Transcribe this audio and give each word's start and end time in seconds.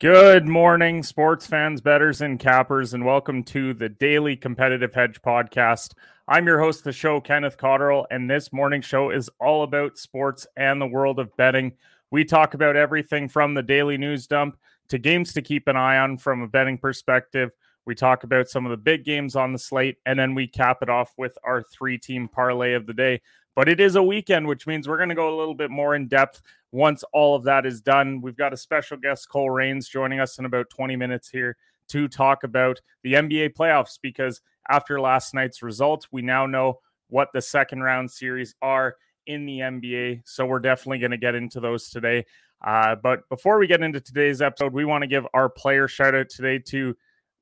Good 0.00 0.48
morning, 0.48 1.02
sports 1.02 1.46
fans, 1.46 1.82
betters, 1.82 2.22
and 2.22 2.40
cappers, 2.40 2.94
and 2.94 3.04
welcome 3.04 3.44
to 3.44 3.74
the 3.74 3.90
Daily 3.90 4.34
Competitive 4.34 4.94
Hedge 4.94 5.20
Podcast. 5.20 5.92
I'm 6.26 6.46
your 6.46 6.58
host 6.58 6.84
the 6.84 6.92
show, 6.92 7.20
Kenneth 7.20 7.58
Cotterill, 7.58 8.06
and 8.10 8.30
this 8.30 8.50
morning 8.50 8.80
show 8.80 9.10
is 9.10 9.28
all 9.38 9.62
about 9.62 9.98
sports 9.98 10.46
and 10.56 10.80
the 10.80 10.86
world 10.86 11.18
of 11.18 11.36
betting. 11.36 11.72
We 12.10 12.24
talk 12.24 12.54
about 12.54 12.76
everything 12.76 13.28
from 13.28 13.52
the 13.52 13.62
daily 13.62 13.98
news 13.98 14.26
dump 14.26 14.56
to 14.88 14.96
games 14.96 15.34
to 15.34 15.42
keep 15.42 15.68
an 15.68 15.76
eye 15.76 15.98
on 15.98 16.16
from 16.16 16.40
a 16.40 16.48
betting 16.48 16.78
perspective. 16.78 17.50
We 17.84 17.94
talk 17.94 18.24
about 18.24 18.48
some 18.48 18.64
of 18.64 18.70
the 18.70 18.78
big 18.78 19.04
games 19.04 19.36
on 19.36 19.52
the 19.52 19.58
slate, 19.58 19.98
and 20.06 20.18
then 20.18 20.34
we 20.34 20.46
cap 20.46 20.78
it 20.80 20.88
off 20.88 21.12
with 21.18 21.36
our 21.44 21.62
three 21.62 21.98
team 21.98 22.26
parlay 22.26 22.72
of 22.72 22.86
the 22.86 22.94
day. 22.94 23.20
But 23.60 23.68
it 23.68 23.78
is 23.78 23.94
a 23.94 24.02
weekend, 24.02 24.46
which 24.46 24.66
means 24.66 24.88
we're 24.88 24.96
going 24.96 25.10
to 25.10 25.14
go 25.14 25.28
a 25.28 25.36
little 25.36 25.54
bit 25.54 25.70
more 25.70 25.94
in 25.94 26.08
depth 26.08 26.40
once 26.72 27.04
all 27.12 27.36
of 27.36 27.44
that 27.44 27.66
is 27.66 27.82
done. 27.82 28.22
We've 28.22 28.34
got 28.34 28.54
a 28.54 28.56
special 28.56 28.96
guest, 28.96 29.28
Cole 29.28 29.50
Raines, 29.50 29.86
joining 29.86 30.18
us 30.18 30.38
in 30.38 30.46
about 30.46 30.70
20 30.70 30.96
minutes 30.96 31.28
here 31.28 31.58
to 31.88 32.08
talk 32.08 32.42
about 32.42 32.80
the 33.02 33.12
NBA 33.12 33.50
playoffs 33.50 33.98
because 34.00 34.40
after 34.70 34.98
last 34.98 35.34
night's 35.34 35.62
results, 35.62 36.08
we 36.10 36.22
now 36.22 36.46
know 36.46 36.78
what 37.10 37.34
the 37.34 37.42
second 37.42 37.82
round 37.82 38.10
series 38.10 38.54
are 38.62 38.96
in 39.26 39.44
the 39.44 39.58
NBA. 39.58 40.22
So 40.24 40.46
we're 40.46 40.60
definitely 40.60 41.00
going 41.00 41.10
to 41.10 41.18
get 41.18 41.34
into 41.34 41.60
those 41.60 41.90
today. 41.90 42.24
Uh, 42.66 42.94
but 42.94 43.28
before 43.28 43.58
we 43.58 43.66
get 43.66 43.82
into 43.82 44.00
today's 44.00 44.40
episode, 44.40 44.72
we 44.72 44.86
want 44.86 45.02
to 45.02 45.06
give 45.06 45.26
our 45.34 45.50
player 45.50 45.86
shout 45.86 46.14
out 46.14 46.30
today 46.30 46.60
to 46.68 46.96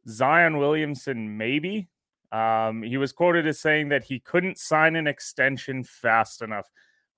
Zion 0.09 0.59
Williamson, 0.59 1.39
maybe. 1.39 1.87
Um, 2.31 2.83
he 2.83 2.97
was 2.97 3.13
quoted 3.13 3.47
as 3.47 3.59
saying 3.59 3.89
that 3.89 4.05
he 4.05 4.21
couldn't 4.21 4.59
sign 4.59 4.97
an 4.97 5.07
extension 5.07 5.85
fast 5.85 6.43
enough. 6.43 6.69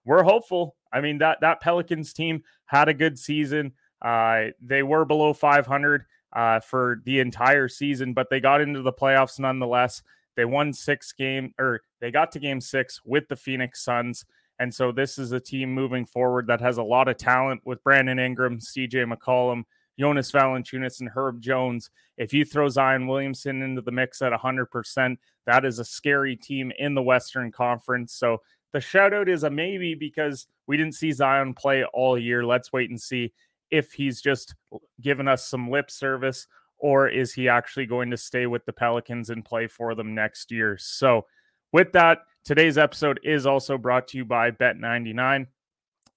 We're 0.05 0.23
hopeful. 0.23 0.77
I 0.93 1.01
mean 1.01 1.19
that 1.19 1.39
that 1.41 1.61
Pelicans 1.61 2.13
team 2.13 2.43
had 2.67 2.89
a 2.89 2.95
good 2.95 3.19
season. 3.19 3.73
Uh, 4.01 4.47
they 4.61 4.83
were 4.83 5.05
below 5.05 5.33
500 5.33 6.05
uh, 6.33 6.61
for 6.61 7.03
the 7.05 7.21
entire 7.21 7.69
season, 7.69 8.15
but 8.15 8.31
they 8.31 8.41
got 8.41 8.61
into 8.61 8.83
the 8.83 8.93
playoffs 8.93 9.39
nonetheless. 9.39 10.03
They 10.37 10.45
won 10.45 10.73
six 10.73 11.13
game 11.13 11.53
or 11.59 11.83
they 12.01 12.11
got 12.11 12.33
to 12.33 12.39
game 12.39 12.61
six 12.61 13.01
with 13.05 13.29
the 13.29 13.37
Phoenix 13.37 13.85
Suns. 13.85 14.25
And 14.59 14.75
so 14.75 14.93
this 14.93 15.19
is 15.19 15.33
a 15.33 15.41
team 15.41 15.75
moving 15.75 16.05
forward 16.05 16.47
that 16.47 16.61
has 16.61 16.79
a 16.79 16.83
lot 16.83 17.09
of 17.09 17.17
talent 17.17 17.63
with 17.65 17.83
Brandon 17.83 18.19
Ingram, 18.19 18.59
CJ 18.59 19.13
McCollum, 19.13 19.65
Jonas 20.01 20.33
Valanciunas, 20.33 21.01
and 21.01 21.11
Herb 21.11 21.43
Jones. 21.43 21.91
If 22.17 22.33
you 22.33 22.47
throw 22.47 22.71
Zion 22.71 23.07
Williamson 23.07 23.61
into 23.61 23.83
the 23.83 23.93
mix 23.93 24.23
at 24.23 24.33
100%, 24.33 25.19
that 25.45 25.67
is 25.67 25.79
a 25.79 25.85
scary 25.85 26.37
team 26.37 26.73
in 26.79 26.95
the 26.95 27.03
Western 27.03 27.53
Conference. 27.53 28.15
So 28.15 28.39
the 28.73 28.81
shout 28.81 29.13
out 29.13 29.29
is 29.29 29.43
a 29.45 29.51
maybe 29.51 29.95
because 29.95 30.47
we 30.67 30.79
didn't 30.79 30.95
see 30.95 31.13
Zion 31.13 31.53
play 31.53 31.85
all 31.85 32.17
year. 32.17 32.47
Let's 32.47 32.73
wait 32.73 32.89
and 32.89 32.99
see 32.99 33.35
if 33.71 33.93
he's 33.93 34.23
just 34.23 34.55
given 35.03 35.29
us 35.29 35.47
some 35.47 35.71
lip 35.71 35.91
service 35.91 36.47
or 36.79 37.07
is 37.07 37.35
he 37.35 37.47
actually 37.47 37.85
going 37.85 38.11
to 38.11 38.17
stay 38.17 38.47
with 38.47 38.65
the 38.65 38.73
Pelicans 38.73 39.29
and 39.29 39.45
play 39.45 39.67
for 39.67 39.95
them 39.95 40.15
next 40.15 40.51
year. 40.51 40.79
So, 40.81 41.27
with 41.73 41.93
that, 41.93 42.21
today's 42.43 42.79
episode 42.79 43.21
is 43.23 43.45
also 43.45 43.77
brought 43.77 44.09
to 44.09 44.17
you 44.17 44.25
by 44.25 44.51
Bet99. 44.51 45.47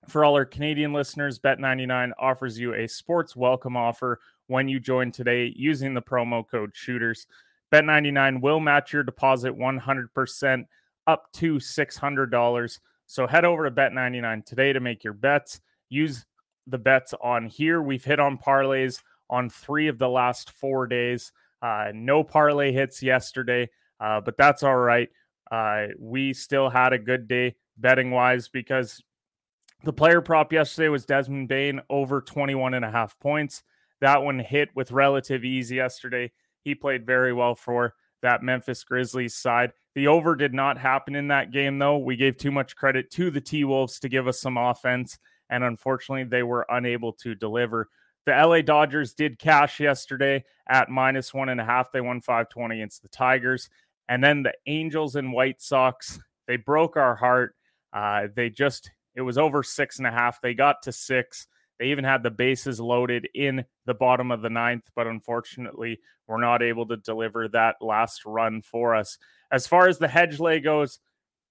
For 0.08 0.26
all 0.26 0.36
our 0.36 0.46
Canadian 0.46 0.94
listeners, 0.94 1.40
Bet99 1.40 2.12
offers 2.20 2.60
you 2.60 2.74
a 2.74 2.88
sports 2.88 3.36
welcome 3.36 3.78
offer 3.78 4.20
when 4.48 4.68
you 4.68 4.80
join 4.80 5.12
today 5.12 5.54
using 5.56 5.94
the 5.94 6.02
promo 6.02 6.48
code 6.48 6.72
shooters. 6.74 7.26
Bet99 7.72 8.42
will 8.42 8.60
match 8.60 8.92
your 8.92 9.04
deposit 9.04 9.58
100% 9.58 10.66
up 11.08 11.32
to 11.34 11.56
$600. 11.56 12.80
So 13.08 13.28
head 13.28 13.46
over 13.46 13.64
to 13.64 13.72
Bet99 13.72 14.46
today 14.46 14.74
to 14.74 14.80
make 14.80 15.04
your 15.04 15.14
bets. 15.14 15.62
Use 15.90 16.26
the 16.68 16.78
bets 16.78 17.14
on 17.22 17.48
here. 17.48 17.82
We've 17.82 18.04
hit 18.04 18.20
on 18.20 18.38
parlays 18.38 19.02
on 19.30 19.50
three 19.50 19.88
of 19.88 19.98
the 19.98 20.10
last 20.10 20.52
four 20.52 20.86
days. 20.86 21.32
Uh, 21.62 21.92
no 21.94 22.24
parlay 22.24 22.74
hits 22.74 23.02
yesterday, 23.02 23.70
uh, 24.00 24.20
but 24.22 24.38
that's 24.38 24.64
all 24.64 24.76
right. 24.76 25.10
Uh, 25.50 25.88
we 25.98 26.34
still 26.34 26.70
had 26.70 26.94
a 26.94 27.00
good 27.00 27.28
day 27.28 27.56
betting 27.78 28.12
wise 28.12 28.50
because 28.50 29.02
the 29.84 29.94
player 29.94 30.22
prop 30.22 30.54
yesterday 30.54 30.90
was 30.90 31.06
Desmond 31.06 31.48
Bane 31.48 31.82
over 31.90 32.22
21 32.22 32.74
and 32.74 32.86
a 32.86 32.92
half 32.92 33.20
points. 33.20 33.64
That 34.02 34.24
one 34.24 34.40
hit 34.40 34.70
with 34.76 34.92
relative 34.92 35.46
ease 35.46 35.72
yesterday. 35.72 36.32
He 36.64 36.76
played 36.76 37.06
very 37.06 37.34
well 37.34 37.56
for 37.56 37.96
that 38.22 38.42
Memphis 38.42 38.84
Grizzlies 38.84 39.36
side. 39.36 39.74
The 39.96 40.08
over 40.08 40.36
did 40.36 40.54
not 40.54 40.78
happen 40.78 41.16
in 41.16 41.28
that 41.28 41.52
game, 41.52 41.78
though. 41.78 41.98
We 41.98 42.16
gave 42.16 42.38
too 42.38 42.52
much 42.52 42.76
credit 42.76 43.12
to 43.12 43.30
the 43.30 43.42
T 43.42 43.64
Wolves 43.64 44.00
to 44.00 44.10
give 44.10 44.28
us 44.28 44.40
some 44.40 44.58
offense, 44.58 45.20
and 45.50 45.64
unfortunately, 45.64 46.24
they 46.24 46.44
were 46.44 46.66
unable 46.70 47.14
to 47.14 47.36
deliver. 47.36 47.90
The 48.26 48.32
LA 48.32 48.62
Dodgers 48.62 49.14
did 49.14 49.38
cash 49.38 49.80
yesterday 49.80 50.46
at 50.68 50.90
minus 50.90 51.34
one 51.34 51.50
and 51.50 51.60
a 51.60 51.66
half. 51.66 51.92
They 51.92 52.02
won 52.02 52.22
520 52.22 52.76
against 52.76 53.02
the 53.02 53.10
Tigers. 53.10 53.70
And 54.08 54.24
then 54.24 54.44
the 54.44 54.54
Angels 54.66 55.16
and 55.16 55.34
White 55.34 55.62
Sox, 55.62 56.20
they 56.48 56.56
broke 56.56 56.96
our 56.96 57.16
heart. 57.16 57.56
Uh, 57.92 58.28
they 58.34 58.50
just, 58.50 58.92
it 59.16 59.22
was 59.22 59.38
over 59.38 59.64
six 59.64 59.98
and 59.98 60.08
a 60.08 60.12
half. 60.12 60.42
They 60.42 60.54
got 60.54 60.82
to 60.84 60.92
six. 60.92 61.48
They 61.80 61.88
even 61.88 62.04
had 62.04 62.24
the 62.24 62.32
bases 62.32 62.80
loaded 62.80 63.28
in 63.34 63.66
the 63.86 63.94
bottom 63.94 64.32
of 64.32 64.42
the 64.42 64.50
ninth, 64.50 64.90
but 64.96 65.08
unfortunately, 65.08 66.00
we're 66.28 66.40
not 66.40 66.62
able 66.62 66.88
to 66.88 66.98
deliver 66.98 67.48
that 67.50 67.76
last 67.82 68.26
run 68.26 68.62
for 68.62 68.96
us. 68.96 69.18
As 69.52 69.68
far 69.68 69.88
as 69.88 69.98
the 69.98 70.08
hedge 70.08 70.40
lay 70.40 70.60
goes, 70.60 71.00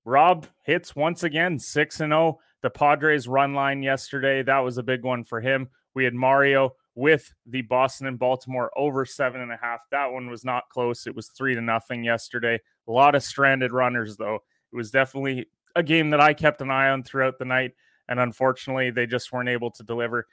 Rob 0.04 0.46
hits 0.62 0.96
once 0.96 1.22
again 1.22 1.58
6 1.58 2.00
and 2.00 2.10
0. 2.10 2.38
The 2.62 2.70
Padres 2.70 3.28
run 3.28 3.54
line 3.54 3.82
yesterday, 3.82 4.42
that 4.42 4.60
was 4.60 4.78
a 4.78 4.82
big 4.82 5.04
one 5.04 5.24
for 5.24 5.40
him. 5.40 5.68
We 5.94 6.04
had 6.04 6.14
Mario 6.14 6.76
with 6.94 7.32
the 7.46 7.62
Boston 7.62 8.06
and 8.06 8.18
Baltimore 8.18 8.70
over 8.76 9.04
seven 9.04 9.40
and 9.40 9.52
a 9.52 9.58
half. 9.60 9.80
That 9.90 10.12
one 10.12 10.28
was 10.28 10.44
not 10.44 10.68
close. 10.68 11.06
It 11.06 11.14
was 11.14 11.28
three 11.28 11.54
to 11.54 11.60
nothing 11.60 12.04
yesterday. 12.04 12.60
A 12.86 12.90
lot 12.90 13.14
of 13.14 13.22
stranded 13.22 13.72
runners, 13.72 14.16
though. 14.16 14.40
It 14.72 14.76
was 14.76 14.90
definitely 14.90 15.46
a 15.75 15.83
game 15.83 16.10
that 16.10 16.21
I 16.21 16.34
kept 16.34 16.60
an 16.60 16.71
eye 16.71 16.91
on 16.91 17.03
throughout 17.03 17.38
the 17.38 17.44
night. 17.44 17.72
And 18.09 18.21
unfortunately, 18.21 18.91
they 18.91 19.06
just 19.06 19.33
weren't 19.33 19.49
able 19.49 19.71
to 19.72 19.83
deliver. 19.83 20.27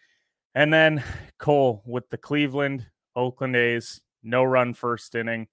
And 0.56 0.74
then 0.74 1.04
Cole 1.40 1.84
with 1.86 2.10
the 2.10 2.18
Cleveland 2.18 2.86
Oakland 3.16 3.56
A's, 3.56 4.02
no 4.24 4.44
run 4.44 4.74
first 4.74 5.14
inning. 5.16 5.48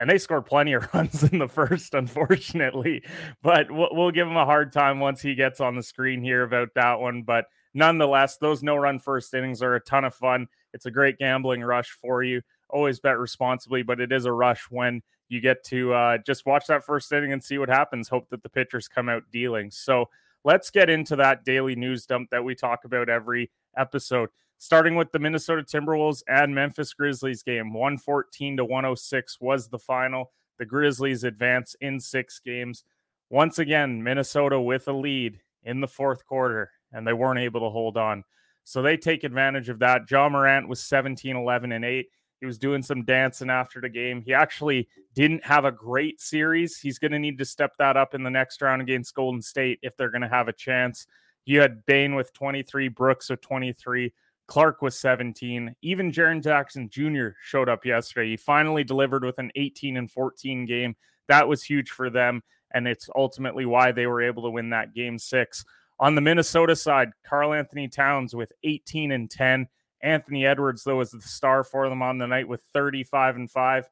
And 0.00 0.10
they 0.10 0.18
scored 0.18 0.46
plenty 0.46 0.72
of 0.72 0.88
runs 0.94 1.22
in 1.22 1.38
the 1.38 1.48
first, 1.48 1.94
unfortunately. 1.94 3.04
But 3.42 3.70
we'll, 3.70 4.10
give 4.10 4.26
him 4.26 4.36
a 4.36 4.44
hard 4.44 4.72
time 4.72 4.98
once 4.98 5.22
he 5.22 5.34
gets 5.34 5.60
on 5.60 5.76
the 5.76 5.82
screen 5.82 6.22
here 6.22 6.42
about 6.42 6.70
that 6.74 7.00
one. 7.00 7.22
But 7.22 7.46
nonetheless, 7.74 8.38
those 8.38 8.62
no 8.62 8.76
run 8.76 8.98
first 8.98 9.32
innings 9.34 9.62
are 9.62 9.74
a 9.74 9.80
ton 9.80 10.04
of 10.04 10.14
fun. 10.14 10.48
It's 10.74 10.86
a 10.86 10.90
great 10.90 11.18
gambling 11.18 11.62
rush 11.62 11.90
for 11.90 12.22
you. 12.22 12.42
Always 12.68 12.98
bet 12.98 13.18
responsibly, 13.18 13.82
but 13.82 14.00
it 14.00 14.10
is 14.10 14.24
a 14.24 14.32
rush 14.32 14.66
when 14.70 15.02
you 15.32 15.40
get 15.40 15.64
to 15.64 15.94
uh, 15.94 16.18
just 16.18 16.44
watch 16.44 16.66
that 16.66 16.84
first 16.84 17.10
inning 17.10 17.32
and 17.32 17.42
see 17.42 17.56
what 17.56 17.70
happens. 17.70 18.08
Hope 18.08 18.28
that 18.28 18.42
the 18.42 18.48
pitchers 18.50 18.86
come 18.86 19.08
out 19.08 19.22
dealing. 19.32 19.70
So 19.70 20.10
let's 20.44 20.70
get 20.70 20.90
into 20.90 21.16
that 21.16 21.44
daily 21.44 21.74
news 21.74 22.04
dump 22.04 22.28
that 22.30 22.44
we 22.44 22.54
talk 22.54 22.84
about 22.84 23.08
every 23.08 23.50
episode. 23.76 24.28
Starting 24.58 24.94
with 24.94 25.10
the 25.10 25.18
Minnesota 25.18 25.62
Timberwolves 25.62 26.22
and 26.28 26.54
Memphis 26.54 26.92
Grizzlies 26.92 27.42
game, 27.42 27.72
114 27.72 28.58
to 28.58 28.64
106 28.64 29.40
was 29.40 29.68
the 29.68 29.78
final. 29.78 30.30
The 30.58 30.66
Grizzlies 30.66 31.24
advance 31.24 31.74
in 31.80 31.98
six 31.98 32.38
games. 32.38 32.84
Once 33.30 33.58
again, 33.58 34.02
Minnesota 34.02 34.60
with 34.60 34.86
a 34.86 34.92
lead 34.92 35.40
in 35.64 35.80
the 35.80 35.88
fourth 35.88 36.26
quarter, 36.26 36.70
and 36.92 37.06
they 37.06 37.14
weren't 37.14 37.40
able 37.40 37.60
to 37.60 37.70
hold 37.70 37.96
on. 37.96 38.22
So 38.64 38.82
they 38.82 38.98
take 38.98 39.24
advantage 39.24 39.70
of 39.70 39.78
that. 39.78 40.02
Ja 40.10 40.28
Morant 40.28 40.68
was 40.68 40.80
17, 40.80 41.34
11, 41.34 41.72
and 41.72 41.84
8. 41.84 42.06
He 42.42 42.46
was 42.46 42.58
doing 42.58 42.82
some 42.82 43.04
dancing 43.04 43.50
after 43.50 43.80
the 43.80 43.88
game. 43.88 44.20
He 44.20 44.34
actually 44.34 44.88
didn't 45.14 45.44
have 45.44 45.64
a 45.64 45.70
great 45.70 46.20
series. 46.20 46.76
He's 46.76 46.98
going 46.98 47.12
to 47.12 47.20
need 47.20 47.38
to 47.38 47.44
step 47.44 47.76
that 47.78 47.96
up 47.96 48.16
in 48.16 48.24
the 48.24 48.30
next 48.30 48.60
round 48.60 48.82
against 48.82 49.14
Golden 49.14 49.40
State 49.40 49.78
if 49.80 49.96
they're 49.96 50.10
going 50.10 50.22
to 50.22 50.28
have 50.28 50.48
a 50.48 50.52
chance. 50.52 51.06
You 51.44 51.60
had 51.60 51.86
Bane 51.86 52.16
with 52.16 52.32
23, 52.32 52.88
Brooks 52.88 53.30
with 53.30 53.42
23, 53.42 54.12
Clark 54.48 54.82
with 54.82 54.92
17. 54.92 55.76
Even 55.82 56.10
Jaren 56.10 56.42
Jackson 56.42 56.88
Jr. 56.90 57.28
showed 57.44 57.68
up 57.68 57.84
yesterday. 57.84 58.30
He 58.30 58.36
finally 58.36 58.82
delivered 58.82 59.24
with 59.24 59.38
an 59.38 59.52
18 59.54 59.96
and 59.96 60.10
14 60.10 60.66
game. 60.66 60.96
That 61.28 61.46
was 61.46 61.62
huge 61.62 61.90
for 61.90 62.10
them. 62.10 62.42
and 62.74 62.88
it's 62.88 63.08
ultimately 63.14 63.66
why 63.66 63.92
they 63.92 64.08
were 64.08 64.22
able 64.22 64.42
to 64.42 64.50
win 64.50 64.70
that 64.70 64.94
game 64.94 65.18
six. 65.18 65.64
On 66.00 66.16
the 66.16 66.20
Minnesota 66.20 66.74
side, 66.74 67.10
Karl-Anthony 67.24 67.86
Towns 67.86 68.34
with 68.34 68.52
18 68.64 69.12
and 69.12 69.30
10. 69.30 69.68
Anthony 70.02 70.46
Edwards, 70.46 70.84
though, 70.84 70.96
was 70.98 71.12
the 71.12 71.20
star 71.20 71.62
for 71.64 71.88
them 71.88 72.02
on 72.02 72.18
the 72.18 72.26
night 72.26 72.48
with 72.48 72.62
35 72.72 73.36
and 73.36 73.50
5. 73.50 73.88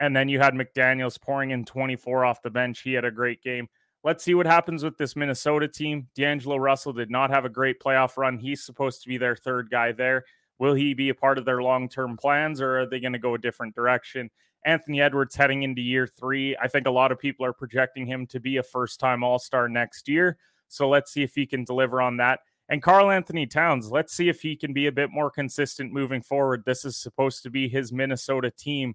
And 0.00 0.16
then 0.16 0.28
you 0.28 0.40
had 0.40 0.54
McDaniels 0.54 1.20
pouring 1.20 1.50
in 1.50 1.64
24 1.64 2.24
off 2.24 2.42
the 2.42 2.50
bench. 2.50 2.80
He 2.80 2.94
had 2.94 3.04
a 3.04 3.10
great 3.10 3.42
game. 3.42 3.68
Let's 4.04 4.24
see 4.24 4.34
what 4.34 4.46
happens 4.46 4.82
with 4.82 4.98
this 4.98 5.14
Minnesota 5.14 5.68
team. 5.68 6.08
D'Angelo 6.16 6.56
Russell 6.56 6.92
did 6.92 7.10
not 7.10 7.30
have 7.30 7.44
a 7.44 7.48
great 7.48 7.80
playoff 7.80 8.16
run. 8.16 8.38
He's 8.38 8.64
supposed 8.64 9.02
to 9.02 9.08
be 9.08 9.16
their 9.16 9.36
third 9.36 9.70
guy 9.70 9.92
there. 9.92 10.24
Will 10.58 10.74
he 10.74 10.94
be 10.94 11.08
a 11.10 11.14
part 11.14 11.38
of 11.38 11.44
their 11.44 11.62
long 11.62 11.88
term 11.88 12.16
plans 12.16 12.60
or 12.60 12.80
are 12.80 12.86
they 12.86 12.98
going 12.98 13.12
to 13.12 13.18
go 13.18 13.34
a 13.34 13.38
different 13.38 13.74
direction? 13.74 14.30
Anthony 14.64 15.00
Edwards 15.00 15.34
heading 15.34 15.62
into 15.62 15.82
year 15.82 16.06
three. 16.06 16.56
I 16.56 16.68
think 16.68 16.86
a 16.86 16.90
lot 16.90 17.12
of 17.12 17.18
people 17.18 17.44
are 17.44 17.52
projecting 17.52 18.06
him 18.06 18.26
to 18.28 18.40
be 18.40 18.56
a 18.56 18.62
first 18.62 19.00
time 19.00 19.22
All 19.22 19.38
Star 19.38 19.68
next 19.68 20.08
year. 20.08 20.36
So 20.68 20.88
let's 20.88 21.12
see 21.12 21.22
if 21.22 21.34
he 21.34 21.46
can 21.46 21.64
deliver 21.64 22.00
on 22.00 22.16
that. 22.18 22.40
And 22.68 22.82
Karl-Anthony 22.82 23.46
Towns, 23.46 23.90
let's 23.90 24.14
see 24.14 24.28
if 24.28 24.40
he 24.40 24.56
can 24.56 24.72
be 24.72 24.86
a 24.86 24.92
bit 24.92 25.10
more 25.10 25.30
consistent 25.30 25.92
moving 25.92 26.22
forward. 26.22 26.62
This 26.64 26.84
is 26.84 26.96
supposed 26.96 27.42
to 27.42 27.50
be 27.50 27.68
his 27.68 27.92
Minnesota 27.92 28.50
team. 28.50 28.94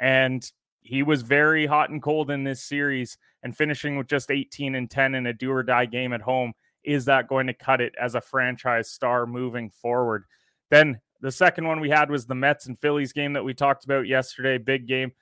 And 0.00 0.50
he 0.80 1.02
was 1.02 1.22
very 1.22 1.66
hot 1.66 1.90
and 1.90 2.02
cold 2.02 2.30
in 2.30 2.44
this 2.44 2.62
series 2.62 3.16
and 3.42 3.56
finishing 3.56 3.96
with 3.96 4.08
just 4.08 4.30
18 4.30 4.74
and 4.74 4.90
10 4.90 5.14
in 5.14 5.26
a 5.26 5.32
do 5.32 5.52
or 5.52 5.62
die 5.62 5.86
game 5.86 6.12
at 6.12 6.22
home. 6.22 6.52
Is 6.84 7.04
that 7.04 7.28
going 7.28 7.46
to 7.46 7.54
cut 7.54 7.80
it 7.80 7.94
as 8.00 8.14
a 8.14 8.20
franchise 8.20 8.90
star 8.90 9.26
moving 9.26 9.70
forward? 9.70 10.24
Then 10.70 11.00
the 11.20 11.30
second 11.30 11.68
one 11.68 11.78
we 11.78 11.90
had 11.90 12.10
was 12.10 12.26
the 12.26 12.34
Mets 12.34 12.66
and 12.66 12.78
Phillies 12.78 13.12
game 13.12 13.34
that 13.34 13.44
we 13.44 13.54
talked 13.54 13.84
about 13.84 14.08
yesterday. 14.08 14.58
Big 14.58 14.88
game, 14.88 15.12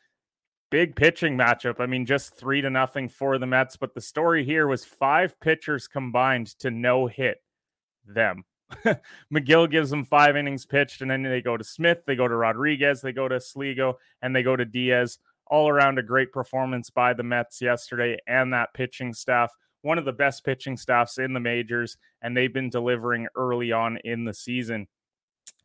big 0.70 0.96
pitching 0.96 1.36
matchup. 1.36 1.80
I 1.80 1.86
mean, 1.86 2.06
just 2.06 2.34
three 2.34 2.62
to 2.62 2.70
nothing 2.70 3.10
for 3.10 3.36
the 3.36 3.46
Mets. 3.46 3.76
But 3.76 3.92
the 3.92 4.00
story 4.00 4.44
here 4.44 4.66
was 4.66 4.86
five 4.86 5.38
pitchers 5.40 5.86
combined 5.86 6.46
to 6.60 6.70
no 6.70 7.06
hit 7.06 7.42
them. 8.14 8.44
Megill 9.32 9.70
gives 9.70 9.90
them 9.90 10.04
five 10.04 10.36
innings 10.36 10.66
pitched, 10.66 11.02
and 11.02 11.10
then 11.10 11.22
they 11.22 11.42
go 11.42 11.56
to 11.56 11.64
Smith, 11.64 11.98
they 12.06 12.16
go 12.16 12.28
to 12.28 12.34
Rodriguez, 12.34 13.00
they 13.00 13.12
go 13.12 13.28
to 13.28 13.40
Sligo, 13.40 13.98
and 14.22 14.34
they 14.34 14.42
go 14.42 14.56
to 14.56 14.64
Diaz. 14.64 15.18
All 15.46 15.68
around 15.68 15.98
a 15.98 16.02
great 16.02 16.30
performance 16.30 16.90
by 16.90 17.12
the 17.12 17.24
Mets 17.24 17.60
yesterday 17.60 18.18
and 18.28 18.52
that 18.52 18.72
pitching 18.72 19.12
staff. 19.12 19.50
One 19.82 19.98
of 19.98 20.04
the 20.04 20.12
best 20.12 20.44
pitching 20.44 20.76
staffs 20.76 21.18
in 21.18 21.32
the 21.32 21.40
majors, 21.40 21.96
and 22.22 22.36
they've 22.36 22.52
been 22.52 22.70
delivering 22.70 23.26
early 23.34 23.72
on 23.72 23.98
in 24.04 24.24
the 24.24 24.34
season. 24.34 24.86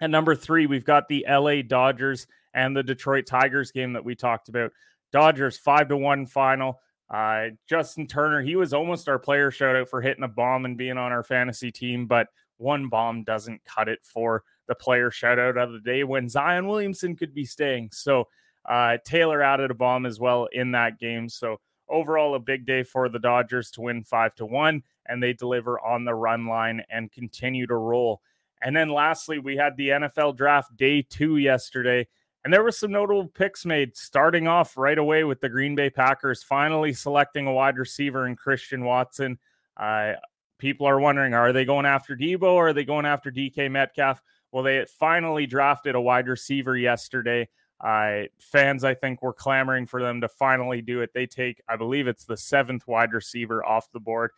At 0.01 0.09
number 0.09 0.33
three, 0.33 0.65
we've 0.65 0.86
got 0.86 1.07
the 1.07 1.25
LA 1.30 1.62
Dodgers 1.62 2.25
and 2.56 2.75
the 2.75 2.81
Detroit 2.81 3.27
Tigers 3.27 3.71
game 3.71 3.94
that 3.94 4.06
we 4.06 4.15
talked 4.15 4.50
about. 4.50 4.71
Dodgers 5.12 5.57
five 5.57 5.89
to 5.89 5.98
one 5.98 6.25
final. 6.25 6.80
Uh, 7.09 7.49
Justin 7.67 8.07
Turner, 8.07 8.41
he 8.41 8.55
was 8.55 8.73
almost 8.73 9.07
our 9.07 9.19
player 9.19 9.51
shout 9.51 9.75
out 9.75 9.89
for 9.89 10.01
hitting 10.01 10.23
a 10.23 10.27
bomb 10.27 10.65
and 10.65 10.77
being 10.77 10.97
on 10.97 11.11
our 11.11 11.23
fantasy 11.23 11.71
team, 11.71 12.07
but 12.07 12.27
one 12.57 12.89
bomb 12.89 13.23
doesn't 13.23 13.63
cut 13.65 13.89
it 13.89 13.99
for 14.03 14.43
the 14.67 14.75
player 14.75 15.11
shout 15.11 15.37
out 15.37 15.57
of 15.57 15.71
the 15.71 15.79
day 15.79 16.03
when 16.03 16.29
Zion 16.29 16.67
Williamson 16.67 17.15
could 17.15 17.33
be 17.33 17.45
staying. 17.45 17.89
So 17.91 18.27
uh, 18.67 18.97
Taylor 19.05 19.43
added 19.43 19.71
a 19.71 19.75
bomb 19.75 20.05
as 20.05 20.19
well 20.19 20.47
in 20.51 20.71
that 20.71 20.99
game. 20.99 21.29
So 21.29 21.59
overall, 21.87 22.35
a 22.35 22.39
big 22.39 22.65
day 22.65 22.83
for 22.83 23.09
the 23.09 23.19
Dodgers 23.19 23.71
to 23.71 23.81
win 23.81 24.03
five 24.03 24.33
to 24.35 24.45
one, 24.45 24.83
and 25.05 25.21
they 25.21 25.33
deliver 25.33 25.79
on 25.79 26.05
the 26.05 26.15
run 26.15 26.47
line 26.47 26.83
and 26.89 27.11
continue 27.11 27.67
to 27.67 27.75
roll. 27.75 28.21
And 28.61 28.75
then 28.75 28.89
lastly, 28.89 29.37
we 29.37 29.55
had 29.57 29.77
the 29.77 29.89
NFL 29.89 30.37
draft 30.37 30.75
day 30.75 31.03
two 31.03 31.37
yesterday. 31.37 32.07
And 32.45 32.53
there 32.53 32.63
were 32.63 32.71
some 32.71 32.92
notable 32.92 33.25
picks 33.27 33.65
made, 33.65 33.97
starting 33.97 34.47
off 34.47 34.77
right 34.77 35.00
away 35.00 35.24
with 35.24 35.42
the 35.42 35.50
Green 35.50 35.74
Bay 35.74 35.89
Packers 35.89 36.44
finally 36.44 36.94
selecting 36.94 37.47
a 37.47 37.51
wide 37.51 37.80
receiver 37.80 38.27
in 38.27 38.36
Christian 38.36 38.86
Watson. 38.86 39.39
Uh, 39.75 40.13
people 40.59 40.86
are 40.86 41.00
wondering, 41.00 41.33
are 41.33 41.51
they 41.51 41.65
going 41.65 41.88
after 41.88 42.15
Debo 42.15 42.44
or 42.44 42.68
are 42.68 42.74
they 42.74 42.86
going 42.86 43.07
after 43.07 43.31
DK 43.31 43.71
Metcalf? 43.71 44.21
Well, 44.51 44.62
they 44.62 44.86
finally 44.86 45.47
drafted 45.47 45.95
a 45.95 46.01
wide 46.01 46.27
receiver 46.27 46.77
yesterday. 46.77 47.50
Uh, 47.83 48.25
fans, 48.38 48.83
I 48.83 48.94
think, 48.94 49.24
were 49.24 49.33
clamoring 49.33 49.88
for 49.88 50.03
them 50.03 50.21
to 50.21 50.30
finally 50.30 50.83
do 50.83 51.01
it. 51.01 51.13
They 51.15 51.25
take, 51.25 51.63
I 51.68 51.77
believe 51.77 52.07
it's 52.07 52.25
the 52.25 52.38
seventh 52.38 52.88
wide 52.88 53.13
receiver 53.13 53.65
off 53.65 53.91
the 53.91 54.00
board. 54.00 54.30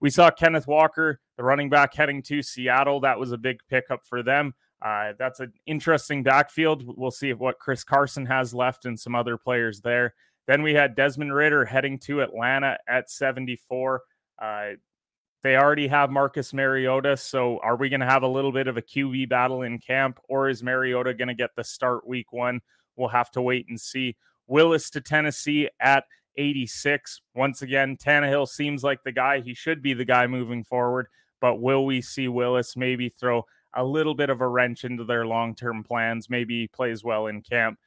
We 0.00 0.10
saw 0.10 0.30
Kenneth 0.30 0.66
Walker, 0.66 1.18
the 1.38 1.44
running 1.44 1.70
back, 1.70 1.94
heading 1.94 2.20
to 2.24 2.42
Seattle. 2.42 3.00
That 3.00 3.18
was 3.18 3.32
a 3.32 3.38
big 3.38 3.60
pickup 3.70 4.04
for 4.04 4.22
them. 4.22 4.52
Uh, 4.84 5.14
that's 5.18 5.40
an 5.40 5.52
interesting 5.66 6.22
backfield. 6.22 6.84
We'll 6.86 7.10
see 7.10 7.32
what 7.32 7.58
Chris 7.58 7.82
Carson 7.82 8.26
has 8.26 8.52
left 8.52 8.84
and 8.84 9.00
some 9.00 9.14
other 9.14 9.38
players 9.38 9.80
there. 9.80 10.14
Then 10.46 10.62
we 10.62 10.74
had 10.74 10.94
Desmond 10.94 11.34
Ridder 11.34 11.64
heading 11.64 11.98
to 12.00 12.20
Atlanta 12.20 12.76
at 12.86 13.10
74. 13.10 14.02
Uh, 14.40 14.70
they 15.42 15.56
already 15.56 15.88
have 15.88 16.10
Marcus 16.10 16.52
Mariota. 16.52 17.16
So 17.16 17.60
are 17.62 17.76
we 17.76 17.88
going 17.88 18.00
to 18.00 18.06
have 18.06 18.22
a 18.22 18.28
little 18.28 18.52
bit 18.52 18.68
of 18.68 18.76
a 18.76 18.82
QB 18.82 19.30
battle 19.30 19.62
in 19.62 19.78
camp, 19.78 20.18
or 20.28 20.50
is 20.50 20.62
Mariota 20.62 21.14
going 21.14 21.28
to 21.28 21.34
get 21.34 21.50
the 21.56 21.64
start 21.64 22.06
week 22.06 22.32
one? 22.32 22.60
We'll 22.96 23.08
have 23.08 23.30
to 23.32 23.42
wait 23.42 23.66
and 23.68 23.80
see. 23.80 24.16
Willis 24.46 24.90
to 24.90 25.00
Tennessee 25.00 25.70
at 25.80 26.04
86. 26.36 27.22
Once 27.34 27.62
again, 27.62 27.96
Tannehill 27.96 28.48
seems 28.48 28.84
like 28.84 29.02
the 29.02 29.12
guy. 29.12 29.40
He 29.40 29.54
should 29.54 29.82
be 29.82 29.94
the 29.94 30.04
guy 30.04 30.26
moving 30.26 30.62
forward. 30.62 31.08
But 31.40 31.60
will 31.60 31.86
we 31.86 32.00
see 32.00 32.28
Willis 32.28 32.76
maybe 32.76 33.08
throw 33.08 33.44
a 33.76 33.84
little 33.84 34.14
bit 34.14 34.30
of 34.30 34.40
a 34.40 34.48
wrench 34.48 34.84
into 34.84 35.04
their 35.04 35.26
long 35.26 35.54
term 35.54 35.84
plans? 35.84 36.30
Maybe 36.30 36.68
plays 36.68 37.04
well 37.04 37.26
in 37.26 37.42
camp. 37.42 37.78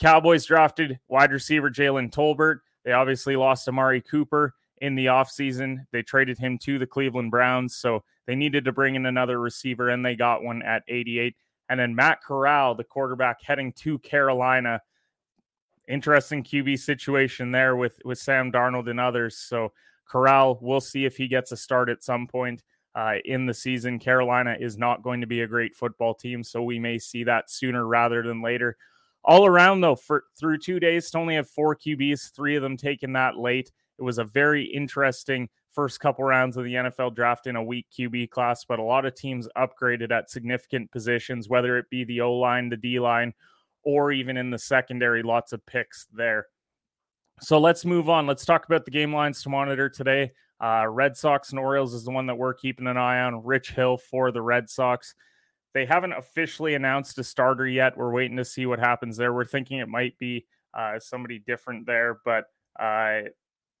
Cowboys 0.00 0.46
drafted 0.46 0.98
wide 1.08 1.32
receiver 1.32 1.70
Jalen 1.70 2.10
Tolbert. 2.10 2.60
They 2.84 2.92
obviously 2.92 3.36
lost 3.36 3.68
Amari 3.68 4.00
Cooper 4.00 4.54
in 4.78 4.94
the 4.94 5.06
offseason. 5.06 5.86
They 5.92 6.02
traded 6.02 6.38
him 6.38 6.58
to 6.58 6.78
the 6.78 6.86
Cleveland 6.86 7.30
Browns. 7.30 7.76
So 7.76 8.02
they 8.26 8.34
needed 8.34 8.64
to 8.64 8.72
bring 8.72 8.94
in 8.94 9.06
another 9.06 9.38
receiver, 9.38 9.90
and 9.90 10.04
they 10.04 10.16
got 10.16 10.42
one 10.42 10.62
at 10.62 10.82
88. 10.88 11.36
And 11.68 11.78
then 11.78 11.94
Matt 11.94 12.22
Corral, 12.22 12.74
the 12.74 12.84
quarterback, 12.84 13.42
heading 13.42 13.72
to 13.74 13.98
Carolina 13.98 14.80
interesting 15.88 16.44
QB 16.44 16.78
situation 16.78 17.50
there 17.50 17.76
with 17.76 18.00
with 18.04 18.18
Sam 18.18 18.50
Darnold 18.52 18.88
and 18.88 19.00
others. 19.00 19.36
So 19.36 19.72
Corral, 20.06 20.58
we'll 20.60 20.80
see 20.80 21.04
if 21.04 21.16
he 21.16 21.28
gets 21.28 21.52
a 21.52 21.56
start 21.56 21.88
at 21.88 22.02
some 22.02 22.26
point 22.26 22.62
uh, 22.94 23.14
in 23.24 23.46
the 23.46 23.54
season. 23.54 23.98
Carolina 23.98 24.56
is 24.58 24.76
not 24.76 25.02
going 25.02 25.20
to 25.20 25.26
be 25.26 25.42
a 25.42 25.46
great 25.46 25.76
football 25.76 26.14
team, 26.14 26.42
so 26.42 26.62
we 26.62 26.78
may 26.78 26.98
see 26.98 27.24
that 27.24 27.50
sooner 27.50 27.86
rather 27.86 28.22
than 28.22 28.42
later. 28.42 28.76
All 29.22 29.46
around 29.46 29.80
though, 29.80 29.96
for 29.96 30.24
through 30.38 30.58
two 30.58 30.80
days 30.80 31.10
to 31.10 31.18
only 31.18 31.34
have 31.34 31.48
four 31.48 31.76
QBs, 31.76 32.34
three 32.34 32.56
of 32.56 32.62
them 32.62 32.76
taken 32.76 33.12
that 33.12 33.36
late. 33.36 33.70
It 33.98 34.02
was 34.02 34.18
a 34.18 34.24
very 34.24 34.64
interesting 34.64 35.48
first 35.72 36.00
couple 36.00 36.24
rounds 36.24 36.56
of 36.56 36.64
the 36.64 36.74
NFL 36.74 37.14
draft 37.14 37.46
in 37.46 37.56
a 37.56 37.62
weak 37.62 37.86
QB 37.96 38.30
class, 38.30 38.64
but 38.64 38.78
a 38.78 38.82
lot 38.82 39.04
of 39.04 39.14
teams 39.14 39.48
upgraded 39.56 40.10
at 40.10 40.30
significant 40.30 40.90
positions, 40.90 41.48
whether 41.48 41.78
it 41.78 41.88
be 41.90 42.04
the 42.04 42.22
O 42.22 42.32
line, 42.32 42.68
the 42.68 42.76
D 42.76 42.98
line, 42.98 43.34
or 43.82 44.10
even 44.10 44.36
in 44.36 44.50
the 44.50 44.58
secondary, 44.58 45.22
lots 45.22 45.52
of 45.52 45.64
picks 45.66 46.06
there. 46.12 46.46
So 47.40 47.58
let's 47.58 47.84
move 47.84 48.08
on. 48.08 48.26
Let's 48.26 48.44
talk 48.44 48.66
about 48.66 48.84
the 48.84 48.90
game 48.90 49.14
lines 49.14 49.42
to 49.42 49.48
monitor 49.48 49.88
today. 49.88 50.32
Uh, 50.60 50.86
Red 50.86 51.16
Sox 51.16 51.50
and 51.50 51.58
Orioles 51.58 51.94
is 51.94 52.04
the 52.04 52.10
one 52.10 52.26
that 52.26 52.36
we're 52.36 52.54
keeping 52.54 52.86
an 52.86 52.96
eye 52.96 53.20
on. 53.20 53.44
Rich 53.44 53.70
Hill 53.70 53.96
for 53.96 54.30
the 54.30 54.42
Red 54.42 54.68
Sox. 54.68 55.14
They 55.72 55.86
haven't 55.86 56.12
officially 56.12 56.74
announced 56.74 57.18
a 57.18 57.24
starter 57.24 57.66
yet. 57.66 57.96
We're 57.96 58.12
waiting 58.12 58.36
to 58.36 58.44
see 58.44 58.66
what 58.66 58.78
happens 58.80 59.16
there. 59.16 59.32
We're 59.32 59.44
thinking 59.44 59.78
it 59.78 59.88
might 59.88 60.18
be 60.18 60.46
uh, 60.74 60.98
somebody 60.98 61.38
different 61.38 61.86
there, 61.86 62.18
but 62.24 62.44
uh, 62.78 63.22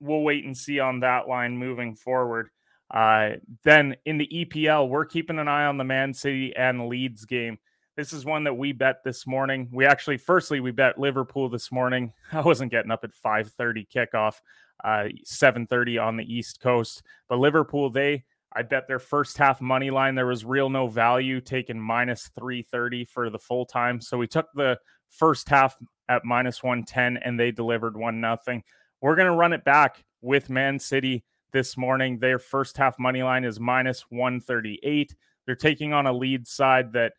we'll 0.00 0.22
wait 0.22 0.44
and 0.44 0.56
see 0.56 0.80
on 0.80 1.00
that 1.00 1.28
line 1.28 1.58
moving 1.58 1.96
forward. 1.96 2.50
Uh, 2.90 3.32
then 3.62 3.96
in 4.04 4.18
the 4.18 4.28
EPL, 4.32 4.88
we're 4.88 5.04
keeping 5.04 5.38
an 5.38 5.48
eye 5.48 5.66
on 5.66 5.78
the 5.78 5.84
Man 5.84 6.12
City 6.14 6.54
and 6.56 6.88
Leeds 6.88 7.24
game. 7.24 7.58
This 7.96 8.12
is 8.12 8.24
one 8.24 8.44
that 8.44 8.54
we 8.54 8.72
bet 8.72 9.04
this 9.04 9.26
morning. 9.26 9.68
We 9.72 9.84
actually, 9.84 10.16
firstly, 10.16 10.60
we 10.60 10.70
bet 10.70 10.98
Liverpool 10.98 11.48
this 11.48 11.70
morning. 11.70 12.12
I 12.32 12.40
wasn't 12.40 12.70
getting 12.70 12.90
up 12.90 13.04
at 13.04 13.10
5:30 13.12 13.86
kickoff, 13.94 14.40
uh, 14.84 15.08
7:30 15.24 15.98
on 15.98 16.16
the 16.16 16.24
East 16.24 16.60
Coast, 16.60 17.02
but 17.28 17.38
Liverpool 17.38 17.90
they. 17.90 18.24
I 18.52 18.62
bet 18.62 18.88
their 18.88 18.98
first 18.98 19.38
half 19.38 19.60
money 19.60 19.90
line 19.90 20.16
there 20.16 20.26
was 20.26 20.44
real 20.44 20.68
no 20.70 20.88
value, 20.88 21.40
taking 21.40 21.80
minus 21.80 22.30
330 22.36 23.04
for 23.04 23.30
the 23.30 23.38
full 23.38 23.64
time. 23.64 24.00
So 24.00 24.18
we 24.18 24.26
took 24.26 24.48
the 24.54 24.78
first 25.08 25.48
half 25.48 25.76
at 26.08 26.24
minus 26.24 26.62
110 26.62 27.18
and 27.18 27.38
they 27.38 27.52
delivered 27.52 27.96
one 27.96 28.20
nothing. 28.20 28.64
We're 29.00 29.14
going 29.14 29.30
to 29.30 29.36
run 29.36 29.52
it 29.52 29.64
back 29.64 30.04
with 30.20 30.50
Man 30.50 30.80
City 30.80 31.24
this 31.52 31.76
morning. 31.76 32.18
Their 32.18 32.40
first 32.40 32.76
half 32.76 32.98
money 32.98 33.22
line 33.22 33.44
is 33.44 33.60
minus 33.60 34.04
138. 34.10 35.14
They're 35.46 35.54
taking 35.54 35.92
on 35.92 36.06
a 36.06 36.12
lead 36.12 36.46
side 36.46 36.92
that 36.94 37.12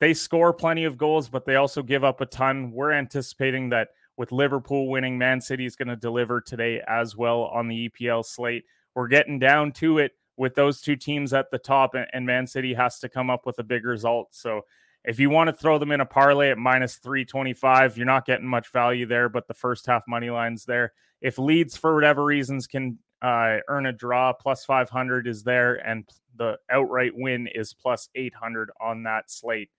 they 0.00 0.14
score 0.14 0.52
plenty 0.52 0.84
of 0.84 0.96
goals, 0.96 1.28
but 1.28 1.44
they 1.44 1.56
also 1.56 1.82
give 1.82 2.04
up 2.04 2.22
a 2.22 2.26
ton. 2.26 2.72
We're 2.72 2.92
anticipating 2.92 3.68
that 3.68 3.88
with 4.20 4.32
Liverpool 4.32 4.86
winning, 4.88 5.16
Man 5.16 5.40
City 5.40 5.64
is 5.64 5.76
going 5.76 5.88
to 5.88 5.96
deliver 5.96 6.42
today 6.42 6.82
as 6.86 7.16
well 7.16 7.44
on 7.44 7.68
the 7.68 7.88
EPL 7.88 8.22
slate. 8.22 8.66
We're 8.94 9.08
getting 9.08 9.38
down 9.38 9.72
to 9.72 9.96
it 9.96 10.12
with 10.36 10.54
those 10.54 10.82
two 10.82 10.94
teams 10.94 11.32
at 11.32 11.50
the 11.50 11.56
top, 11.56 11.94
and 11.94 12.26
Man 12.26 12.46
City 12.46 12.74
has 12.74 12.98
to 12.98 13.08
come 13.08 13.30
up 13.30 13.46
with 13.46 13.58
a 13.60 13.64
big 13.64 13.86
result. 13.86 14.28
So 14.32 14.66
if 15.06 15.18
you 15.18 15.30
want 15.30 15.48
to 15.48 15.54
throw 15.54 15.78
them 15.78 15.90
in 15.90 16.02
a 16.02 16.06
parlay 16.06 16.50
at 16.50 16.58
minus 16.58 16.96
325, 16.96 17.96
you're 17.96 18.04
not 18.04 18.26
getting 18.26 18.46
much 18.46 18.70
value 18.70 19.06
there, 19.06 19.30
but 19.30 19.48
the 19.48 19.54
first 19.54 19.86
half 19.86 20.06
money 20.06 20.28
lines 20.28 20.66
there. 20.66 20.92
If 21.22 21.38
Leeds, 21.38 21.78
for 21.78 21.94
whatever 21.94 22.22
reasons, 22.22 22.66
can 22.66 22.98
uh, 23.22 23.60
earn 23.68 23.86
a 23.86 23.92
draw 23.92 24.34
plus 24.34 24.66
500 24.66 25.28
is 25.28 25.44
there, 25.44 25.76
and 25.76 26.06
the 26.36 26.58
outright 26.70 27.12
win 27.14 27.46
is 27.46 27.72
plus 27.72 28.10
800 28.14 28.70
on 28.82 29.04
that 29.04 29.30
slate. 29.30 29.70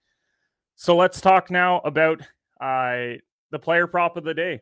So 0.78 0.98
let's 0.98 1.22
talk 1.22 1.52
now 1.52 1.82
about 1.82 2.24
uh, 2.60 3.18
the 3.52 3.60
player 3.60 3.88
prop 3.88 4.18
of 4.18 4.24
the 4.24 4.34
day. 4.34 4.62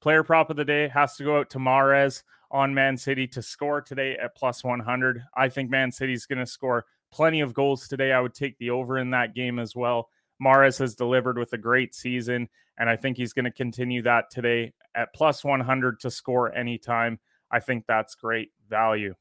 Player 0.00 0.22
prop 0.22 0.50
of 0.50 0.56
the 0.56 0.64
day 0.64 0.88
has 0.88 1.16
to 1.16 1.24
go 1.24 1.38
out 1.38 1.50
to 1.50 1.58
Mahrez 1.58 2.22
on 2.50 2.74
Man 2.74 2.96
City 2.96 3.26
to 3.28 3.42
score 3.42 3.80
today 3.80 4.16
at 4.16 4.34
plus 4.34 4.64
100. 4.64 5.22
I 5.36 5.48
think 5.48 5.70
Man 5.70 5.92
City's 5.92 6.26
going 6.26 6.38
to 6.38 6.46
score 6.46 6.86
plenty 7.12 7.40
of 7.40 7.54
goals 7.54 7.86
today. 7.86 8.12
I 8.12 8.20
would 8.20 8.34
take 8.34 8.58
the 8.58 8.70
over 8.70 8.98
in 8.98 9.10
that 9.10 9.34
game 9.34 9.58
as 9.58 9.76
well. 9.76 10.08
Mahrez 10.42 10.78
has 10.78 10.94
delivered 10.94 11.38
with 11.38 11.52
a 11.52 11.58
great 11.58 11.94
season, 11.94 12.48
and 12.78 12.88
I 12.88 12.96
think 12.96 13.16
he's 13.16 13.34
going 13.34 13.44
to 13.44 13.50
continue 13.50 14.02
that 14.02 14.30
today 14.30 14.72
at 14.94 15.12
plus 15.14 15.44
100 15.44 16.00
to 16.00 16.10
score 16.10 16.52
anytime. 16.54 17.18
I 17.50 17.60
think 17.60 17.84
that's 17.86 18.14
great 18.14 18.50
value. 18.68 19.14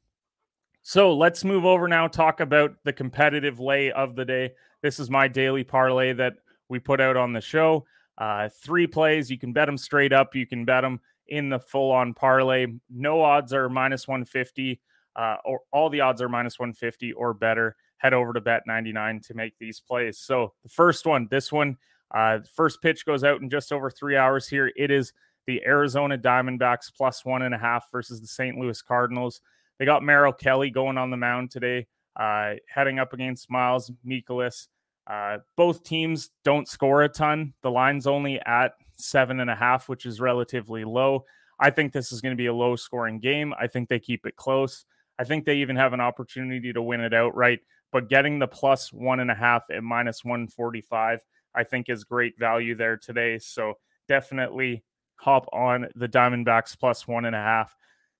So 0.81 1.13
let's 1.13 1.43
move 1.43 1.65
over 1.65 1.87
now, 1.87 2.07
talk 2.07 2.39
about 2.39 2.75
the 2.85 2.93
competitive 2.93 3.59
lay 3.59 3.91
of 3.91 4.15
the 4.15 4.25
day. 4.25 4.51
This 4.81 4.97
is 4.97 5.09
my 5.09 5.27
daily 5.27 5.63
parlay 5.63 6.13
that 6.13 6.33
we 6.69 6.79
put 6.79 7.01
out 7.01 7.17
on 7.17 7.33
the 7.33 7.41
show. 7.41 7.85
Uh, 8.19 8.49
three 8.49 8.85
plays. 8.85 9.31
You 9.31 9.39
can 9.39 9.53
bet 9.53 9.67
them 9.67 9.77
straight 9.77 10.11
up. 10.11 10.35
You 10.35 10.45
can 10.45 10.65
bet 10.65 10.83
them 10.83 10.99
in 11.29 11.49
the 11.49 11.59
full 11.59 11.91
on 11.91 12.13
parlay. 12.13 12.67
No 12.89 13.21
odds 13.21 13.53
are 13.53 13.69
minus 13.69 14.07
150, 14.07 14.81
uh, 15.15 15.37
or 15.45 15.61
all 15.71 15.89
the 15.89 16.01
odds 16.01 16.21
are 16.21 16.29
minus 16.29 16.59
150 16.59 17.13
or 17.13 17.33
better. 17.33 17.75
Head 17.97 18.13
over 18.13 18.33
to 18.33 18.41
Bet 18.41 18.63
99 18.65 19.21
to 19.27 19.33
make 19.33 19.53
these 19.59 19.79
plays. 19.79 20.19
So 20.19 20.53
the 20.63 20.69
first 20.69 21.05
one, 21.05 21.27
this 21.29 21.51
one, 21.51 21.77
uh, 22.11 22.39
first 22.53 22.81
pitch 22.81 23.05
goes 23.05 23.23
out 23.23 23.41
in 23.41 23.49
just 23.49 23.71
over 23.71 23.89
three 23.89 24.15
hours 24.15 24.47
here. 24.47 24.71
It 24.75 24.91
is 24.91 25.13
the 25.47 25.61
Arizona 25.65 26.17
Diamondbacks 26.17 26.93
plus 26.95 27.25
one 27.25 27.41
and 27.41 27.53
a 27.53 27.57
half 27.57 27.91
versus 27.91 28.21
the 28.21 28.27
St. 28.27 28.57
Louis 28.57 28.81
Cardinals. 28.81 29.41
They 29.77 29.85
got 29.85 30.03
Merrill 30.03 30.33
Kelly 30.33 30.69
going 30.69 30.97
on 30.97 31.09
the 31.09 31.17
mound 31.17 31.51
today, 31.51 31.87
uh, 32.15 32.55
heading 32.67 32.99
up 32.99 33.13
against 33.13 33.49
Miles 33.49 33.91
Mikolas. 34.05 34.67
Uh, 35.09 35.39
both 35.57 35.83
teams 35.83 36.29
don't 36.43 36.67
score 36.67 37.01
a 37.01 37.09
ton. 37.09 37.53
The 37.63 37.71
line's 37.71 38.05
only 38.05 38.39
at 38.45 38.73
seven 38.97 39.39
and 39.39 39.49
a 39.49 39.55
half, 39.55 39.89
which 39.89 40.05
is 40.05 40.21
relatively 40.21 40.85
low. 40.85 41.25
I 41.59 41.71
think 41.71 41.91
this 41.91 42.11
is 42.11 42.21
going 42.21 42.33
to 42.33 42.37
be 42.41 42.45
a 42.45 42.53
low 42.53 42.75
scoring 42.75 43.19
game. 43.19 43.53
I 43.59 43.67
think 43.67 43.89
they 43.89 43.99
keep 43.99 44.25
it 44.25 44.35
close. 44.35 44.85
I 45.17 45.23
think 45.23 45.45
they 45.45 45.57
even 45.57 45.75
have 45.75 45.93
an 45.93 45.99
opportunity 45.99 46.71
to 46.71 46.81
win 46.81 47.01
it 47.01 47.13
outright. 47.13 47.59
But 47.91 48.07
getting 48.07 48.37
the 48.37 48.47
plus 48.47 48.93
one 48.93 49.19
and 49.19 49.31
a 49.31 49.35
half 49.35 49.63
at 49.71 49.83
minus 49.83 50.23
145, 50.23 51.21
I 51.55 51.63
think 51.63 51.89
is 51.89 52.03
great 52.03 52.37
value 52.37 52.75
there 52.75 52.95
today. 52.95 53.39
So 53.39 53.73
definitely 54.07 54.83
hop 55.15 55.47
on 55.51 55.87
the 55.95 56.07
Diamondbacks 56.07 56.79
plus 56.79 57.07
one 57.07 57.25
and 57.25 57.35
a 57.35 57.39
half. 57.39 57.75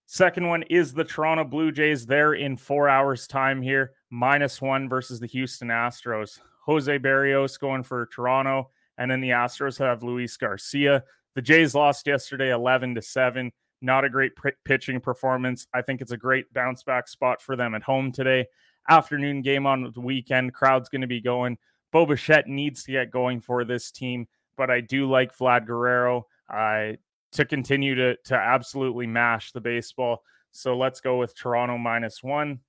Second 0.08 0.48
one 0.48 0.64
is 0.64 0.92
the 0.92 1.04
Toronto 1.04 1.44
Blue 1.44 1.72
Jays. 1.72 2.08
They're 2.08 2.34
in 2.34 2.58
four 2.58 2.90
hours' 2.90 3.28
time 3.28 3.62
here, 3.62 3.92
minus 4.10 4.60
one 4.60 4.90
versus 4.90 5.20
the 5.20 5.28
Houston 5.28 5.68
Astros. 5.68 6.40
Jose 6.70 7.00
Berrios 7.00 7.60
going 7.60 7.82
for 7.82 8.06
Toronto, 8.06 8.70
and 9.00 9.10
then 9.10 9.22
the 9.22 9.30
Astros 9.30 9.80
have 9.80 10.04
Luis 10.04 10.38
Garcia. 10.38 11.04
The 11.34 11.42
Jays 11.42 11.74
lost 11.74 12.06
yesterday 12.06 12.52
11 12.52 12.94
to 12.94 13.02
7. 13.02 13.52
Not 13.82 14.06
a 14.06 14.10
great 14.10 14.34
p- 14.36 14.52
pitching 14.66 15.00
performance. 15.00 15.66
I 15.74 15.82
think 15.82 16.00
it's 16.00 16.12
a 16.12 16.18
great 16.18 16.54
bounce 16.54 16.84
back 16.84 17.08
spot 17.08 17.42
for 17.42 17.56
them 17.56 17.74
at 17.74 17.82
home 17.82 18.12
today. 18.12 18.46
Afternoon 18.88 19.42
game 19.42 19.66
on 19.66 19.92
the 19.92 20.00
weekend. 20.00 20.54
Crowd's 20.54 20.90
going 20.90 21.02
to 21.02 21.08
be 21.08 21.22
going. 21.22 21.58
Bo 21.92 22.06
Bichette 22.06 22.48
needs 22.48 22.84
to 22.84 22.92
get 22.92 23.10
going 23.10 23.42
for 23.42 23.66
this 23.66 23.90
team, 23.90 24.28
but 24.56 24.70
I 24.70 24.80
do 24.80 25.10
like 25.10 25.36
Vlad 25.36 25.66
Guerrero 25.66 26.28
uh, 26.54 26.92
to 27.32 27.46
continue 27.46 27.96
to, 27.96 28.16
to 28.26 28.36
absolutely 28.36 29.08
mash 29.08 29.54
the 29.54 29.62
baseball. 29.62 30.22
So 30.52 30.78
let's 30.78 31.02
go 31.02 31.18
with 31.18 31.36
Toronto 31.36 31.80
minus 31.80 32.22
one. 32.22 32.60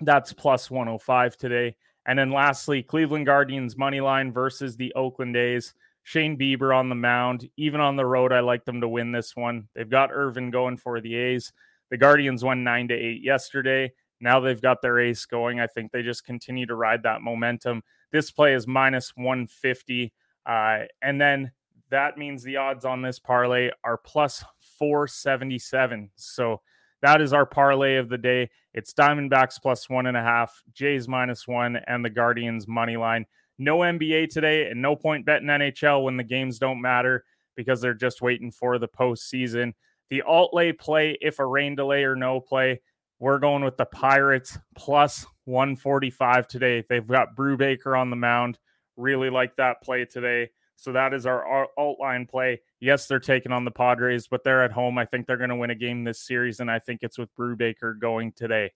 That's 0.00 0.32
plus 0.32 0.72
105 0.72 1.36
today. 1.36 1.76
And 2.08 2.18
then 2.18 2.32
lastly, 2.32 2.82
Cleveland 2.82 3.26
Guardians 3.26 3.76
money 3.76 4.00
line 4.00 4.32
versus 4.32 4.76
the 4.76 4.92
Oakland 4.94 5.36
A's. 5.36 5.74
Shane 6.04 6.38
Bieber 6.38 6.74
on 6.74 6.88
the 6.88 6.94
mound. 6.94 7.50
Even 7.58 7.82
on 7.82 7.96
the 7.96 8.06
road, 8.06 8.32
I 8.32 8.40
like 8.40 8.64
them 8.64 8.80
to 8.80 8.88
win 8.88 9.12
this 9.12 9.36
one. 9.36 9.68
They've 9.74 9.88
got 9.88 10.10
Irvin 10.10 10.50
going 10.50 10.78
for 10.78 11.02
the 11.02 11.14
A's. 11.14 11.52
The 11.90 11.98
Guardians 11.98 12.42
won 12.42 12.64
nine 12.64 12.88
to 12.88 12.94
eight 12.94 13.22
yesterday. 13.22 13.92
Now 14.20 14.40
they've 14.40 14.60
got 14.60 14.80
their 14.80 14.98
ace 14.98 15.26
going. 15.26 15.60
I 15.60 15.66
think 15.66 15.92
they 15.92 16.02
just 16.02 16.24
continue 16.24 16.64
to 16.64 16.74
ride 16.74 17.02
that 17.02 17.20
momentum. 17.20 17.82
This 18.10 18.30
play 18.30 18.54
is 18.54 18.66
minus 18.66 19.12
150. 19.14 20.10
Uh, 20.46 20.78
and 21.02 21.20
then 21.20 21.52
that 21.90 22.16
means 22.16 22.42
the 22.42 22.56
odds 22.56 22.86
on 22.86 23.02
this 23.02 23.18
parlay 23.18 23.70
are 23.84 23.98
plus 23.98 24.42
477. 24.78 26.10
So 26.16 26.62
that 27.02 27.20
is 27.20 27.32
our 27.32 27.46
parlay 27.46 27.96
of 27.96 28.08
the 28.08 28.18
day. 28.18 28.50
It's 28.74 28.92
Diamondbacks 28.92 29.60
plus 29.60 29.88
one 29.88 30.06
and 30.06 30.16
a 30.16 30.22
half, 30.22 30.62
Jays 30.72 31.08
minus 31.08 31.46
one, 31.46 31.76
and 31.86 32.04
the 32.04 32.10
Guardians 32.10 32.66
money 32.66 32.96
line. 32.96 33.26
No 33.58 33.78
NBA 33.78 34.30
today, 34.30 34.70
and 34.70 34.80
no 34.80 34.94
point 34.96 35.26
betting 35.26 35.48
NHL 35.48 36.04
when 36.04 36.16
the 36.16 36.24
games 36.24 36.58
don't 36.58 36.80
matter 36.80 37.24
because 37.56 37.80
they're 37.80 37.94
just 37.94 38.22
waiting 38.22 38.50
for 38.52 38.78
the 38.78 38.88
postseason. 38.88 39.74
The 40.10 40.22
alt 40.22 40.54
lay 40.54 40.72
play, 40.72 41.18
if 41.20 41.38
a 41.38 41.46
rain 41.46 41.74
delay 41.74 42.04
or 42.04 42.16
no 42.16 42.40
play, 42.40 42.80
we're 43.18 43.40
going 43.40 43.64
with 43.64 43.76
the 43.76 43.84
Pirates 43.84 44.58
plus 44.76 45.26
145 45.44 46.46
today. 46.46 46.84
They've 46.88 47.06
got 47.06 47.34
Brubaker 47.34 47.98
on 47.98 48.10
the 48.10 48.16
mound. 48.16 48.58
Really 48.96 49.28
like 49.28 49.56
that 49.56 49.82
play 49.82 50.04
today. 50.04 50.50
So 50.76 50.92
that 50.92 51.12
is 51.12 51.26
our 51.26 51.66
alt 51.76 51.98
line 51.98 52.26
play. 52.26 52.60
Yes, 52.80 53.06
they're 53.06 53.18
taking 53.18 53.52
on 53.52 53.64
the 53.64 53.70
Padres, 53.70 54.28
but 54.28 54.44
they're 54.44 54.62
at 54.62 54.72
home. 54.72 54.98
I 54.98 55.04
think 55.04 55.26
they're 55.26 55.36
going 55.36 55.50
to 55.50 55.56
win 55.56 55.70
a 55.70 55.74
game 55.74 56.04
this 56.04 56.20
series, 56.20 56.60
and 56.60 56.70
I 56.70 56.78
think 56.78 57.00
it's 57.02 57.18
with 57.18 57.34
Brubaker 57.34 57.98
going 57.98 58.32
today. 58.32 58.72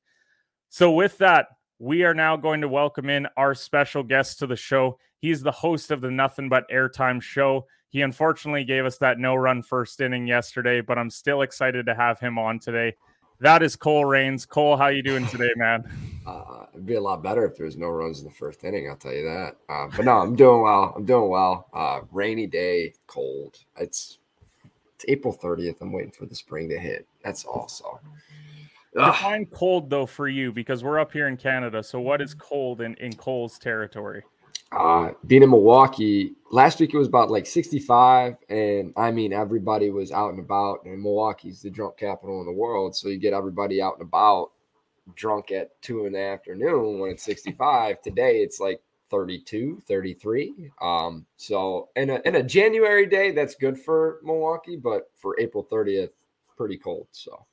So 0.71 0.91
with 0.93 1.19
that, 1.19 1.49
we 1.79 2.05
are 2.05 2.15
now 2.15 2.37
going 2.37 2.63
to 2.63 2.69
welcome 2.69 3.11
in 3.11 3.29
our 3.37 3.55
special 3.55 4.03
guest 4.03 4.39
to 4.39 4.47
the 4.47 4.57
show. 4.57 4.99
He's 5.19 5.43
the 5.43 5.53
host 5.53 5.91
of 5.91 6.01
the 6.01 6.11
Nothing 6.11 6.49
But 6.49 6.69
Airtime 6.71 7.23
show. 7.23 7.67
He 7.91 8.01
unfortunately 8.01 8.65
gave 8.65 8.87
us 8.87 8.99
that 8.99 9.19
no 9.19 9.35
run 9.35 9.63
first 9.63 10.01
inning 10.01 10.27
yesterday, 10.27 10.81
but 10.81 10.99
I'm 10.99 11.11
still 11.11 11.43
excited 11.43 11.87
to 11.87 11.95
have 11.95 12.19
him 12.19 12.39
on 12.39 12.59
today. 12.59 12.97
That 13.43 13.65
is 13.65 13.75
Cole 13.75 14.05
Raines. 14.05 14.47
Cole, 14.47 14.77
how 14.77 14.87
you 14.87 15.03
doing 15.03 15.27
today, 15.27 15.51
man? 15.57 15.85
Uh, 16.25 16.67
it'd 16.73 16.87
be 16.87 16.95
a 16.95 17.01
lot 17.01 17.25
better 17.25 17.45
if 17.45 17.57
there 17.57 17.67
was 17.67 17.77
no 17.77 17.89
runs 17.89 18.21
in 18.21 18.25
the 18.25 18.31
first 18.31 18.63
inning. 18.63 18.89
I'll 18.89 18.95
tell 18.95 19.13
you 19.13 19.25
that. 19.25 19.57
Uh, 19.69 19.89
but 19.97 20.05
no, 20.05 20.13
I'm 20.13 20.37
doing 20.37 20.63
well. 20.63 20.93
I'm 20.97 21.05
doing 21.05 21.29
well. 21.29 21.67
Uh, 21.75 22.03
rainy 22.13 22.47
day, 22.47 22.95
cold. 23.09 23.59
It's 23.77 24.19
it's 24.95 25.05
April 25.09 25.37
30th. 25.37 25.81
I'm 25.81 25.91
waiting 25.91 26.13
for 26.13 26.27
the 26.27 26.37
spring 26.37 26.69
to 26.69 26.79
hit. 26.79 27.05
That's 27.25 27.45
also. 27.45 27.99
Define 28.95 29.47
cold 29.47 29.91
though 29.91 30.07
for 30.07 30.29
you 30.29 30.53
because 30.53 30.85
we're 30.85 31.01
up 31.01 31.13
here 31.13 31.27
in 31.27 31.37
Canada. 31.37 31.83
So 31.83 31.99
what 31.99 32.21
is 32.23 32.35
cold 32.35 32.81
in 32.81 32.95
in 32.97 33.13
Cole's 33.15 33.59
territory? 33.59 34.23
Uh, 34.73 35.11
being 35.27 35.43
in 35.43 35.51
Milwaukee 35.51 36.35
last 36.51 36.81
week, 36.81 36.95
it 36.95 36.99
was 36.99 37.09
about 37.09 37.31
like 37.31 37.47
65, 37.47 38.37
and 38.49 38.93
I 38.97 39.11
mean 39.11 39.33
everybody 39.33 39.91
was 39.91 40.13
out 40.13 40.31
and 40.31 40.39
about. 40.39 40.85
And 40.85 41.03
Milwaukee's 41.03 41.63
the 41.63 41.71
drunk 41.71 41.99
capital 41.99 42.41
in 42.41 42.47
the 42.47 42.53
world, 42.53 42.97
so 42.97 43.09
you 43.09 43.19
get 43.19 43.35
everybody 43.35 43.83
out 43.83 43.95
and 43.95 44.03
about, 44.03 44.53
drunk 45.15 45.51
at 45.51 45.81
two 45.83 46.07
in 46.07 46.13
the 46.13 46.21
afternoon 46.21 46.99
when 46.99 47.11
it's 47.11 47.25
65. 47.25 48.01
Today, 48.03 48.39
it's 48.39 48.61
like 48.61 48.81
32, 49.11 49.83
33. 49.87 50.71
Um, 50.81 51.27
so 51.37 51.91
in 51.97 52.11
a 52.11 52.21
in 52.25 52.37
a 52.37 52.43
January 52.43 53.07
day, 53.07 53.33
that's 53.33 53.55
good 53.55 53.79
for 53.79 54.21
Milwaukee, 54.23 54.77
but 54.77 55.11
for 55.15 55.39
April 55.39 55.67
30th, 55.71 56.11
pretty 56.57 56.79
cold. 56.79 57.09
So 57.11 57.45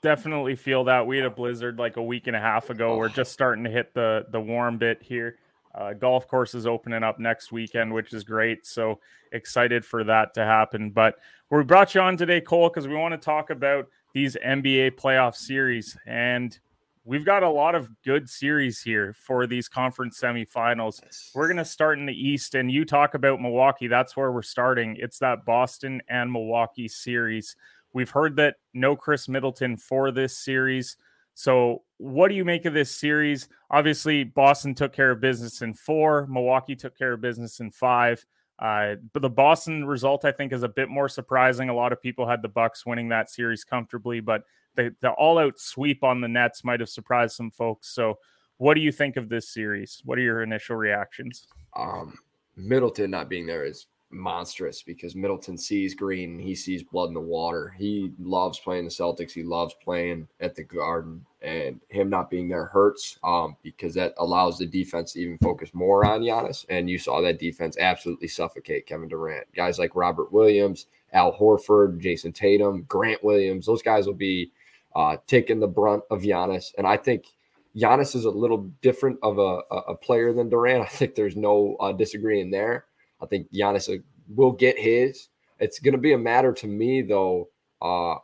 definitely 0.00 0.54
feel 0.54 0.84
that 0.84 1.06
we 1.06 1.16
had 1.16 1.26
a 1.26 1.30
blizzard 1.30 1.78
like 1.78 1.96
a 1.96 2.02
week 2.02 2.26
and 2.26 2.36
a 2.36 2.40
half 2.40 2.68
ago. 2.68 2.92
Oh. 2.92 2.98
We're 2.98 3.08
just 3.08 3.32
starting 3.32 3.64
to 3.64 3.70
hit 3.70 3.94
the 3.94 4.26
the 4.30 4.40
warm 4.40 4.76
bit 4.76 5.02
here. 5.02 5.38
Uh, 5.74 5.92
golf 5.92 6.28
course 6.28 6.54
is 6.54 6.66
opening 6.66 7.02
up 7.02 7.18
next 7.18 7.50
weekend, 7.50 7.92
which 7.92 8.12
is 8.12 8.22
great. 8.24 8.66
So 8.66 9.00
excited 9.32 9.84
for 9.84 10.04
that 10.04 10.34
to 10.34 10.44
happen. 10.44 10.90
But 10.90 11.16
we 11.50 11.62
brought 11.64 11.94
you 11.94 12.00
on 12.00 12.16
today, 12.16 12.40
Cole, 12.40 12.68
because 12.68 12.88
we 12.88 12.94
want 12.94 13.12
to 13.12 13.18
talk 13.18 13.50
about 13.50 13.88
these 14.12 14.36
NBA 14.44 14.92
playoff 14.92 15.34
series. 15.34 15.96
And 16.06 16.56
we've 17.04 17.24
got 17.24 17.42
a 17.42 17.48
lot 17.48 17.74
of 17.74 17.90
good 18.02 18.28
series 18.30 18.80
here 18.80 19.12
for 19.12 19.46
these 19.46 19.68
conference 19.68 20.20
semifinals. 20.20 21.00
We're 21.34 21.48
going 21.48 21.58
to 21.58 21.64
start 21.64 21.98
in 21.98 22.06
the 22.06 22.14
East, 22.28 22.54
and 22.54 22.70
you 22.70 22.84
talk 22.84 23.14
about 23.14 23.40
Milwaukee. 23.40 23.88
That's 23.88 24.16
where 24.16 24.32
we're 24.32 24.42
starting. 24.42 24.96
It's 24.98 25.18
that 25.18 25.44
Boston 25.44 26.00
and 26.08 26.32
Milwaukee 26.32 26.88
series. 26.88 27.56
We've 27.92 28.10
heard 28.10 28.36
that 28.36 28.56
no 28.72 28.96
Khris 28.96 29.28
Middleton 29.28 29.76
for 29.76 30.10
this 30.10 30.36
series. 30.36 30.96
So, 31.34 31.82
what 31.98 32.28
do 32.28 32.34
you 32.34 32.44
make 32.44 32.64
of 32.64 32.74
this 32.74 32.96
series? 32.96 33.48
Obviously, 33.70 34.24
Boston 34.24 34.74
took 34.74 34.92
care 34.92 35.10
of 35.10 35.20
business 35.20 35.62
in 35.62 35.74
four, 35.74 36.26
Milwaukee 36.28 36.76
took 36.76 36.96
care 36.96 37.12
of 37.12 37.20
business 37.20 37.60
in 37.60 37.70
five. 37.70 38.24
Uh, 38.58 38.94
but 39.12 39.20
the 39.20 39.30
Boston 39.30 39.84
result, 39.84 40.24
I 40.24 40.32
think, 40.32 40.52
is 40.52 40.62
a 40.62 40.68
bit 40.68 40.88
more 40.88 41.08
surprising. 41.08 41.68
A 41.68 41.74
lot 41.74 41.92
of 41.92 42.00
people 42.00 42.28
had 42.28 42.40
the 42.40 42.48
Bucks 42.48 42.86
winning 42.86 43.08
that 43.08 43.28
series 43.28 43.64
comfortably, 43.64 44.20
but 44.20 44.44
the, 44.76 44.94
the 45.00 45.10
all-out 45.10 45.58
sweep 45.58 46.04
on 46.04 46.20
the 46.20 46.28
Nets 46.28 46.64
might 46.64 46.80
have 46.80 46.88
surprised 46.88 47.34
some 47.34 47.50
folks. 47.50 47.92
So, 47.92 48.18
what 48.58 48.74
do 48.74 48.80
you 48.80 48.92
think 48.92 49.16
of 49.16 49.28
this 49.28 49.48
series? 49.52 50.00
What 50.04 50.18
are 50.18 50.22
your 50.22 50.42
initial 50.42 50.76
reactions? 50.76 51.48
Um, 51.76 52.16
Middleton 52.56 53.10
not 53.10 53.28
being 53.28 53.46
there 53.46 53.64
is 53.64 53.86
monstrous 54.14 54.82
because 54.82 55.14
Middleton 55.14 55.58
sees 55.58 55.94
green 55.94 56.38
he 56.38 56.54
sees 56.54 56.82
blood 56.82 57.08
in 57.08 57.14
the 57.14 57.20
water. 57.20 57.74
He 57.76 58.12
loves 58.18 58.58
playing 58.58 58.84
the 58.84 58.90
Celtics. 58.90 59.32
He 59.32 59.42
loves 59.42 59.74
playing 59.82 60.28
at 60.40 60.54
the 60.54 60.64
Garden, 60.64 61.24
and 61.42 61.80
him 61.88 62.08
not 62.08 62.30
being 62.30 62.48
there 62.48 62.66
hurts 62.66 63.18
um, 63.24 63.56
because 63.62 63.94
that 63.94 64.14
allows 64.18 64.58
the 64.58 64.66
defense 64.66 65.12
to 65.12 65.20
even 65.20 65.38
focus 65.38 65.70
more 65.74 66.04
on 66.04 66.22
Giannis. 66.22 66.64
And 66.68 66.88
you 66.88 66.98
saw 66.98 67.20
that 67.20 67.38
defense 67.38 67.76
absolutely 67.78 68.28
suffocate 68.28 68.86
Kevin 68.86 69.08
Durant. 69.08 69.46
Guys 69.54 69.78
like 69.78 69.94
Robert 69.94 70.32
Williams, 70.32 70.86
Al 71.12 71.36
Horford, 71.36 72.00
Jayson 72.00 72.32
Tatum, 72.32 72.84
Grant 72.88 73.22
Williams, 73.22 73.66
those 73.66 73.82
guys 73.82 74.06
will 74.06 74.14
be 74.14 74.50
uh, 74.94 75.16
taking 75.26 75.60
the 75.60 75.66
brunt 75.66 76.04
of 76.10 76.22
Giannis. 76.22 76.72
And 76.78 76.86
I 76.86 76.96
think 76.96 77.26
Giannis 77.76 78.14
is 78.14 78.24
a 78.24 78.30
little 78.30 78.70
different 78.82 79.18
of 79.22 79.38
a, 79.38 79.60
a 79.88 79.96
player 79.96 80.32
than 80.32 80.48
Durant. 80.48 80.82
I 80.84 80.88
think 80.88 81.14
there's 81.14 81.36
no 81.36 81.76
uh, 81.80 81.92
disagreeing 81.92 82.50
there. 82.50 82.86
I 83.20 83.26
think 83.26 83.52
Giannis 83.52 84.02
will 84.28 84.52
get 84.52 84.78
his. 84.78 85.28
It's 85.60 85.78
going 85.78 85.92
to 85.92 85.98
be 85.98 86.12
a 86.12 86.18
matter 86.18 86.52
to 86.52 86.66
me, 86.66 87.02
though, 87.02 87.48
uh, 87.80 88.16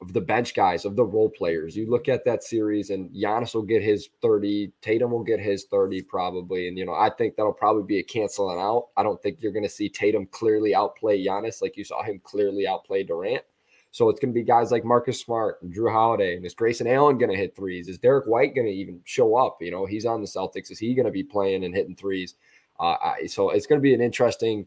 of 0.00 0.12
the 0.12 0.20
bench 0.20 0.54
guys, 0.54 0.84
of 0.84 0.96
the 0.96 1.04
role 1.04 1.28
players. 1.28 1.76
You 1.76 1.90
look 1.90 2.08
at 2.08 2.24
that 2.24 2.44
series, 2.44 2.90
and 2.90 3.10
Giannis 3.10 3.54
will 3.54 3.62
get 3.62 3.82
his 3.82 4.08
30. 4.22 4.72
Tatum 4.80 5.10
will 5.10 5.24
get 5.24 5.40
his 5.40 5.64
30 5.64 6.02
probably. 6.02 6.68
And, 6.68 6.78
you 6.78 6.86
know, 6.86 6.94
I 6.94 7.10
think 7.10 7.36
that'll 7.36 7.52
probably 7.52 7.82
be 7.82 7.98
a 7.98 8.02
canceling 8.02 8.58
out. 8.58 8.88
I 8.96 9.02
don't 9.02 9.20
think 9.22 9.38
you're 9.40 9.52
going 9.52 9.64
to 9.64 9.68
see 9.68 9.88
Tatum 9.88 10.26
clearly 10.26 10.74
outplay 10.74 11.24
Giannis 11.24 11.60
like 11.60 11.76
you 11.76 11.84
saw 11.84 12.02
him 12.02 12.20
clearly 12.22 12.66
outplay 12.66 13.02
Durant. 13.02 13.42
So 13.90 14.08
it's 14.10 14.20
going 14.20 14.32
to 14.32 14.38
be 14.38 14.44
guys 14.44 14.70
like 14.70 14.84
Marcus 14.84 15.20
Smart 15.20 15.62
and 15.62 15.74
Jrue 15.74 15.90
Holiday. 15.92 16.36
And 16.36 16.44
is 16.44 16.54
Grayson 16.54 16.86
Allen 16.86 17.18
going 17.18 17.30
to 17.30 17.36
hit 17.36 17.56
threes? 17.56 17.88
Is 17.88 17.98
Derrick 17.98 18.26
White 18.26 18.54
going 18.54 18.66
to 18.66 18.72
even 18.72 19.00
show 19.04 19.34
up? 19.36 19.58
You 19.60 19.70
know, 19.70 19.86
he's 19.86 20.06
on 20.06 20.20
the 20.20 20.26
Celtics. 20.26 20.70
Is 20.70 20.78
he 20.78 20.94
going 20.94 21.06
to 21.06 21.12
be 21.12 21.24
playing 21.24 21.64
and 21.64 21.74
hitting 21.74 21.96
threes? 21.96 22.34
Uh, 22.78 23.14
so 23.26 23.50
it's 23.50 23.66
going 23.66 23.80
to 23.80 23.82
be 23.82 23.94
an 23.94 24.00
interesting 24.00 24.66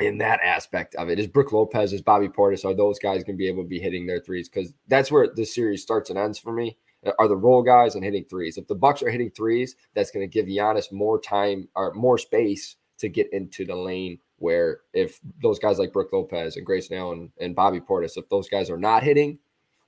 in 0.00 0.18
that 0.18 0.40
aspect 0.42 0.94
of 0.94 1.08
it. 1.08 1.18
Is 1.18 1.26
Brook 1.26 1.52
Lopez, 1.52 1.92
is 1.92 2.02
Bobby 2.02 2.28
Portis, 2.28 2.64
are 2.64 2.74
those 2.74 2.98
guys 2.98 3.24
going 3.24 3.36
to 3.36 3.38
be 3.38 3.48
able 3.48 3.64
to 3.64 3.68
be 3.68 3.80
hitting 3.80 4.06
their 4.06 4.20
threes? 4.20 4.48
Because 4.48 4.72
that's 4.86 5.10
where 5.10 5.28
the 5.34 5.44
series 5.44 5.82
starts 5.82 6.08
and 6.10 6.18
ends 6.18 6.38
for 6.38 6.52
me. 6.52 6.78
Are 7.18 7.28
the 7.28 7.36
role 7.36 7.62
guys 7.62 7.94
and 7.94 8.04
hitting 8.04 8.24
threes? 8.24 8.58
If 8.58 8.66
the 8.66 8.74
Bucks 8.74 9.02
are 9.02 9.10
hitting 9.10 9.30
threes, 9.30 9.76
that's 9.94 10.10
going 10.10 10.28
to 10.28 10.32
give 10.32 10.46
Giannis 10.46 10.92
more 10.92 11.20
time 11.20 11.68
or 11.74 11.94
more 11.94 12.18
space 12.18 12.76
to 12.98 13.08
get 13.08 13.32
into 13.32 13.64
the 13.64 13.76
lane. 13.76 14.18
Where 14.36 14.80
if 14.92 15.20
those 15.42 15.58
guys 15.58 15.78
like 15.78 15.92
Brook 15.92 16.10
Lopez 16.12 16.56
and 16.56 16.66
Grayson 16.66 16.96
Allen 16.96 17.32
and 17.40 17.56
Bobby 17.56 17.80
Portis, 17.80 18.16
if 18.16 18.28
those 18.28 18.48
guys 18.48 18.70
are 18.70 18.78
not 18.78 19.02
hitting, 19.02 19.38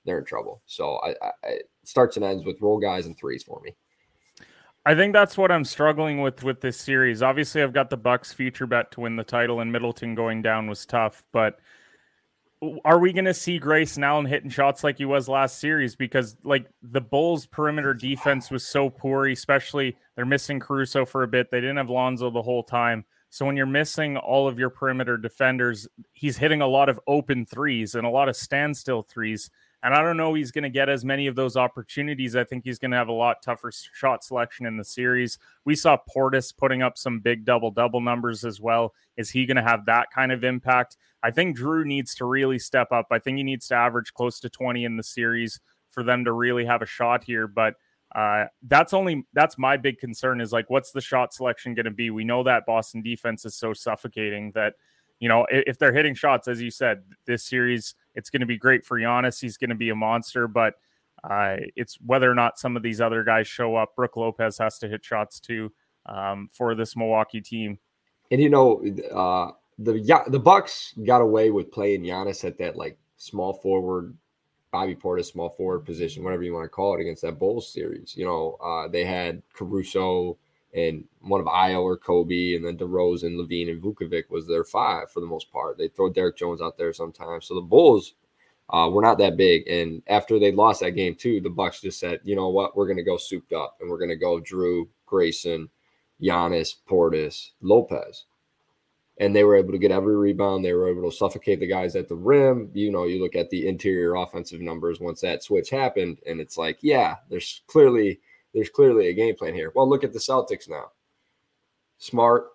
they're 0.05 0.19
in 0.19 0.25
trouble. 0.25 0.61
So 0.65 0.99
I, 1.03 1.09
I 1.21 1.31
it 1.43 1.69
starts 1.83 2.17
and 2.17 2.25
ends 2.25 2.45
with 2.45 2.61
role 2.61 2.79
guys 2.79 3.05
and 3.05 3.17
threes 3.17 3.43
for 3.43 3.61
me. 3.61 3.75
I 4.85 4.95
think 4.95 5.13
that's 5.13 5.37
what 5.37 5.51
I'm 5.51 5.63
struggling 5.63 6.21
with 6.21 6.43
with 6.43 6.61
this 6.61 6.77
series. 6.77 7.21
Obviously, 7.21 7.61
I've 7.61 7.73
got 7.73 7.89
the 7.89 7.97
Bucks 7.97 8.33
future 8.33 8.65
bet 8.65 8.91
to 8.91 9.01
win 9.01 9.15
the 9.15 9.23
title, 9.23 9.59
and 9.59 9.71
Middleton 9.71 10.15
going 10.15 10.41
down 10.41 10.67
was 10.67 10.85
tough. 10.85 11.23
But 11.31 11.59
are 12.83 12.99
we 12.99 13.13
going 13.13 13.25
to 13.25 13.33
see 13.33 13.59
Grayson 13.59 14.03
Allen 14.03 14.25
hitting 14.25 14.49
shots 14.49 14.83
like 14.83 14.97
he 14.97 15.05
was 15.05 15.27
last 15.27 15.59
series? 15.59 15.95
Because 15.95 16.35
like 16.43 16.67
the 16.81 17.01
Bulls' 17.01 17.45
perimeter 17.45 17.93
defense 17.93 18.49
was 18.49 18.65
so 18.65 18.89
poor, 18.89 19.27
especially 19.27 19.95
they're 20.15 20.25
missing 20.25 20.59
Caruso 20.59 21.05
for 21.05 21.23
a 21.23 21.27
bit. 21.27 21.51
They 21.51 21.61
didn't 21.61 21.77
have 21.77 21.89
Lonzo 21.89 22.31
the 22.31 22.41
whole 22.41 22.63
time. 22.63 23.05
So 23.29 23.45
when 23.45 23.55
you're 23.55 23.65
missing 23.65 24.17
all 24.17 24.47
of 24.47 24.59
your 24.59 24.69
perimeter 24.69 25.15
defenders, 25.15 25.87
he's 26.13 26.37
hitting 26.37 26.61
a 26.61 26.67
lot 26.67 26.89
of 26.89 26.99
open 27.07 27.45
threes 27.45 27.95
and 27.95 28.05
a 28.05 28.09
lot 28.09 28.29
of 28.29 28.35
standstill 28.35 29.03
threes. 29.03 29.49
And 29.83 29.95
I 29.95 30.01
don't 30.01 30.17
know 30.17 30.33
he's 30.33 30.51
going 30.51 30.63
to 30.63 30.69
get 30.69 30.89
as 30.89 31.03
many 31.03 31.25
of 31.25 31.35
those 31.35 31.57
opportunities. 31.57 32.35
I 32.35 32.43
think 32.43 32.63
he's 32.63 32.77
going 32.77 32.91
to 32.91 32.97
have 32.97 33.07
a 33.07 33.13
lot 33.13 33.41
tougher 33.41 33.71
shot 33.71 34.23
selection 34.23 34.67
in 34.67 34.77
the 34.77 34.83
series. 34.83 35.39
We 35.65 35.75
saw 35.75 35.97
Portis 36.15 36.55
putting 36.55 36.83
up 36.83 36.97
some 36.97 37.19
big 37.19 37.45
double 37.45 37.71
double 37.71 37.99
numbers 37.99 38.45
as 38.45 38.61
well. 38.61 38.93
Is 39.17 39.31
he 39.31 39.45
going 39.45 39.57
to 39.57 39.63
have 39.63 39.85
that 39.87 40.11
kind 40.13 40.31
of 40.31 40.43
impact? 40.43 40.97
I 41.23 41.31
think 41.31 41.57
Jrue 41.57 41.85
needs 41.85 42.13
to 42.15 42.25
really 42.25 42.59
step 42.59 42.91
up. 42.91 43.07
I 43.11 43.19
think 43.19 43.37
he 43.37 43.43
needs 43.43 43.67
to 43.69 43.75
average 43.75 44.13
close 44.13 44.39
to 44.41 44.49
20 44.49 44.85
in 44.85 44.97
the 44.97 45.03
series 45.03 45.59
for 45.89 46.03
them 46.03 46.25
to 46.25 46.31
really 46.31 46.65
have 46.65 46.81
a 46.81 46.87
shot 46.87 47.23
here. 47.23 47.47
But 47.47 47.75
uh, 48.13 48.45
that's 48.63 48.93
only 48.93 49.25
that's 49.33 49.57
my 49.57 49.77
big 49.77 49.97
concern 49.97 50.41
is 50.41 50.51
like 50.51 50.69
what's 50.69 50.91
the 50.91 51.01
shot 51.01 51.33
selection 51.33 51.73
going 51.73 51.85
to 51.85 51.91
be? 51.91 52.09
We 52.09 52.23
know 52.23 52.43
that 52.43 52.65
Boston 52.65 53.01
defense 53.01 53.45
is 53.45 53.55
so 53.55 53.73
suffocating 53.73 54.51
that 54.51 54.73
you 55.19 55.29
know 55.29 55.45
if, 55.49 55.63
if 55.67 55.77
they're 55.77 55.93
hitting 55.93 56.13
shots, 56.13 56.47
as 56.47 56.61
you 56.61 56.71
said, 56.71 57.03
this 57.25 57.45
series 57.45 57.95
it's 58.15 58.29
going 58.29 58.41
to 58.41 58.45
be 58.45 58.57
great 58.57 58.85
for 58.85 58.99
Giannis. 58.99 59.39
He's 59.39 59.57
going 59.57 59.69
to 59.69 59.75
be 59.75 59.89
a 59.89 59.95
monster, 59.95 60.47
but 60.47 60.75
uh, 61.23 61.57
it's 61.75 61.97
whether 62.05 62.29
or 62.29 62.35
not 62.35 62.59
some 62.59 62.75
of 62.75 62.83
these 62.83 63.01
other 63.01 63.23
guys 63.23 63.47
show 63.47 63.75
up. 63.75 63.95
Brook 63.95 64.17
Lopez 64.17 64.57
has 64.57 64.77
to 64.79 64.87
hit 64.87 65.03
shots 65.03 65.39
too 65.39 65.71
um, 66.05 66.49
for 66.51 66.75
this 66.75 66.95
Milwaukee 66.95 67.41
team. 67.41 67.77
And 68.31 68.41
you 68.41 68.49
know, 68.49 68.83
uh, 69.13 69.51
the 69.77 70.23
the 70.27 70.39
Bucks 70.39 70.93
got 71.05 71.21
away 71.21 71.51
with 71.51 71.71
playing 71.71 72.03
Giannis 72.03 72.45
at 72.45 72.57
that 72.59 72.75
like 72.75 72.97
small 73.17 73.53
forward, 73.53 74.15
Bobby 74.71 74.95
Portis 74.95 75.25
small 75.31 75.49
forward 75.49 75.85
position, 75.85 76.23
whatever 76.23 76.43
you 76.43 76.53
want 76.53 76.65
to 76.65 76.69
call 76.69 76.95
it, 76.95 77.01
against 77.01 77.23
that 77.23 77.39
Bulls 77.39 77.71
series. 77.71 78.15
You 78.15 78.25
know, 78.25 78.57
uh, 78.63 78.87
they 78.87 79.03
had 79.03 79.41
Caruso 79.53 80.37
and 80.73 81.03
one 81.19 81.41
of 81.41 81.47
Ayo 81.47 81.81
or 81.81 81.97
Kobe, 81.97 82.53
and 82.55 82.65
then 82.65 82.77
DeRozan, 82.77 83.35
LaVine, 83.35 83.69
and 83.69 83.83
Vucevic 83.83 84.29
was 84.29 84.47
their 84.47 84.63
five 84.63 85.11
for 85.11 85.19
the 85.19 85.25
most 85.25 85.51
part. 85.51 85.77
They 85.77 85.89
throw 85.89 86.09
Derrick 86.09 86.37
Jones 86.37 86.61
out 86.61 86.77
there 86.77 86.93
sometimes. 86.93 87.45
So 87.45 87.55
the 87.55 87.61
Bulls 87.61 88.13
uh, 88.69 88.89
were 88.89 89.01
not 89.01 89.17
that 89.17 89.35
big. 89.35 89.67
And 89.67 90.01
after 90.07 90.39
they 90.39 90.53
lost 90.53 90.79
that 90.79 90.91
game 90.91 91.15
too, 91.15 91.41
the 91.41 91.49
Bucks 91.49 91.81
just 91.81 91.99
said, 91.99 92.21
you 92.23 92.37
know 92.37 92.47
what, 92.47 92.75
we're 92.75 92.87
going 92.87 92.97
to 92.97 93.03
go 93.03 93.17
souped 93.17 93.51
up, 93.51 93.77
and 93.81 93.89
we're 93.89 93.97
going 93.97 94.09
to 94.09 94.15
go 94.15 94.39
Jrue, 94.39 94.87
Grayson, 95.05 95.69
Giannis, 96.21 96.75
Portis, 96.89 97.49
Lopez. 97.61 98.25
And 99.17 99.35
they 99.35 99.43
were 99.43 99.57
able 99.57 99.73
to 99.73 99.77
get 99.77 99.91
every 99.91 100.15
rebound. 100.15 100.63
They 100.63 100.73
were 100.73 100.89
able 100.89 101.09
to 101.11 101.15
suffocate 101.15 101.59
the 101.59 101.67
guys 101.67 101.97
at 101.97 102.07
the 102.07 102.15
rim. 102.15 102.71
You 102.73 102.91
know, 102.91 103.03
you 103.03 103.21
look 103.21 103.35
at 103.35 103.49
the 103.49 103.67
interior 103.67 104.15
offensive 104.15 104.61
numbers 104.61 105.01
once 105.01 105.19
that 105.21 105.43
switch 105.43 105.69
happened, 105.69 106.19
and 106.25 106.39
it's 106.39 106.57
like, 106.57 106.77
yeah, 106.81 107.17
there's 107.29 107.61
clearly– 107.67 108.21
there's 108.53 108.69
clearly 108.69 109.07
a 109.07 109.13
game 109.13 109.35
plan 109.35 109.53
here. 109.53 109.71
Well, 109.75 109.89
look 109.89 110.03
at 110.03 110.13
the 110.13 110.19
Celtics 110.19 110.69
now. 110.69 110.91
Smart, 111.97 112.47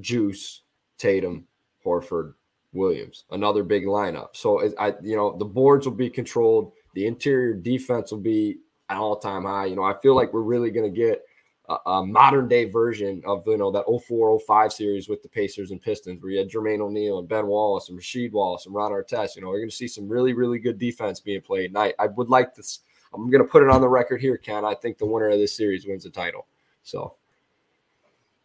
Juice, 0.00 0.62
Tatum, 0.98 1.46
Horford, 1.84 2.34
Williams, 2.72 3.24
another 3.30 3.64
big 3.64 3.84
lineup. 3.84 4.28
So 4.34 4.62
I, 4.78 4.94
you 5.02 5.16
know, 5.16 5.36
the 5.36 5.44
boards 5.44 5.86
will 5.86 5.94
be 5.94 6.10
controlled. 6.10 6.72
The 6.94 7.06
interior 7.06 7.54
defense 7.54 8.12
will 8.12 8.18
be 8.18 8.58
an 8.88 8.96
all-time 8.96 9.44
high. 9.44 9.66
You 9.66 9.76
know, 9.76 9.84
I 9.84 9.94
feel 10.00 10.14
like 10.14 10.32
we're 10.32 10.42
really 10.42 10.70
going 10.70 10.92
to 10.92 10.96
get 10.96 11.22
a, 11.86 12.04
modern 12.04 12.48
day 12.48 12.64
version 12.64 13.22
of 13.24 13.44
you 13.46 13.56
know 13.56 13.70
that 13.70 13.84
0405 13.84 14.72
series 14.72 15.08
with 15.08 15.22
the 15.22 15.28
Pacers 15.28 15.70
and 15.70 15.80
Pistons, 15.80 16.20
where 16.20 16.32
you 16.32 16.38
had 16.38 16.50
Jermaine 16.50 16.80
O'Neal 16.80 17.20
and 17.20 17.28
Ben 17.28 17.46
Wallace 17.46 17.88
and 17.88 17.98
Rasheed 17.98 18.32
Wallace 18.32 18.66
and 18.66 18.74
Ron 18.74 18.92
Artest. 18.92 19.36
You 19.36 19.42
know, 19.42 19.48
we're 19.48 19.58
going 19.58 19.70
to 19.70 19.76
see 19.76 19.88
some 19.88 20.08
really, 20.08 20.32
really 20.32 20.58
good 20.58 20.78
defense 20.78 21.20
being 21.20 21.40
played. 21.40 21.70
And 21.70 21.78
I, 21.78 21.94
I 21.98 22.08
would 22.08 22.28
like 22.28 22.54
this 22.54 22.80
I'm 23.12 23.30
going 23.30 23.42
to 23.42 23.48
put 23.48 23.62
it 23.62 23.68
on 23.68 23.80
the 23.80 23.88
record 23.88 24.20
here, 24.20 24.36
Ken. 24.36 24.64
I 24.64 24.74
think 24.74 24.98
the 24.98 25.06
winner 25.06 25.28
of 25.28 25.38
this 25.38 25.56
series 25.56 25.86
wins 25.86 26.04
the 26.04 26.10
title. 26.10 26.46
So, 26.82 27.14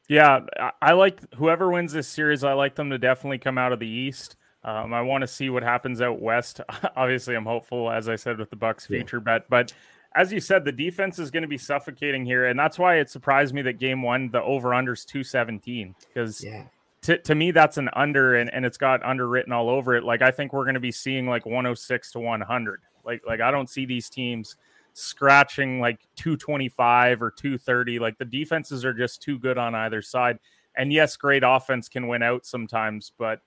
yeah, 0.08 0.42
I 0.82 0.94
like 0.94 1.20
whoever 1.36 1.70
wins 1.72 1.94
this 1.94 2.08
series. 2.08 2.44
I 2.44 2.54
like 2.54 2.76
them 2.76 2.90
to 2.90 2.98
definitely 2.98 3.38
come 3.38 3.58
out 3.58 3.72
of 3.72 3.80
the 3.80 3.88
East. 3.88 4.38
Um, 4.64 4.94
I 4.94 5.02
want 5.02 5.22
to 5.22 5.28
see 5.28 5.50
what 5.50 5.62
happens 5.62 6.02
out 6.02 6.20
west. 6.20 6.62
Obviously, 6.96 7.36
I'm 7.36 7.46
hopeful, 7.46 7.92
as 7.92 8.10
I 8.10 8.16
said, 8.16 8.40
with 8.40 8.50
the 8.50 8.56
Bucks 8.56 8.88
future 8.88 9.18
yeah. 9.18 9.38
bet. 9.38 9.50
But 9.50 9.74
as 10.16 10.34
you 10.34 10.40
said, 10.40 10.66
the 10.66 10.72
defense 10.72 11.20
is 11.20 11.30
going 11.30 11.44
to 11.44 11.48
be 11.48 11.58
suffocating 11.58 12.26
here, 12.26 12.48
and 12.48 12.58
that's 12.58 12.80
why 12.80 12.96
it 12.96 13.10
surprised 13.10 13.54
me 13.54 13.62
that 13.64 13.80
Game 13.80 14.02
One 14.02 14.32
the 14.32 14.42
over 14.42 14.70
unders 14.70 15.06
217 15.06 15.96
because. 16.08 16.44
Yeah. 16.44 16.64
To, 17.02 17.20
to 17.20 17.36
me, 17.36 17.52
that's 17.52 17.78
an 17.78 17.88
under, 17.94 18.34
and, 18.34 18.52
and 18.52 18.66
it's 18.66 18.80
got 18.80 19.06
underwritten 19.06 19.54
all 19.54 19.70
over 19.70 19.96
it. 19.96 20.04
Like 20.04 20.24
I 20.24 20.32
think 20.32 20.54
we're 20.54 20.64
going 20.64 20.74
to 20.74 20.80
be 20.80 20.92
seeing 20.92 21.28
like 21.28 21.46
106 21.46 22.12
to 22.14 22.20
100. 22.20 22.82
Like 23.06 23.22
like 23.26 23.42
I 23.42 23.52
don't 23.52 23.70
see 23.70 23.86
these 23.86 24.10
teams 24.10 24.56
scratching 24.94 25.80
like 25.80 26.00
225 26.16 27.22
or 27.22 27.32
230. 27.32 28.00
Like 28.00 28.18
the 28.18 28.26
defenses 28.26 28.86
are 28.86 28.94
just 28.94 29.22
too 29.22 29.38
good 29.38 29.58
on 29.58 29.76
either 29.76 30.02
side. 30.02 30.40
And 30.78 30.92
yes, 30.92 31.18
great 31.18 31.44
offense 31.46 31.90
can 31.90 32.08
win 32.08 32.24
out 32.24 32.46
sometimes, 32.46 33.12
but 33.18 33.42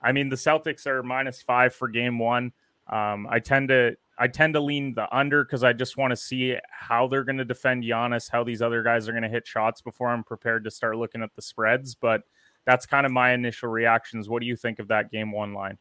I 0.00 0.12
mean 0.12 0.28
the 0.28 0.36
Celtics 0.36 0.86
are 0.86 1.02
minus 1.02 1.42
five 1.42 1.74
for 1.74 1.88
game 1.88 2.18
one. 2.18 2.52
Um, 2.88 3.26
I 3.30 3.38
tend 3.38 3.68
to 3.68 3.96
I 4.18 4.28
tend 4.28 4.54
to 4.54 4.60
lean 4.60 4.94
the 4.94 5.12
under 5.14 5.44
because 5.44 5.64
I 5.64 5.72
just 5.72 5.96
want 5.96 6.12
to 6.12 6.16
see 6.16 6.56
how 6.70 7.08
they're 7.08 7.24
going 7.24 7.38
to 7.38 7.44
defend 7.44 7.82
Giannis, 7.82 8.30
how 8.30 8.44
these 8.44 8.62
other 8.62 8.82
guys 8.82 9.08
are 9.08 9.12
going 9.12 9.24
to 9.24 9.28
hit 9.28 9.46
shots 9.46 9.80
before 9.80 10.08
I'm 10.08 10.22
prepared 10.22 10.64
to 10.64 10.70
start 10.70 10.96
looking 10.96 11.22
at 11.22 11.34
the 11.34 11.42
spreads. 11.42 11.94
But 11.94 12.22
that's 12.64 12.86
kind 12.86 13.06
of 13.06 13.12
my 13.12 13.32
initial 13.32 13.68
reactions. 13.68 14.28
What 14.28 14.40
do 14.40 14.46
you 14.46 14.56
think 14.56 14.78
of 14.78 14.88
that 14.88 15.10
game 15.10 15.32
one 15.32 15.52
line? 15.52 15.78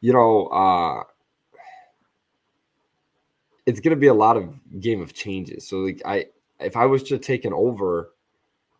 You 0.00 0.12
know, 0.12 0.46
uh, 0.46 1.04
it's 3.70 3.80
going 3.80 3.94
to 3.94 4.00
be 4.00 4.08
a 4.08 4.14
lot 4.14 4.36
of 4.36 4.52
game 4.80 5.00
of 5.00 5.14
changes. 5.14 5.68
So 5.68 5.78
like 5.78 6.02
I 6.04 6.26
if 6.58 6.76
I 6.76 6.86
was 6.86 7.02
to 7.04 7.18
take 7.18 7.44
an 7.44 7.52
over, 7.52 8.10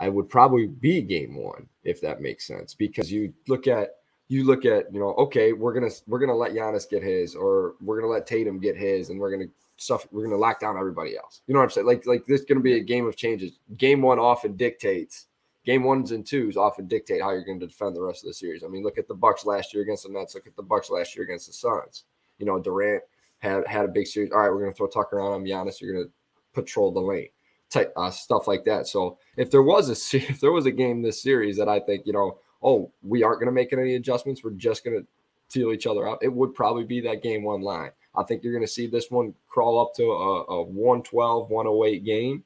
I 0.00 0.08
would 0.08 0.28
probably 0.28 0.66
be 0.66 1.00
game 1.00 1.36
one 1.36 1.68
if 1.84 2.00
that 2.00 2.20
makes 2.20 2.46
sense 2.46 2.74
because 2.74 3.10
you 3.12 3.32
look 3.46 3.68
at 3.68 3.90
you 4.28 4.44
look 4.44 4.64
at 4.64 4.92
you 4.92 5.00
know 5.00 5.14
okay 5.14 5.52
we're 5.52 5.72
gonna 5.72 5.90
we're 6.06 6.18
gonna 6.18 6.34
let 6.34 6.52
Giannis 6.52 6.88
get 6.88 7.02
his 7.02 7.34
or 7.34 7.74
we're 7.80 8.00
gonna 8.00 8.12
let 8.12 8.26
Tatum 8.26 8.58
get 8.58 8.76
his 8.76 9.10
and 9.10 9.20
we're 9.20 9.30
gonna 9.30 9.50
stuff 9.76 10.06
we're 10.10 10.24
gonna 10.24 10.36
lock 10.36 10.60
down 10.60 10.76
everybody 10.76 11.16
else. 11.16 11.42
You 11.46 11.54
know 11.54 11.60
what 11.60 11.64
I'm 11.64 11.70
saying? 11.70 11.86
Like 11.86 12.06
like 12.06 12.26
this 12.26 12.40
is 12.40 12.46
gonna 12.46 12.60
be 12.60 12.76
a 12.78 12.80
game 12.80 13.06
of 13.06 13.16
changes. 13.16 13.52
Game 13.76 14.02
one 14.02 14.18
often 14.18 14.56
dictates 14.56 15.26
game 15.64 15.84
ones 15.84 16.10
and 16.10 16.26
twos 16.26 16.56
often 16.56 16.86
dictate 16.86 17.22
how 17.22 17.30
you're 17.30 17.44
going 17.44 17.60
to 17.60 17.66
defend 17.66 17.94
the 17.94 18.00
rest 18.00 18.24
of 18.24 18.28
the 18.28 18.34
series. 18.34 18.64
I 18.64 18.68
mean, 18.68 18.82
look 18.82 18.96
at 18.96 19.06
the 19.06 19.14
Bucks 19.14 19.44
last 19.44 19.74
year 19.74 19.82
against 19.82 20.04
the 20.04 20.08
Nets. 20.08 20.34
Look 20.34 20.46
at 20.46 20.56
the 20.56 20.62
Bucks 20.62 20.90
last 20.90 21.14
year 21.14 21.24
against 21.24 21.48
the 21.48 21.52
Suns. 21.52 22.04
You 22.38 22.46
know, 22.46 22.58
Durant 22.58 23.02
had 23.40 23.66
had 23.66 23.84
a 23.84 23.88
big 23.88 24.06
series. 24.06 24.32
All 24.32 24.38
right, 24.38 24.50
we're 24.50 24.60
going 24.60 24.72
to 24.72 24.76
throw 24.76 24.86
Tucker 24.86 25.20
on 25.20 25.40
him. 25.40 25.46
Giannis, 25.46 25.80
you're 25.80 25.92
going 25.92 26.06
to 26.06 26.12
patrol 26.52 26.92
the 26.92 27.00
lane, 27.00 27.28
type 27.68 27.92
uh, 27.96 28.10
stuff 28.10 28.46
like 28.46 28.64
that. 28.64 28.86
So 28.86 29.18
if 29.36 29.50
there 29.50 29.62
was 29.62 29.88
a 29.88 30.16
if 30.16 30.40
there 30.40 30.52
was 30.52 30.66
a 30.66 30.70
game 30.70 31.02
this 31.02 31.22
series 31.22 31.56
that 31.56 31.68
I 31.68 31.80
think 31.80 32.06
you 32.06 32.12
know, 32.12 32.38
oh, 32.62 32.90
we 33.02 33.22
aren't 33.22 33.40
going 33.40 33.46
to 33.46 33.52
make 33.52 33.72
any 33.72 33.96
adjustments. 33.96 34.44
We're 34.44 34.52
just 34.52 34.84
going 34.84 35.00
to 35.00 35.06
feel 35.48 35.72
each 35.72 35.86
other 35.86 36.08
out. 36.08 36.18
It 36.22 36.32
would 36.32 36.54
probably 36.54 36.84
be 36.84 37.00
that 37.02 37.22
game 37.22 37.42
one 37.42 37.62
line. 37.62 37.90
I 38.14 38.22
think 38.24 38.42
you're 38.42 38.52
going 38.52 38.66
to 38.66 38.72
see 38.72 38.86
this 38.86 39.10
one 39.10 39.34
crawl 39.48 39.80
up 39.80 39.94
to 39.94 40.04
a, 40.04 40.44
a 40.44 40.62
112, 40.62 41.50
108 41.50 42.04
game. 42.04 42.44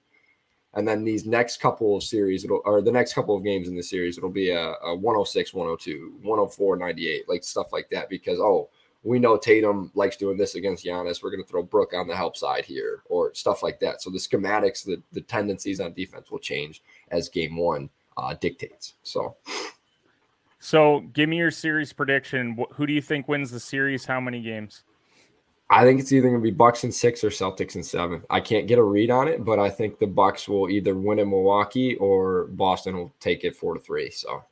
And 0.75 0.87
then 0.87 1.05
these 1.05 1.25
next 1.25 1.61
couple 1.61 1.97
of 1.97 2.03
series, 2.03 2.45
it'll 2.45 2.61
or 2.65 2.83
the 2.83 2.91
next 2.91 3.15
couple 3.15 3.37
of 3.37 3.45
games 3.45 3.69
in 3.69 3.77
the 3.77 3.83
series, 3.83 4.19
it'll 4.19 4.29
be 4.29 4.51
a, 4.51 4.75
a 4.83 4.95
106, 4.95 5.55
102, 5.55 6.15
104, 6.23 6.77
98, 6.77 7.29
like 7.29 7.45
stuff 7.45 7.73
like 7.73 7.89
that. 7.91 8.09
Because 8.09 8.41
oh, 8.41 8.69
we 9.05 9.19
know 9.19 9.37
Tatum 9.37 9.93
likes 9.95 10.17
doing 10.17 10.39
this 10.39 10.55
against 10.55 10.85
Giannis. 10.85 11.23
We're 11.23 11.31
going 11.31 11.43
to 11.43 11.49
throw 11.49 11.63
Brook 11.63 11.93
on 11.95 12.09
the 12.09 12.17
help 12.17 12.37
side 12.37 12.65
here, 12.65 13.03
or 13.05 13.33
stuff 13.35 13.63
like 13.63 13.79
that. 13.81 14.03
So 14.03 14.11
the 14.11 14.19
schematics, 14.19 14.85
the, 14.85 15.01
the 15.13 15.21
tendencies 15.21 15.79
on 15.79 15.93
defense 15.93 16.31
will 16.31 16.39
change 16.39 16.83
as 17.11 17.29
game 17.29 17.57
one 17.57 17.91
uh, 18.17 18.35
dictates. 18.41 18.95
So, 19.03 19.37
so 20.59 21.01
give 21.13 21.29
me 21.29 21.37
your 21.37 21.51
series 21.51 21.93
prediction. 21.93 22.65
Who 22.73 22.87
do 22.87 22.95
you 22.95 23.03
think 23.03 23.29
wins 23.29 23.51
the 23.51 23.61
series? 23.61 24.07
How 24.07 24.21
many 24.21 24.41
games? 24.41 24.85
I 25.71 25.85
think 25.85 26.01
it's 26.01 26.13
either 26.13 26.29
going 26.29 26.41
to 26.41 26.43
be 26.43 26.51
Bucks 26.51 26.85
in 26.85 26.93
six 26.93 27.25
or 27.25 27.31
Celtics 27.31 27.75
in 27.77 27.83
seven. 27.83 28.23
I 28.31 28.41
can't 28.41 28.67
get 28.67 28.79
a 28.79 28.83
read 28.83 29.11
on 29.11 29.29
it, 29.29 29.45
but 29.45 29.59
I 29.59 29.69
think 29.69 29.99
the 29.99 30.07
Bucks 30.07 30.49
will 30.49 30.71
either 30.71 30.95
win 30.95 31.19
in 31.19 31.29
Milwaukee 31.29 31.97
or 31.97 32.45
Boston 32.49 32.97
will 32.97 33.15
take 33.21 33.45
it 33.45 33.57
four 33.57 33.75
to 33.75 33.81
three. 33.81 34.11
So, 34.11 34.45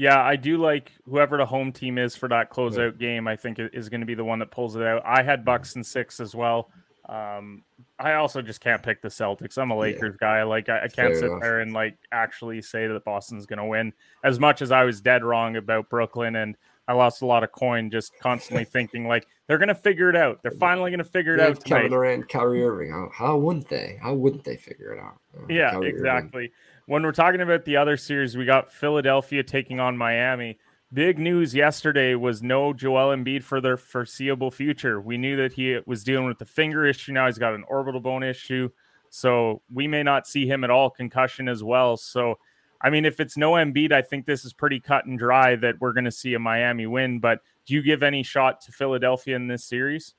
yeah, 0.00 0.24
I 0.24 0.36
do 0.36 0.56
like 0.56 0.92
whoever 1.04 1.36
the 1.36 1.44
home 1.44 1.72
team 1.72 1.98
is 1.98 2.16
for 2.16 2.26
that 2.30 2.50
closeout 2.50 2.98
game. 2.98 3.28
I 3.28 3.36
think 3.36 3.58
is 3.58 3.90
going 3.90 4.00
to 4.00 4.06
be 4.06 4.14
the 4.14 4.24
one 4.24 4.38
that 4.38 4.50
pulls 4.50 4.74
it 4.74 4.82
out. 4.82 5.02
I 5.04 5.22
had 5.22 5.44
Bucks 5.44 5.74
and 5.74 5.84
six 5.84 6.20
as 6.20 6.34
well. 6.34 6.70
Um, 7.06 7.64
I 7.98 8.14
also 8.14 8.40
just 8.40 8.62
can't 8.62 8.82
pick 8.82 9.02
the 9.02 9.08
Celtics. 9.08 9.58
I'm 9.58 9.70
a 9.70 9.76
Lakers 9.76 10.16
yeah. 10.18 10.26
guy. 10.26 10.42
Like 10.44 10.70
I, 10.70 10.78
I 10.78 10.88
can't 10.88 10.94
Fair 10.94 11.14
sit 11.16 11.24
enough. 11.26 11.42
there 11.42 11.60
and 11.60 11.74
like 11.74 11.98
actually 12.12 12.62
say 12.62 12.86
that 12.86 13.04
Boston's 13.04 13.44
going 13.44 13.58
to 13.58 13.66
win. 13.66 13.92
As 14.24 14.40
much 14.40 14.62
as 14.62 14.72
I 14.72 14.84
was 14.84 15.02
dead 15.02 15.22
wrong 15.22 15.56
about 15.56 15.90
Brooklyn 15.90 16.36
and 16.36 16.56
I 16.88 16.94
lost 16.94 17.20
a 17.20 17.26
lot 17.26 17.44
of 17.44 17.52
coin 17.52 17.90
just 17.90 18.18
constantly 18.20 18.64
thinking 18.72 19.06
like 19.06 19.28
they're 19.46 19.58
gonna 19.58 19.74
figure 19.76 20.10
it 20.10 20.16
out. 20.16 20.40
They're 20.42 20.50
finally 20.52 20.90
gonna 20.90 21.04
figure 21.04 21.34
it 21.34 21.40
yeah, 21.40 21.48
out. 21.48 21.64
Kevin 21.64 21.90
Durant, 21.90 22.28
Kyrie 22.28 22.64
Irving. 22.64 22.90
How, 22.90 23.10
how, 23.12 23.36
wouldn't 23.36 23.68
they? 23.68 23.98
How 24.02 24.14
wouldn't 24.14 24.42
they 24.42 24.56
figure 24.56 24.92
it 24.94 24.98
out? 24.98 25.20
Uh, 25.36 25.46
yeah, 25.48 25.70
Kyrie 25.70 25.88
exactly. 25.88 26.44
Irving. 26.44 26.52
When 26.90 27.04
we're 27.04 27.12
talking 27.12 27.40
about 27.40 27.64
the 27.66 27.76
other 27.76 27.96
series, 27.96 28.36
we 28.36 28.44
got 28.44 28.72
Philadelphia 28.72 29.44
taking 29.44 29.78
on 29.78 29.96
Miami. 29.96 30.58
Big 30.92 31.20
news 31.20 31.54
yesterday 31.54 32.16
was 32.16 32.42
no 32.42 32.72
Joel 32.72 33.16
Embiid 33.16 33.44
for 33.44 33.60
the 33.60 33.76
foreseeable 33.76 34.50
future. 34.50 35.00
We 35.00 35.16
knew 35.16 35.36
that 35.36 35.52
he 35.52 35.78
was 35.86 36.02
dealing 36.02 36.26
with 36.26 36.40
the 36.40 36.46
finger 36.46 36.84
issue. 36.84 37.12
Now 37.12 37.26
he's 37.26 37.38
got 37.38 37.54
an 37.54 37.62
orbital 37.68 38.00
bone 38.00 38.24
issue. 38.24 38.70
So 39.08 39.62
we 39.72 39.86
may 39.86 40.02
not 40.02 40.26
see 40.26 40.48
him 40.48 40.64
at 40.64 40.70
all, 40.70 40.90
concussion 40.90 41.48
as 41.48 41.62
well. 41.62 41.96
So 41.96 42.40
I 42.80 42.90
mean, 42.90 43.04
if 43.04 43.20
it's 43.20 43.36
no 43.36 43.52
Embiid, 43.52 43.92
I 43.92 44.02
think 44.02 44.26
this 44.26 44.44
is 44.44 44.52
pretty 44.52 44.80
cut 44.80 45.06
and 45.06 45.16
dry 45.16 45.54
that 45.54 45.76
we're 45.80 45.92
going 45.92 46.06
to 46.06 46.10
see 46.10 46.34
a 46.34 46.40
Miami 46.40 46.88
win. 46.88 47.20
But 47.20 47.38
do 47.66 47.74
you 47.74 47.82
give 47.82 48.02
any 48.02 48.24
shot 48.24 48.62
to 48.62 48.72
Philadelphia 48.72 49.36
in 49.36 49.46
this 49.46 49.64
series? 49.64 50.16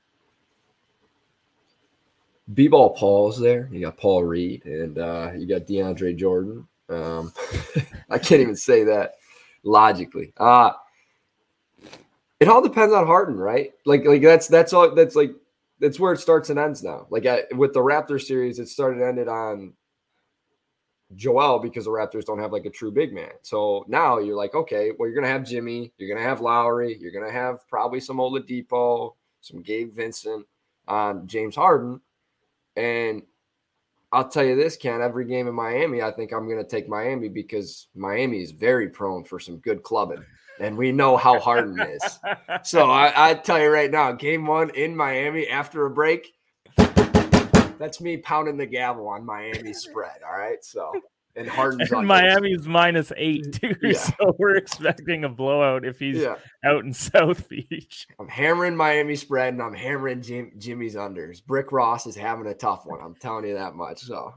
B-ball 2.54 2.90
Paul's 2.96 3.38
there. 3.38 3.68
You 3.72 3.80
got 3.80 3.96
Paul 3.96 4.24
Reed 4.24 4.64
and 4.64 4.98
uh, 4.98 5.32
you 5.36 5.46
got 5.46 5.66
DeAndre 5.66 6.16
Jordan. 6.16 6.66
Um, 6.88 7.32
I 8.10 8.18
can't 8.18 8.42
even 8.42 8.56
say 8.56 8.84
that 8.84 9.14
logically. 9.64 10.32
Uh 10.36 10.72
it 12.42 12.48
all 12.48 12.60
depends 12.60 12.92
on 12.92 13.06
Harden, 13.06 13.36
right? 13.36 13.70
Like, 13.86 14.04
like 14.04 14.20
that's 14.20 14.48
that's 14.48 14.72
all. 14.72 14.92
That's 14.96 15.14
like 15.14 15.32
that's 15.78 16.00
where 16.00 16.12
it 16.12 16.18
starts 16.18 16.50
and 16.50 16.58
ends 16.58 16.82
now. 16.82 17.06
Like 17.08 17.24
I, 17.24 17.44
with 17.52 17.72
the 17.72 17.78
Raptor 17.78 18.20
series, 18.20 18.58
it 18.58 18.68
started 18.68 19.00
ended 19.00 19.28
on 19.28 19.74
Joel 21.14 21.60
because 21.60 21.84
the 21.84 21.92
Raptors 21.92 22.24
don't 22.24 22.40
have 22.40 22.50
like 22.50 22.64
a 22.64 22.70
true 22.70 22.90
big 22.90 23.12
man. 23.12 23.30
So 23.42 23.84
now 23.86 24.18
you're 24.18 24.34
like, 24.34 24.56
okay, 24.56 24.90
well, 24.98 25.08
you're 25.08 25.14
gonna 25.14 25.32
have 25.32 25.46
Jimmy, 25.46 25.92
you're 25.98 26.12
gonna 26.12 26.28
have 26.28 26.40
Lowry, 26.40 26.98
you're 27.00 27.12
gonna 27.12 27.30
have 27.30 27.60
probably 27.68 28.00
some 28.00 28.16
Oladipo, 28.16 29.12
some 29.40 29.62
Gabe 29.62 29.92
Vincent 29.92 30.44
on 30.88 31.28
James 31.28 31.54
Harden. 31.54 32.00
And 32.76 33.22
I'll 34.12 34.28
tell 34.28 34.44
you 34.44 34.56
this, 34.56 34.76
Ken, 34.76 35.00
every 35.00 35.24
game 35.24 35.48
in 35.48 35.54
Miami, 35.54 36.02
I 36.02 36.10
think 36.10 36.32
I'm 36.32 36.48
gonna 36.48 36.64
take 36.64 36.88
Miami 36.88 37.28
because 37.28 37.88
Miami 37.94 38.42
is 38.42 38.50
very 38.50 38.88
prone 38.88 39.24
for 39.24 39.40
some 39.40 39.56
good 39.58 39.82
clubbing. 39.82 40.24
And 40.60 40.76
we 40.76 40.92
know 40.92 41.16
how 41.16 41.40
Harden 41.40 41.80
is. 41.80 42.20
So 42.62 42.90
I, 42.90 43.30
I 43.30 43.34
tell 43.34 43.58
you 43.58 43.70
right 43.70 43.90
now, 43.90 44.12
game 44.12 44.46
one 44.46 44.70
in 44.70 44.94
Miami 44.94 45.48
after 45.48 45.86
a 45.86 45.90
break, 45.90 46.34
that's 47.78 48.00
me 48.00 48.18
pounding 48.18 48.58
the 48.58 48.66
gavel 48.66 49.08
on 49.08 49.24
Miami 49.24 49.72
spread. 49.72 50.20
All 50.24 50.38
right. 50.38 50.62
So 50.62 50.92
and 51.34 51.48
Harden's 51.48 51.90
and 51.90 52.06
Miami's 52.06 52.66
minus 52.66 53.12
eight 53.16 53.52
too. 53.52 53.74
Yeah. 53.82 53.92
So 53.92 54.34
we're 54.38 54.56
expecting 54.56 55.24
a 55.24 55.28
blowout 55.28 55.84
if 55.84 55.98
he's 55.98 56.18
yeah. 56.18 56.36
out 56.64 56.84
in 56.84 56.92
South 56.92 57.48
Beach. 57.48 58.06
I'm 58.18 58.28
hammering 58.28 58.76
Miami 58.76 59.16
spread 59.16 59.54
and 59.54 59.62
I'm 59.62 59.74
hammering 59.74 60.22
Jim, 60.22 60.52
Jimmy's 60.58 60.94
unders. 60.94 61.44
Brick 61.44 61.72
Ross 61.72 62.06
is 62.06 62.16
having 62.16 62.46
a 62.46 62.54
tough 62.54 62.84
one. 62.84 63.00
I'm 63.02 63.14
telling 63.14 63.46
you 63.46 63.54
that 63.54 63.74
much. 63.74 64.00
So 64.00 64.34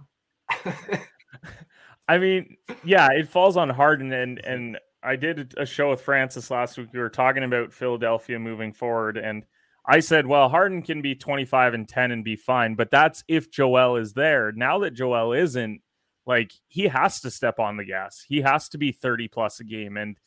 I 2.08 2.18
mean, 2.18 2.58
yeah, 2.84 3.10
it 3.12 3.30
falls 3.30 3.58
on 3.58 3.70
Harden 3.70 4.14
and 4.14 4.44
and 4.46 4.80
I 5.04 5.16
did 5.18 5.54
a 5.58 5.66
show 5.66 5.92
with 5.92 6.02
Francis 6.02 6.50
last 6.50 6.78
week. 6.78 6.90
We 6.94 7.00
were 7.00 7.10
talking 7.10 7.44
about 7.44 7.74
Philadelphia 7.74 8.40
moving 8.40 8.74
forward 8.74 9.18
and 9.18 9.44
I 9.88 10.00
said, 10.00 10.26
well, 10.26 10.50
Harden 10.50 10.82
can 10.82 11.04
be 11.04 11.14
25 11.14 11.76
and 11.76 11.88
10 11.88 12.12
and 12.12 12.24
be 12.24 12.36
fine, 12.36 12.74
but 12.74 12.90
that's 12.90 13.24
if 13.28 13.52
Joel 13.52 13.98
is 13.98 14.14
there. 14.14 14.52
Now 14.52 14.80
that 14.80 14.96
Joel 14.96 15.34
isn't, 15.34 15.82
like 16.26 16.54
he 16.68 16.88
has 16.88 17.22
to 17.22 17.32
step 17.32 17.60
on 17.60 17.78
the 17.78 17.86
gas. 17.86 18.24
He 18.28 18.42
has 18.42 18.70
to 18.70 18.78
be 18.78 18.92
30 18.92 19.28
plus 19.28 19.60
a 19.60 19.64
game. 19.64 19.98
And 19.98 20.18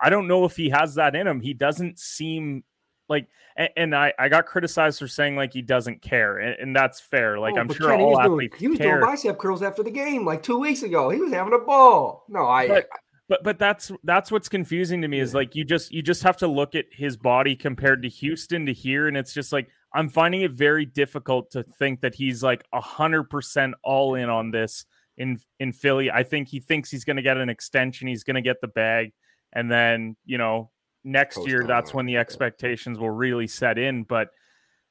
I 0.00 0.10
don't 0.10 0.28
know 0.28 0.44
if 0.44 0.56
he 0.56 0.70
has 0.70 0.94
that 0.96 1.14
in 1.14 1.26
him. 1.26 1.40
He 1.40 1.54
doesn't 1.54 1.98
seem 1.98 2.64
like 3.08 3.28
and, 3.56 3.68
and 3.76 3.94
I, 3.94 4.12
I 4.18 4.28
got 4.28 4.46
criticized 4.46 4.98
for 4.98 5.08
saying 5.08 5.36
like 5.36 5.52
he 5.52 5.62
doesn't 5.62 6.02
care, 6.02 6.38
and, 6.38 6.56
and 6.60 6.76
that's 6.76 7.00
fair. 7.00 7.38
Like 7.38 7.54
oh, 7.56 7.60
I'm 7.60 7.72
sure 7.72 7.90
Kenny, 7.90 8.02
all 8.02 8.20
athletes 8.20 8.58
doing, 8.58 8.60
he 8.60 8.68
was 8.68 8.78
care. 8.78 8.98
doing 8.98 9.10
bicep 9.10 9.38
curls 9.38 9.62
after 9.62 9.82
the 9.82 9.90
game 9.90 10.24
like 10.24 10.42
two 10.42 10.58
weeks 10.58 10.82
ago. 10.82 11.10
He 11.10 11.20
was 11.20 11.32
having 11.32 11.54
a 11.54 11.58
ball. 11.58 12.24
No, 12.28 12.46
I 12.46 12.68
but, 12.68 12.88
but 13.28 13.44
but 13.44 13.58
that's 13.58 13.90
that's 14.04 14.30
what's 14.30 14.48
confusing 14.48 15.02
to 15.02 15.08
me 15.08 15.20
is 15.20 15.34
like 15.34 15.54
you 15.54 15.64
just 15.64 15.92
you 15.92 16.02
just 16.02 16.22
have 16.22 16.36
to 16.38 16.46
look 16.46 16.74
at 16.74 16.86
his 16.90 17.16
body 17.16 17.56
compared 17.56 18.02
to 18.02 18.08
Houston 18.08 18.66
to 18.66 18.72
here, 18.72 19.08
and 19.08 19.16
it's 19.16 19.32
just 19.32 19.52
like 19.52 19.68
I'm 19.94 20.08
finding 20.08 20.42
it 20.42 20.52
very 20.52 20.84
difficult 20.84 21.50
to 21.52 21.62
think 21.62 22.02
that 22.02 22.14
he's 22.14 22.42
like 22.42 22.64
a 22.72 22.80
hundred 22.80 23.30
percent 23.30 23.74
all 23.82 24.14
in 24.14 24.28
on 24.28 24.50
this 24.50 24.84
in 25.16 25.40
in 25.60 25.72
Philly. 25.72 26.10
I 26.10 26.22
think 26.22 26.48
he 26.48 26.60
thinks 26.60 26.90
he's 26.90 27.04
going 27.04 27.16
to 27.16 27.22
get 27.22 27.36
an 27.36 27.48
extension, 27.48 28.08
he's 28.08 28.24
going 28.24 28.34
to 28.34 28.42
get 28.42 28.60
the 28.60 28.68
bag, 28.68 29.12
and 29.52 29.70
then 29.70 30.16
you 30.24 30.38
know 30.38 30.70
next 31.04 31.36
Post 31.36 31.48
year 31.48 31.64
that's 31.66 31.94
when 31.94 32.06
the 32.06 32.16
expectations 32.16 32.98
will 32.98 33.10
really 33.10 33.46
set 33.46 33.78
in. 33.78 34.02
But 34.02 34.28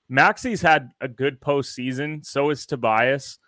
Maxey's 0.09 0.61
had 0.61 0.91
a 1.01 1.07
good 1.07 1.41
postseason, 1.41 2.25
so 2.25 2.49
is 2.49 2.65
Tobias. 2.65 3.39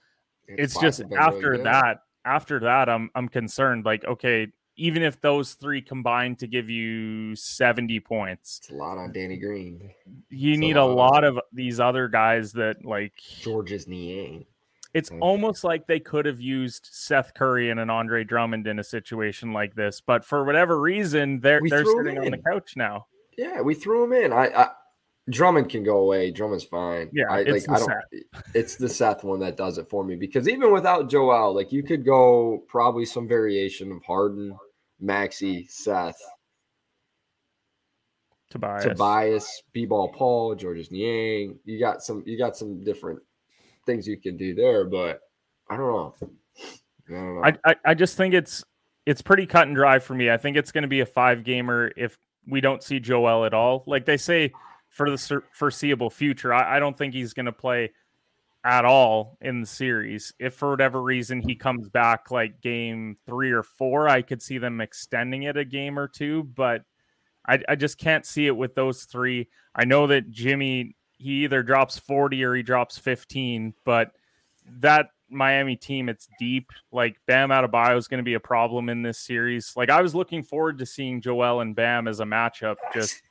It's, 0.48 0.76
it's 0.76 0.82
just 0.82 1.02
after 1.18 1.52
really 1.52 1.64
that, 1.64 2.00
after 2.26 2.60
that, 2.62 2.90
I'm 2.90 3.10
I'm 3.16 3.30
concerned. 3.30 3.86
Like, 3.86 4.06
okay, 4.06 4.48
even 4.78 5.02
if 5.02 5.20
those 5.22 5.54
three 5.54 5.82
combine 5.82 6.36
to 6.38 6.48
give 6.48 6.70
you 6.70 7.36
70 7.36 8.00
points. 8.02 8.60
It's 8.64 8.72
a 8.72 8.76
lot 8.76 8.98
on 8.98 9.12
Danny 9.12 9.38
Green. 9.38 9.92
You 10.30 10.52
it's 10.52 10.60
need 10.60 10.78
a 10.78 10.86
lot, 10.86 10.92
a 10.92 10.94
lot 10.94 11.24
of, 11.24 11.38
of 11.38 11.44
these 11.52 11.80
other 11.80 12.08
guys 12.08 12.54
that 12.54 12.86
like 12.86 13.14
Georges 13.42 13.88
Niang. 13.88 14.46
It's 14.94 15.10
mm. 15.10 15.20
almost 15.22 15.64
like 15.64 15.88
they 15.88 16.00
could 16.00 16.26
have 16.26 16.40
used 16.40 16.90
Seth 16.92 17.34
Curry 17.34 17.70
and 17.70 17.80
an 17.80 17.90
Andre 17.90 18.24
Drummond 18.24 18.68
in 18.68 18.80
a 18.80 18.84
situation 18.84 19.54
like 19.54 19.76
this, 19.76 20.02
but 20.02 20.24
for 20.24 20.44
whatever 20.44 20.80
reason, 20.80 21.40
they're 21.40 21.62
we 21.62 21.70
they're 21.70 21.86
sitting 21.86 22.18
on 22.18 22.32
the 22.32 22.38
couch 22.38 22.74
now. 22.76 23.08
Yeah, 23.38 23.62
we 23.62 23.76
threw 23.76 24.04
him 24.04 24.14
in. 24.14 24.34
I, 24.34 24.48
I 24.48 24.70
Drummond 25.30 25.70
can 25.70 25.84
go 25.84 26.00
away. 26.00 26.32
Drummond's 26.32 26.64
fine. 26.64 27.10
Yeah, 27.12 27.26
I 27.30 27.44
like 27.44 27.70
I 27.70 27.78
don't 27.78 27.92
Seth. 28.14 28.44
it's 28.54 28.76
the 28.76 28.88
Seth 28.88 29.24
one 29.24 29.40
that 29.42 29.58
does 29.58 29.78
it 29.78 29.90
for 29.90 30.04
me 30.04 30.16
because 30.16 30.48
even 30.48 30.72
without 30.72 31.10
Joel, 31.10 31.54
like 31.54 31.72
you 31.72 31.84
could 31.84 32.06
go 32.06 32.64
probably 32.68 33.06
some 33.06 33.28
variation 33.28 33.92
of 33.92 34.02
Harden, 34.04 34.58
Maxey, 35.02 35.68
Seth, 35.70 36.20
Tobias, 38.50 38.84
Tobias, 38.84 39.64
B-ball 39.74 40.10
Paul, 40.10 40.56
Georges 40.56 40.92
Niang. 40.92 41.60
You 41.66 41.78
got 41.78 42.02
some 42.02 42.24
you 42.26 42.38
got 42.38 42.56
some 42.56 42.84
different 42.86 43.20
things 43.88 44.08
you 44.08 44.18
can 44.18 44.38
do 44.38 44.54
there, 44.54 44.86
but 44.86 45.22
I 45.70 45.78
don't 45.78 45.88
know. 45.88 46.14
I, 46.22 47.12
don't 47.12 47.36
know. 47.36 47.44
I, 47.44 47.58
I, 47.66 47.76
I 47.86 47.94
just 47.96 48.16
think 48.16 48.36
it's 48.36 48.64
it's 49.08 49.22
pretty 49.22 49.48
cut 49.48 49.68
and 49.68 49.76
dry 49.76 49.98
for 49.98 50.14
me. 50.14 50.30
I 50.30 50.38
think 50.38 50.58
it's 50.58 50.72
going 50.72 50.84
to 50.84 50.88
be 50.88 51.00
a 51.00 51.06
five 51.06 51.44
gamer 51.44 51.92
if 51.98 52.18
we 52.46 52.62
don't 52.62 52.84
see 52.84 53.00
Joel 53.00 53.46
at 53.46 53.54
all. 53.54 53.84
Like 53.88 54.06
they 54.06 54.18
say 54.18 54.52
for 54.90 55.10
the 55.10 55.42
foreseeable 55.54 56.10
future, 56.10 56.54
I, 56.54 56.76
I 56.76 56.80
don't 56.80 56.96
think 56.96 57.14
he's 57.14 57.34
going 57.34 57.46
to 57.46 57.52
play 57.54 57.92
at 58.66 58.84
all 58.84 59.38
in 59.40 59.62
the 59.62 59.66
series. 59.66 60.34
If 60.40 60.56
for 60.56 60.72
whatever 60.72 61.02
reason 61.02 61.42
he 61.42 61.56
comes 61.56 61.88
back 61.88 62.32
like 62.32 62.60
game 62.60 63.16
three 63.26 63.52
or 63.52 63.64
four, 63.64 64.10
I 64.10 64.22
could 64.22 64.42
see 64.42 64.58
them 64.58 64.82
extending 64.82 65.44
it 65.44 65.56
a 65.56 65.64
game 65.64 65.98
or 65.98 66.10
two, 66.10 66.44
but 66.44 66.82
I, 67.48 67.60
I 67.70 67.76
just 67.76 67.98
can't 67.98 68.26
see 68.26 68.46
it 68.46 68.58
with 68.58 68.76
those 68.76 69.06
three. 69.06 69.48
I 69.74 69.86
know 69.86 70.08
that 70.08 70.32
Jimmy, 70.32 70.97
he 71.18 71.44
either 71.44 71.64
drops 71.64 71.98
40 71.98 72.44
or 72.44 72.56
he 72.56 72.64
drops 72.64 72.98
15, 72.98 73.74
but 73.84 74.12
that 74.80 75.10
Miami 75.30 75.76
team, 75.76 76.10
it's 76.10 76.28
deep. 76.40 76.72
Like 76.92 77.18
Bam 77.26 77.50
Adebayo 77.50 77.98
is 77.98 78.08
going 78.08 78.20
to 78.20 78.24
be 78.24 78.36
a 78.36 78.40
problem 78.40 78.90
in 78.90 79.02
this 79.02 79.20
series. 79.20 79.74
Like 79.76 79.90
I 79.90 80.02
was 80.02 80.16
looking 80.16 80.44
forward 80.44 80.78
to 80.80 80.86
seeing 80.86 81.22
Joel 81.22 81.62
and 81.62 81.76
Bam 81.76 82.08
as 82.08 82.20
a 82.20 82.26
matchup. 82.26 82.76
Just 82.94 83.22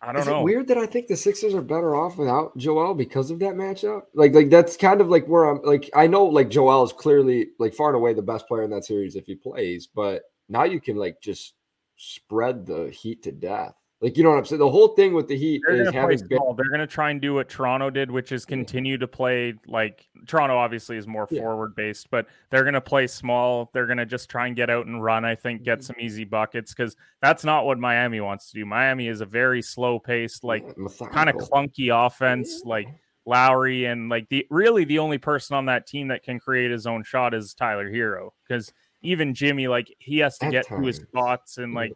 I 0.00 0.12
don't 0.12 0.22
Is 0.22 0.26
know. 0.28 0.40
it 0.40 0.44
weird 0.44 0.68
that 0.68 0.78
I 0.78 0.86
think 0.86 1.06
the 1.06 1.16
Sixers 1.16 1.54
are 1.54 1.62
better 1.62 1.96
off 1.96 2.18
without 2.18 2.56
Joel 2.56 2.94
because 2.94 3.30
of 3.30 3.38
that 3.40 3.54
matchup? 3.54 4.02
Like, 4.14 4.34
like 4.34 4.50
that's 4.50 4.76
kind 4.76 5.00
of 5.00 5.08
like 5.08 5.26
where 5.26 5.44
I'm. 5.44 5.62
Like, 5.62 5.90
I 5.94 6.06
know 6.06 6.24
like 6.24 6.50
Joel 6.50 6.84
is 6.84 6.92
clearly 6.92 7.48
like 7.58 7.74
far 7.74 7.88
and 7.88 7.96
away 7.96 8.12
the 8.12 8.22
best 8.22 8.46
player 8.46 8.62
in 8.62 8.70
that 8.70 8.84
series 8.84 9.16
if 9.16 9.26
he 9.26 9.34
plays, 9.34 9.86
but 9.86 10.22
now 10.48 10.64
you 10.64 10.80
can 10.80 10.96
like 10.96 11.20
just 11.20 11.54
spread 11.96 12.66
the 12.66 12.90
Heat 12.90 13.22
to 13.22 13.32
death. 13.32 13.74
Like, 14.02 14.18
you 14.18 14.22
know 14.24 14.28
what 14.30 14.38
I'm 14.38 14.44
saying? 14.44 14.58
The 14.60 14.70
whole 14.70 14.88
thing 14.88 15.14
with 15.14 15.26
the 15.26 15.36
Heat 15.38 15.62
They're 15.66 15.76
is 15.88 15.90
having 15.90 16.18
been, 16.18 16.36
small. 16.36 16.52
They're 16.54 16.68
gonna 16.70 16.86
try 16.86 17.10
and 17.10 17.18
do 17.20 17.32
what 17.32 17.48
Toronto 17.48 17.88
did, 17.88 18.10
which 18.10 18.30
is 18.30 18.44
continue 18.44 18.98
to 18.98 19.08
play 19.08 19.54
like 19.66 20.06
Toronto. 20.26 20.54
Obviously, 20.58 20.98
is 20.98 21.06
more 21.06 21.26
Yeah. 21.30 21.40
forward 21.40 21.74
based, 21.74 22.10
but 22.10 22.26
they're 22.50 22.64
gonna 22.64 22.80
play 22.80 23.06
small. 23.06 23.70
They're 23.72 23.86
gonna 23.86 24.04
just 24.04 24.28
try 24.28 24.48
and 24.48 24.54
get 24.54 24.68
out 24.68 24.84
and 24.84 25.02
run. 25.02 25.24
I 25.24 25.34
think 25.34 25.62
get 25.62 25.78
Mhm. 25.78 25.84
some 25.84 25.96
easy 25.98 26.24
buckets 26.24 26.74
because 26.74 26.94
that's 27.22 27.42
not 27.42 27.64
what 27.64 27.78
Miami 27.78 28.20
wants 28.20 28.50
to 28.50 28.58
do. 28.58 28.66
Miami 28.66 29.08
is 29.08 29.22
a 29.22 29.26
very 29.26 29.62
slow 29.62 29.98
paced, 29.98 30.44
like 30.44 30.66
kind 31.10 31.30
of 31.30 31.36
clunky 31.36 31.88
offense. 32.06 32.64
Like 32.66 32.88
Lowry 33.24 33.86
and 33.86 34.10
like 34.10 34.28
the 34.28 34.46
really 34.50 34.84
the 34.84 34.98
only 34.98 35.18
person 35.18 35.56
on 35.56 35.64
that 35.66 35.86
team 35.86 36.08
that 36.08 36.22
can 36.22 36.38
create 36.38 36.70
his 36.70 36.86
own 36.86 37.02
shot 37.02 37.32
is 37.32 37.54
Tyler 37.54 37.90
Herro 37.90 38.32
because 38.46 38.72
even 39.00 39.32
Jimmy 39.32 39.68
like 39.68 39.90
he 39.98 40.18
has 40.18 40.36
to 40.38 40.46
At 40.46 40.52
get 40.52 40.66
to 40.66 40.80
his 40.82 40.98
times. 40.98 41.08
spots 41.08 41.58
and 41.58 41.72
like 41.72 41.92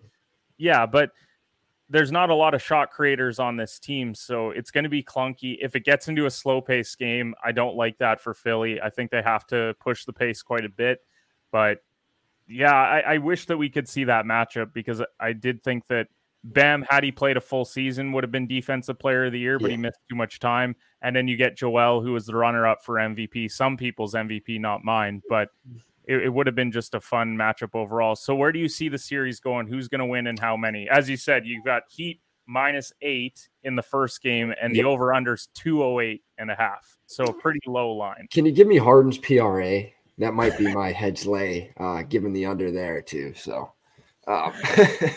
yeah, 0.57 0.87
but 0.87 1.11
there's 1.91 2.13
not 2.13 2.31
a 2.31 2.35
lot 2.35 2.55
of 2.55 2.63
shot 2.63 2.91
creators 2.91 3.41
on 3.41 3.57
this 3.57 3.81
team, 3.81 4.15
so 4.15 4.51
it's 4.51 4.71
going 4.71 4.85
to 4.85 4.91
be 4.91 5.03
clunky. 5.03 5.59
If 5.61 5.75
it 5.75 5.85
gets 5.85 6.07
into 6.07 6.25
a 6.27 6.31
slow 6.31 6.61
pace 6.61 6.95
game, 6.95 7.35
I 7.45 7.51
don't 7.51 7.75
like 7.75 7.99
that 7.99 8.21
for 8.21 8.33
Philly. 8.33 8.81
I 8.81 8.91
think 8.91 9.11
they 9.11 9.23
have 9.23 9.45
to 9.49 9.75
push 9.81 10.05
the 10.05 10.13
pace 10.13 10.41
quite 10.41 10.65
a 10.65 10.69
bit. 10.69 11.01
But 11.51 11.79
yeah, 12.47 12.73
I, 12.73 13.01
I 13.01 13.19
wish 13.19 13.47
that 13.47 13.57
we 13.57 13.69
could 13.69 13.89
see 13.89 14.05
that 14.05 14.25
matchup 14.25 14.73
because 14.73 15.03
I 15.19 15.33
did 15.33 15.65
think 15.65 15.89
that 15.89 16.07
Bam, 16.43 16.87
had 16.89 17.05
he 17.05 17.13
played 17.13 17.37
a 17.37 17.41
full 17.41 17.65
season, 17.65 18.13
would 18.13 18.25
have 18.25 18.31
been 18.31 18.47
defensive 18.47 18.99
player 18.99 19.27
of 19.27 19.33
the 19.33 19.39
year, 19.39 19.59
but 19.59 19.71
he 19.71 19.77
missed 19.77 19.99
too 20.09 20.17
much 20.17 20.39
time. 20.39 20.75
And 21.03 21.15
then 21.15 21.29
you 21.29 21.37
get 21.37 21.57
Joel, 21.57 22.01
who 22.01 22.13
was 22.13 22.25
the 22.25 22.35
runner 22.35 22.67
up 22.67 22.83
for 22.83 22.95
MVP, 22.95 23.51
some 23.51 23.77
people's 23.77 24.15
MVP, 24.15 24.59
not 24.59 24.83
mine, 24.83 25.23
but 25.29 25.49
it, 26.05 26.23
it 26.25 26.29
would 26.33 26.47
have 26.47 26.55
been 26.57 26.73
just 26.73 26.95
a 26.95 27.01
fun 27.01 27.37
matchup 27.37 27.75
overall. 27.75 28.17
So 28.17 28.35
where 28.35 28.53
do 28.53 28.59
you 28.59 28.69
see 28.69 28.89
the 28.89 28.99
series 28.99 29.41
going? 29.41 29.67
Who's 29.67 29.89
going 29.89 30.01
to 30.01 30.07
win 30.07 30.27
and 30.27 30.39
how 30.39 30.57
many? 30.57 30.89
As 30.89 31.09
you 31.09 31.17
said, 31.17 31.47
you've 31.47 31.65
got 31.65 31.83
Heat 31.89 32.21
minus 32.47 32.93
eight 33.03 33.49
in 33.63 33.77
the 33.77 33.83
first 33.83 34.23
game, 34.23 34.53
and 34.61 34.75
the 34.75 34.79
Yep. 34.79 34.87
over 34.87 35.07
unders 35.09 35.47
208 35.55 36.23
and 36.39 36.51
a 36.51 36.55
half. 36.57 36.97
So 37.07 37.25
a 37.25 37.33
pretty 37.33 37.61
low 37.67 37.93
line. 37.93 38.27
Can 38.33 38.45
you 38.45 38.53
give 38.53 38.67
me 38.67 38.77
Harden's 38.77 39.19
PRA? 39.19 39.83
That 40.19 40.35
might 40.35 40.59
be 40.59 40.73
my 40.75 40.91
hedge 40.93 41.27
lay, 41.27 41.73
uh, 41.79 42.03
given 42.03 42.33
the 42.33 42.47
under 42.47 42.71
there 42.71 43.01
too. 43.03 43.33
So, 43.35 43.73
um, 44.27 44.53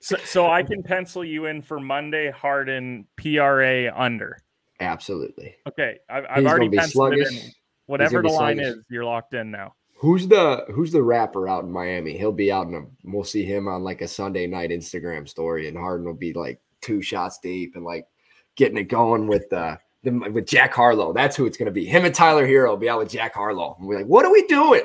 So, 0.00 0.16
so 0.24 0.46
I 0.48 0.62
can 0.62 0.82
pencil 0.84 1.24
you 1.24 1.46
in 1.46 1.60
for 1.60 1.80
Monday 1.80 2.30
Harden 2.30 3.06
PRA 3.16 3.92
under. 3.98 4.38
absolutely. 4.78 5.56
Okay, 5.66 5.98
I've, 6.08 6.24
I've 6.30 6.46
already 6.46 6.68
penciled 6.70 7.14
it 7.14 7.26
in. 7.32 7.50
Whatever 7.86 8.22
the 8.22 8.28
line 8.28 8.58
sluggish. 8.58 8.76
is, 8.76 8.84
you're 8.90 9.04
locked 9.04 9.34
in 9.34 9.50
now. 9.50 9.74
Who's 9.98 10.28
the 10.28 10.64
Who's 10.72 10.92
the 10.92 11.02
rapper 11.02 11.48
out 11.48 11.64
in 11.64 11.72
Miami? 11.72 12.16
He'll 12.16 12.30
be 12.32 12.52
out 12.52 12.66
in 12.68 12.74
a. 12.74 12.82
We'll 13.04 13.24
see 13.24 13.44
him 13.44 13.66
on 13.68 13.82
like 13.82 14.00
a 14.00 14.08
Sunday 14.08 14.46
night 14.46 14.70
Instagram 14.70 15.28
story, 15.28 15.66
and 15.68 15.76
Harden 15.76 16.06
will 16.06 16.14
be 16.14 16.32
like 16.32 16.60
two 16.80 17.02
shots 17.02 17.38
deep 17.42 17.74
and 17.74 17.84
like 17.84 18.06
getting 18.54 18.78
it 18.78 18.84
going 18.84 19.26
with 19.26 19.52
uh 19.52 19.76
the, 20.04 20.12
with 20.32 20.46
Jack 20.46 20.72
Harlow. 20.72 21.12
That's 21.12 21.34
who 21.36 21.46
it's 21.46 21.56
gonna 21.56 21.72
be. 21.72 21.84
Him 21.84 22.04
and 22.04 22.14
Tyler 22.14 22.46
Herro 22.46 22.70
will 22.70 22.76
be 22.76 22.88
out 22.88 23.00
with 23.00 23.10
Jack 23.10 23.34
Harlow. 23.34 23.74
And 23.78 23.88
we're 23.88 23.96
like, 23.96 24.06
what 24.06 24.24
are 24.24 24.32
we 24.32 24.46
doing? 24.46 24.82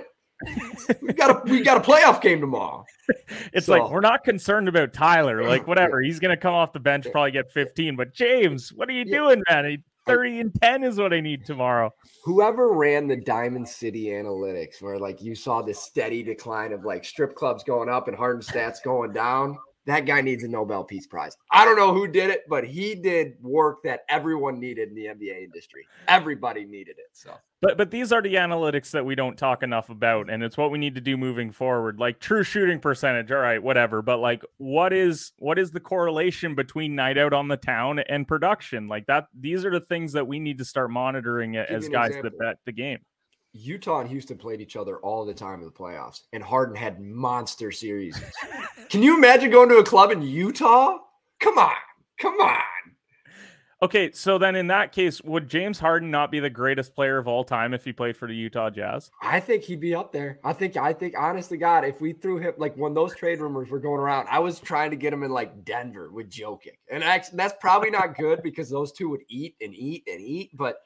we 1.01 1.13
got 1.13 1.29
a 1.29 1.51
we 1.51 1.61
got 1.61 1.77
a 1.77 1.79
playoff 1.79 2.19
game 2.21 2.41
tomorrow. 2.41 2.83
It's 3.53 3.65
So- 3.67 3.73
like 3.73 3.91
we're 3.91 3.99
not 3.99 4.23
concerned 4.23 4.67
about 4.67 4.93
Tyler. 4.93 5.43
Like 5.43 5.67
whatever, 5.67 6.01
he's 6.01 6.19
gonna 6.19 6.37
come 6.37 6.53
off 6.55 6.73
the 6.73 6.79
bench, 6.79 7.05
probably 7.11 7.31
get 7.31 7.51
15. 7.51 7.95
But 7.97 8.13
James, 8.13 8.71
what 8.73 8.89
are 8.89 8.93
you 8.93 9.03
Yeah. 9.05 9.17
doing, 9.17 9.43
man? 9.49 9.65
He- 9.65 9.83
30 10.05 10.39
and 10.39 10.61
10 10.61 10.83
is 10.83 10.97
what 10.97 11.13
I 11.13 11.19
need 11.21 11.45
tomorrow. 11.45 11.93
whoever 12.23 12.73
ran 12.73 13.07
the 13.07 13.15
Diamond 13.15 13.67
City 13.67 14.05
analytics, 14.07 14.81
where 14.81 14.99
like 14.99 15.21
you 15.21 15.35
saw 15.35 15.61
this 15.61 15.79
steady 15.79 16.23
decline 16.23 16.73
of 16.73 16.83
like 16.83 17.05
strip 17.05 17.35
clubs 17.35 17.63
going 17.63 17.89
up 17.89 18.07
and 18.07 18.17
Harden 18.17 18.41
stats 18.41 18.83
going 18.83 19.13
down, 19.13 19.57
that 19.85 20.05
guy 20.05 20.21
needs 20.21 20.43
a 20.43 20.47
Nobel 20.47 20.83
Peace 20.83 21.07
Prize. 21.07 21.35
I 21.51 21.65
don't 21.65 21.75
know 21.75 21.93
who 21.93 22.07
did 22.07 22.29
it, 22.29 22.43
but 22.47 22.63
he 22.63 22.95
did 22.95 23.35
work 23.41 23.83
that 23.83 24.05
everyone 24.07 24.59
needed 24.59 24.89
in 24.89 24.95
the 24.95 25.05
NBA 25.05 25.43
industry. 25.43 25.85
Everybody 26.07 26.63
needed 26.63 26.95
it. 26.97 27.09
So 27.11 27.33
But 27.61 27.77
but 27.77 27.91
these 27.91 28.13
are 28.13 28.21
the 28.21 28.35
analytics 28.35 28.91
that 28.91 29.05
we 29.05 29.15
don't 29.15 29.37
talk 29.37 29.61
enough 29.61 29.89
about, 29.89 30.29
and 30.29 30.41
it's 30.41 30.57
what 30.57 30.71
we 30.71 30.77
need 30.77 30.95
to 30.95 31.01
do 31.01 31.17
moving 31.17 31.51
forward. 31.51 31.99
Like 31.99 32.19
true 32.19 32.43
shooting 32.43 32.79
percentage, 32.79 33.31
all 33.31 33.39
right, 33.39 33.61
whatever. 33.61 34.01
But 34.01 34.19
like, 34.19 34.43
what 34.57 34.93
is 34.93 35.33
what 35.37 35.59
is 35.59 35.71
the 35.71 35.81
correlation 35.81 36.55
between 36.55 36.95
night 36.95 37.17
out 37.17 37.33
on 37.33 37.49
the 37.49 37.57
town 37.57 37.99
and 37.99 38.25
production? 38.27 38.87
Like 38.87 39.05
that, 39.07 39.27
these 39.37 39.65
are 39.65 39.71
the 39.71 39.85
things 39.85 40.13
that 40.13 40.27
we 40.27 40.39
need 40.39 40.59
to 40.59 40.65
start 40.65 40.91
monitoring 40.91 41.57
as 41.57 41.89
guys 41.89 42.13
that 42.21 42.39
bet 42.39 42.57
the 42.65 42.71
game. 42.71 42.99
Utah 43.53 43.99
and 43.99 44.09
Houston 44.09 44.37
played 44.37 44.61
each 44.61 44.75
other 44.75 44.97
all 44.97 45.25
the 45.25 45.33
time 45.33 45.59
in 45.59 45.65
the 45.65 45.71
playoffs, 45.71 46.21
and 46.33 46.43
Harden 46.43 46.75
had 46.75 46.99
monster 46.99 47.71
series. 47.71 48.19
Can 48.89 49.03
you 49.03 49.15
imagine 49.15 49.51
going 49.51 49.69
to 49.69 49.77
a 49.77 49.83
club 49.83 50.11
in 50.11 50.21
Utah? 50.21 50.97
Come 51.39 51.57
on, 51.57 51.71
come 52.19 52.39
on. 52.41 52.61
Okay, 53.83 54.13
so 54.13 54.37
then 54.37 54.55
in 54.55 54.67
that 54.67 54.93
case, 54.93 55.21
would 55.23 55.49
James 55.49 55.77
Harden 55.77 56.09
not 56.09 56.31
be 56.31 56.39
the 56.39 56.49
greatest 56.49 56.95
player 56.95 57.17
of 57.17 57.27
all 57.27 57.43
time 57.43 57.73
if 57.73 57.83
he 57.83 57.91
played 57.91 58.15
for 58.15 58.29
the 58.29 58.33
Utah 58.33 58.69
Jazz? 58.69 59.11
I 59.21 59.41
think 59.41 59.63
he'd 59.63 59.81
be 59.81 59.93
up 59.93 60.13
there. 60.13 60.39
I 60.41 60.53
think, 60.53 60.77
I 60.77 60.93
think, 60.93 61.15
honest 61.19 61.49
to 61.49 61.57
God, 61.57 61.83
if 61.83 61.99
we 61.99 62.13
threw 62.13 62.37
him 62.37 62.53
like 62.57 62.75
when 62.77 62.93
those 62.93 63.13
trade 63.13 63.41
rumors 63.41 63.69
were 63.69 63.79
going 63.79 63.99
around, 63.99 64.29
I 64.31 64.39
was 64.39 64.61
trying 64.61 64.89
to 64.91 64.95
get 64.95 65.11
him 65.11 65.21
in 65.21 65.31
like 65.31 65.65
Denver 65.65 66.09
with 66.11 66.29
Jokic, 66.29 66.77
and 66.89 67.03
actually, 67.03 67.35
that's 67.35 67.55
probably 67.59 67.91
not 67.91 68.17
good 68.17 68.41
because 68.41 68.69
those 68.69 68.93
two 68.93 69.09
would 69.09 69.23
eat 69.27 69.57
and 69.59 69.75
eat 69.75 70.03
and 70.07 70.21
eat. 70.21 70.51
But 70.53 70.77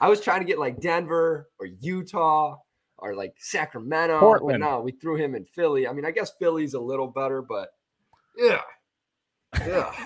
I 0.00 0.08
was 0.08 0.20
trying 0.20 0.40
to 0.40 0.46
get 0.46 0.58
like 0.58 0.80
Denver 0.80 1.48
or 1.58 1.66
Utah 1.66 2.58
or 2.98 3.14
like 3.14 3.34
Sacramento. 3.38 4.18
Portland. 4.20 4.60
But 4.60 4.66
no, 4.66 4.80
we 4.80 4.92
threw 4.92 5.16
him 5.16 5.34
in 5.34 5.44
Philly. 5.44 5.86
I 5.86 5.92
mean, 5.92 6.04
I 6.04 6.10
guess 6.10 6.32
Philly's 6.38 6.74
a 6.74 6.80
little 6.80 7.08
better, 7.08 7.42
but 7.42 7.70
yeah, 8.36 8.60
yeah. 9.66 9.92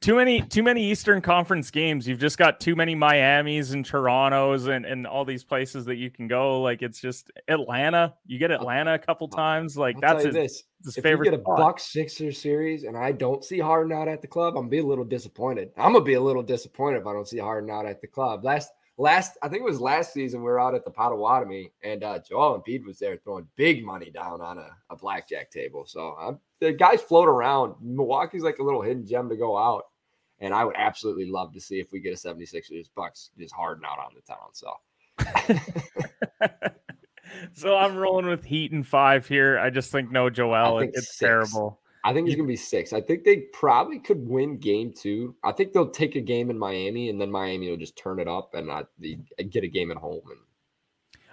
Too 0.00 0.16
many 0.16 0.42
too 0.42 0.64
many 0.64 0.82
Eastern 0.90 1.20
Conference 1.20 1.70
games. 1.70 2.06
You've 2.06 2.18
just 2.18 2.38
got 2.38 2.58
too 2.58 2.74
many 2.74 2.96
Miamis 2.96 3.70
and 3.70 3.84
Torontos 3.84 4.66
and, 4.66 4.84
and 4.84 5.06
all 5.06 5.24
these 5.24 5.44
places 5.44 5.84
that 5.84 5.94
you 5.94 6.10
can 6.10 6.26
go. 6.26 6.60
Like 6.60 6.82
it's 6.82 7.00
just 7.00 7.30
Atlanta. 7.46 8.14
You 8.26 8.38
get 8.40 8.50
Atlanta 8.50 8.94
a 8.94 8.98
couple 8.98 9.28
times. 9.28 9.76
Like 9.76 9.94
I'll 9.96 10.00
that's 10.00 10.24
his, 10.24 10.34
this. 10.34 10.64
his 10.84 10.96
if 10.96 11.04
favorite 11.04 11.26
you 11.26 11.30
get 11.30 11.40
a. 11.40 11.56
Bucks 11.56 11.84
Sixers 11.84 12.38
series 12.38 12.82
and 12.82 12.96
I 12.96 13.12
don't 13.12 13.44
see 13.44 13.60
Harden 13.60 13.92
out 13.92 14.08
at 14.08 14.20
the 14.20 14.26
club, 14.26 14.56
I'm 14.56 14.68
be 14.68 14.78
a 14.78 14.84
little 14.84 15.04
disappointed. 15.04 15.70
I'm 15.76 15.92
gonna 15.92 16.04
be 16.04 16.14
a 16.14 16.20
little 16.20 16.42
disappointed 16.42 17.02
if 17.02 17.06
I 17.06 17.12
don't 17.12 17.28
see 17.28 17.38
Harden 17.38 17.70
out 17.70 17.86
at 17.86 18.00
the 18.00 18.08
club. 18.08 18.44
Last 18.44 18.72
last 19.00 19.38
I 19.42 19.48
think 19.48 19.62
it 19.62 19.64
was 19.64 19.80
last 19.80 20.12
season 20.12 20.40
we 20.40 20.50
were 20.50 20.60
out 20.60 20.74
at 20.74 20.84
the 20.84 20.90
Potawatomi 20.90 21.72
and 21.82 22.04
uh 22.04 22.18
Joel 22.18 22.62
Embiid 22.62 22.84
was 22.84 22.98
there 22.98 23.16
throwing 23.16 23.48
big 23.56 23.84
money 23.84 24.10
down 24.10 24.42
on 24.42 24.58
a, 24.58 24.68
a 24.90 24.96
blackjack 24.96 25.50
table. 25.50 25.84
So 25.86 26.16
I'm, 26.20 26.38
the 26.60 26.72
guys 26.72 27.00
float 27.00 27.28
around. 27.28 27.74
Milwaukee's 27.80 28.42
like 28.42 28.58
a 28.58 28.62
little 28.62 28.82
hidden 28.82 29.06
gem 29.06 29.30
to 29.30 29.36
go 29.36 29.56
out. 29.56 29.84
And 30.38 30.54
I 30.54 30.64
would 30.64 30.76
absolutely 30.76 31.26
love 31.26 31.52
to 31.54 31.60
see 31.60 31.80
if 31.80 31.92
we 31.92 32.00
get 32.00 32.12
a 32.12 32.16
76ers 32.16 32.88
Bucks 32.94 33.30
just 33.38 33.54
Harden 33.54 33.84
out 33.84 33.98
on 33.98 34.12
the 34.14 34.22
town. 34.22 34.50
So 34.52 34.74
so 37.52 37.76
I'm 37.76 37.96
rolling 37.96 38.26
with 38.26 38.44
Heat 38.44 38.72
and 38.72 38.86
five 38.86 39.26
here. 39.26 39.58
I 39.58 39.70
just 39.70 39.90
think 39.90 40.10
no 40.10 40.28
Joel. 40.28 40.80
It's 40.80 41.08
six. 41.08 41.18
terrible. 41.18 41.80
I 42.04 42.12
think 42.12 42.28
it's 42.28 42.36
gonna 42.36 42.48
be 42.48 42.56
six. 42.56 42.92
I 42.92 43.00
think 43.00 43.24
they 43.24 43.38
probably 43.52 43.98
could 43.98 44.26
win 44.26 44.56
game 44.58 44.92
two. 44.92 45.34
I 45.44 45.52
think 45.52 45.72
they'll 45.72 45.90
take 45.90 46.16
a 46.16 46.20
game 46.20 46.50
in 46.50 46.58
Miami, 46.58 47.10
and 47.10 47.20
then 47.20 47.30
Miami 47.30 47.70
will 47.70 47.76
just 47.76 47.96
turn 47.96 48.18
it 48.18 48.28
up 48.28 48.54
and 48.54 48.66
not 48.66 48.88
the, 48.98 49.18
uh, 49.38 49.42
get 49.50 49.64
a 49.64 49.68
game 49.68 49.90
at 49.90 49.96
home. 49.96 50.22
And 50.30 50.40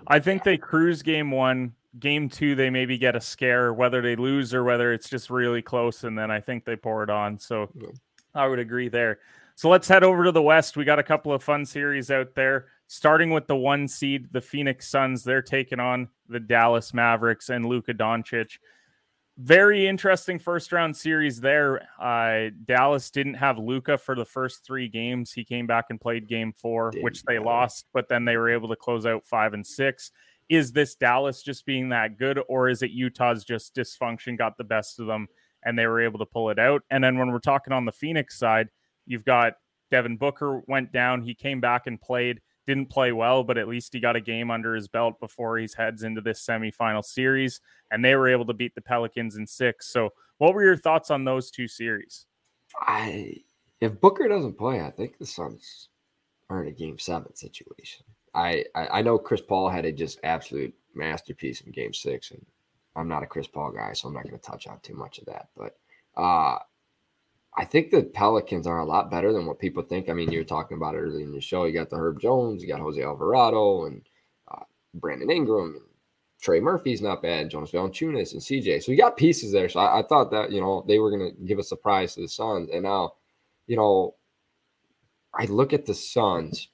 I 0.07 0.19
think 0.19 0.43
they 0.43 0.57
cruise 0.57 1.01
game 1.01 1.31
one. 1.31 1.73
Game 1.99 2.29
two, 2.29 2.53
they 2.53 2.69
maybe 2.69 2.97
get 2.97 3.15
a 3.15 3.21
scare, 3.21 3.73
whether 3.73 4.01
they 4.01 4.15
lose 4.15 4.53
or 4.53 4.63
whether 4.63 4.93
it's 4.93 5.09
just 5.09 5.29
really 5.29 5.61
close, 5.61 6.03
and 6.03 6.17
then 6.17 6.29
I 6.29 6.39
think 6.39 6.65
they 6.65 6.75
pour 6.75 7.01
it 7.03 7.09
on. 7.09 7.39
So 7.39 7.69
Yeah. 7.73 7.89
I 8.35 8.47
would 8.47 8.59
agree 8.59 8.89
there. 8.89 9.19
So 9.55 9.69
let's 9.69 9.87
head 9.87 10.03
over 10.03 10.25
to 10.25 10.31
the 10.31 10.41
West. 10.41 10.77
We 10.77 10.85
got 10.85 10.99
a 10.99 11.03
couple 11.03 11.33
of 11.33 11.41
fun 11.41 11.65
series 11.65 12.11
out 12.11 12.35
there, 12.35 12.67
starting 12.85 13.31
with 13.31 13.47
the 13.47 13.55
one 13.55 13.87
seed, 13.87 14.31
the 14.31 14.41
Phoenix 14.41 14.87
Suns. 14.87 15.23
They're 15.23 15.41
taking 15.41 15.79
on 15.79 16.09
the 16.29 16.39
Dallas 16.39 16.93
Mavericks 16.93 17.49
and 17.49 17.65
Luka 17.65 17.95
Doncic. 17.95 18.59
Very 19.37 19.87
interesting 19.87 20.39
first 20.39 20.71
round 20.71 20.97
series 20.97 21.39
there. 21.39 21.87
Uh, 22.01 22.49
Dallas 22.65 23.11
didn't 23.11 23.35
have 23.35 23.59
Luka 23.59 23.95
for 23.95 24.15
the 24.15 24.25
first 24.25 24.65
three 24.65 24.89
games. 24.89 25.31
He 25.31 25.45
came 25.45 25.67
back 25.67 25.85
and 25.91 26.01
played 26.01 26.27
game 26.27 26.53
four, 26.53 26.91
which 27.01 27.21
they 27.21 27.35
matter. 27.35 27.45
lost, 27.45 27.85
but 27.93 28.09
then 28.09 28.25
they 28.25 28.35
were 28.35 28.49
able 28.49 28.67
to 28.69 28.75
close 28.75 29.05
out 29.05 29.27
five 29.27 29.53
and 29.53 29.65
six. 29.65 30.11
Is 30.49 30.71
this 30.71 30.95
Dallas 30.95 31.43
just 31.43 31.67
being 31.67 31.89
that 31.89 32.17
good, 32.17 32.39
or 32.49 32.67
is 32.67 32.81
it 32.81 32.89
Utah's 32.89 33.43
just 33.43 33.75
dysfunction 33.75 34.39
got 34.39 34.57
the 34.57 34.63
best 34.63 34.99
of 34.99 35.05
them 35.05 35.27
and 35.63 35.77
they 35.77 35.85
were 35.85 36.01
able 36.01 36.17
to 36.17 36.25
pull 36.25 36.49
it 36.49 36.57
out? 36.57 36.81
And 36.89 37.03
then 37.03 37.19
when 37.19 37.31
we're 37.31 37.37
talking 37.37 37.73
on 37.73 37.85
the 37.85 37.91
Phoenix 37.91 38.39
side, 38.39 38.69
you've 39.05 39.25
got 39.25 39.53
Devin 39.91 40.17
Booker 40.17 40.63
went 40.67 40.91
down. 40.91 41.21
He 41.21 41.35
came 41.35 41.61
back 41.61 41.85
and 41.85 42.01
played 42.01 42.41
didn't 42.67 42.91
play 42.91 43.11
well, 43.11 43.43
but 43.43 43.57
at 43.57 43.67
least 43.67 43.93
he 43.93 43.99
got 43.99 44.15
a 44.15 44.21
game 44.21 44.51
under 44.51 44.75
his 44.75 44.87
belt 44.87 45.19
before 45.19 45.57
he 45.57 45.67
heads 45.75 46.03
into 46.03 46.21
this 46.21 46.45
semifinal 46.45 47.03
series. 47.03 47.61
And 47.89 48.03
they 48.03 48.15
were 48.15 48.27
able 48.27 48.45
to 48.45 48.53
beat 48.53 48.75
the 48.75 48.81
Pelicans 48.81 49.37
in 49.37 49.47
six. 49.47 49.91
So, 49.91 50.09
what 50.37 50.53
were 50.53 50.63
your 50.63 50.77
thoughts 50.77 51.09
on 51.09 51.23
those 51.23 51.49
two 51.49 51.67
series? 51.67 52.27
I 52.79 53.37
if 53.81 53.99
Booker 53.99 54.27
doesn't 54.27 54.57
play, 54.57 54.81
I 54.81 54.91
think 54.91 55.17
the 55.17 55.25
Suns 55.25 55.89
are 56.49 56.61
in 56.61 56.67
a 56.67 56.71
game 56.71 56.99
seven 56.99 57.35
situation. 57.35 58.05
I, 58.33 58.65
I, 58.75 58.87
I 58.87 59.01
know 59.01 59.17
Chris 59.17 59.41
Paul 59.41 59.69
had 59.69 59.85
a 59.85 59.91
just 59.91 60.19
absolute 60.23 60.73
masterpiece 60.93 61.61
in 61.61 61.71
game 61.71 61.93
six, 61.93 62.31
and 62.31 62.45
I'm 62.95 63.07
not 63.07 63.23
a 63.23 63.27
Chris 63.27 63.47
Paul 63.47 63.71
guy, 63.71 63.93
so 63.93 64.07
I'm 64.07 64.13
not 64.13 64.23
going 64.23 64.35
to 64.35 64.41
touch 64.41 64.67
on 64.67 64.79
too 64.81 64.95
much 64.95 65.19
of 65.19 65.25
that. 65.25 65.49
But 65.55 65.77
uh, 66.15 66.59
I 67.57 67.65
think 67.65 67.89
the 67.89 68.03
Pelicans 68.03 68.67
are 68.67 68.79
a 68.79 68.85
lot 68.85 69.09
better 69.09 69.33
than 69.33 69.47
what 69.47 69.57
people 69.57 69.81
think. 69.81 70.09
I 70.09 70.13
mean, 70.13 70.31
you 70.31 70.39
were 70.39 70.45
talking 70.45 70.77
about 70.77 70.93
it 70.93 70.99
earlier 70.99 71.25
in 71.25 71.31
the 71.31 71.41
show. 71.41 71.65
You 71.65 71.73
got 71.73 71.89
the 71.89 71.97
Herb 71.97 72.19
Jones, 72.21 72.61
you 72.61 72.69
got 72.69 72.79
Jose 72.79 73.01
Alvarado, 73.01 73.85
and 73.85 74.03
uh, 74.47 74.63
Brandon 74.93 75.31
Ingram, 75.31 75.73
and 75.73 75.85
Trey 76.39 76.59
Murphy's 76.59 77.01
not 77.01 77.23
bad, 77.23 77.49
Jonas 77.49 77.71
Valanciunas, 77.71 78.33
and 78.33 78.41
CJ. 78.41 78.83
So 78.83 78.91
you 78.91 78.97
got 78.97 79.17
pieces 79.17 79.51
there. 79.51 79.69
So 79.69 79.79
I, 79.79 79.99
I 79.99 80.03
thought 80.03 80.29
that 80.31 80.51
you 80.51 80.61
know 80.61 80.85
they 80.87 80.99
were 80.99 81.09
going 81.09 81.31
to 81.31 81.45
give 81.45 81.57
a 81.57 81.63
surprise 81.63 82.13
to 82.13 82.21
the 82.21 82.27
Suns, 82.27 82.69
and 82.71 82.83
now, 82.83 83.13
you 83.65 83.75
know, 83.75 84.13
I 85.33 85.45
look 85.45 85.73
at 85.73 85.87
the 85.87 85.95
Suns. 85.95 86.69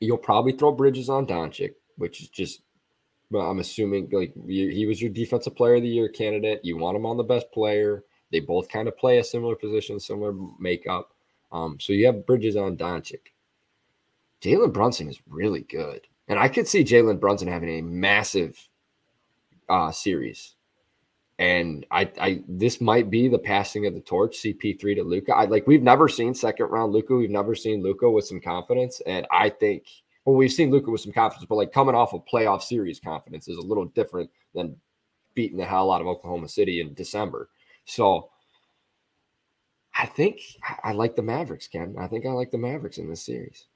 You'll 0.00 0.18
probably 0.18 0.52
throw 0.52 0.72
Bridges 0.72 1.08
on 1.08 1.26
Doncic, 1.26 1.72
which 1.96 2.20
is 2.20 2.28
just 2.28 2.60
well, 3.30 3.50
I'm 3.50 3.60
assuming 3.60 4.10
like 4.12 4.34
he 4.46 4.84
was 4.86 5.00
your 5.00 5.10
defensive 5.10 5.56
player 5.56 5.76
of 5.76 5.82
the 5.82 5.88
year 5.88 6.10
candidate. 6.10 6.60
You 6.62 6.76
want 6.76 6.96
him 6.96 7.06
on 7.06 7.16
the 7.16 7.22
best 7.22 7.50
player. 7.52 8.04
They 8.30 8.40
both 8.40 8.68
kind 8.68 8.88
of 8.88 8.96
play 8.96 9.18
a 9.18 9.24
similar 9.24 9.56
position, 9.56 9.98
similar 9.98 10.34
makeup. 10.58 11.12
Um, 11.52 11.78
so 11.80 11.92
you 11.92 12.06
have 12.06 12.26
Bridges 12.26 12.56
on 12.56 12.76
Doncic. 12.76 13.32
Jalen 14.40 14.72
Brunson 14.72 15.08
is 15.08 15.20
really 15.28 15.62
good. 15.62 16.06
And 16.28 16.38
I 16.38 16.48
could 16.48 16.68
see 16.68 16.84
Jalen 16.84 17.20
Brunson 17.20 17.48
having 17.48 17.78
a 17.78 17.82
massive 17.82 18.56
uh, 19.68 19.90
series. 19.90 20.54
And 21.38 21.86
I, 21.90 22.10
I, 22.20 22.42
this 22.46 22.80
might 22.80 23.10
be 23.10 23.26
the 23.26 23.38
passing 23.38 23.86
of 23.86 23.94
the 23.94 24.00
torch, 24.00 24.36
CP3 24.36 24.96
to 24.96 25.02
Luka. 25.02 25.34
I 25.34 25.46
like 25.46 25.66
we've 25.66 25.82
never 25.82 26.06
seen 26.06 26.34
second 26.34 26.66
round 26.66 26.92
Luka. 26.92 27.16
We've 27.16 27.30
never 27.30 27.54
seen 27.54 27.82
Luka 27.82 28.10
with 28.10 28.26
some 28.26 28.40
confidence. 28.40 29.00
And 29.06 29.26
I 29.30 29.48
think 29.48 29.84
well, 30.24 30.36
we've 30.36 30.52
seen 30.52 30.70
Luka 30.70 30.90
with 30.90 31.00
some 31.00 31.12
confidence, 31.12 31.46
but 31.48 31.54
like 31.54 31.72
coming 31.72 31.94
off 31.94 32.12
of 32.12 32.26
playoff 32.26 32.62
series 32.62 33.00
confidence 33.00 33.48
is 33.48 33.56
a 33.56 33.62
little 33.62 33.86
different 33.86 34.30
than 34.54 34.76
beating 35.34 35.56
the 35.56 35.64
hell 35.64 35.90
out 35.90 36.02
of 36.02 36.06
Oklahoma 36.06 36.48
City 36.48 36.80
in 36.80 36.92
December. 36.94 37.48
So 37.84 38.30
I 39.94 40.06
think 40.06 40.40
I 40.82 40.92
like 40.92 41.16
the 41.16 41.22
Mavericks, 41.22 41.68
Ken. 41.68 41.94
I 41.98 42.06
think 42.06 42.24
I 42.24 42.30
like 42.30 42.50
the 42.50 42.58
Mavericks 42.58 42.98
in 42.98 43.08
this 43.08 43.24
series. 43.24 43.66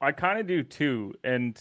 I 0.00 0.12
kind 0.12 0.40
of 0.40 0.46
do 0.46 0.62
too. 0.62 1.14
And 1.22 1.60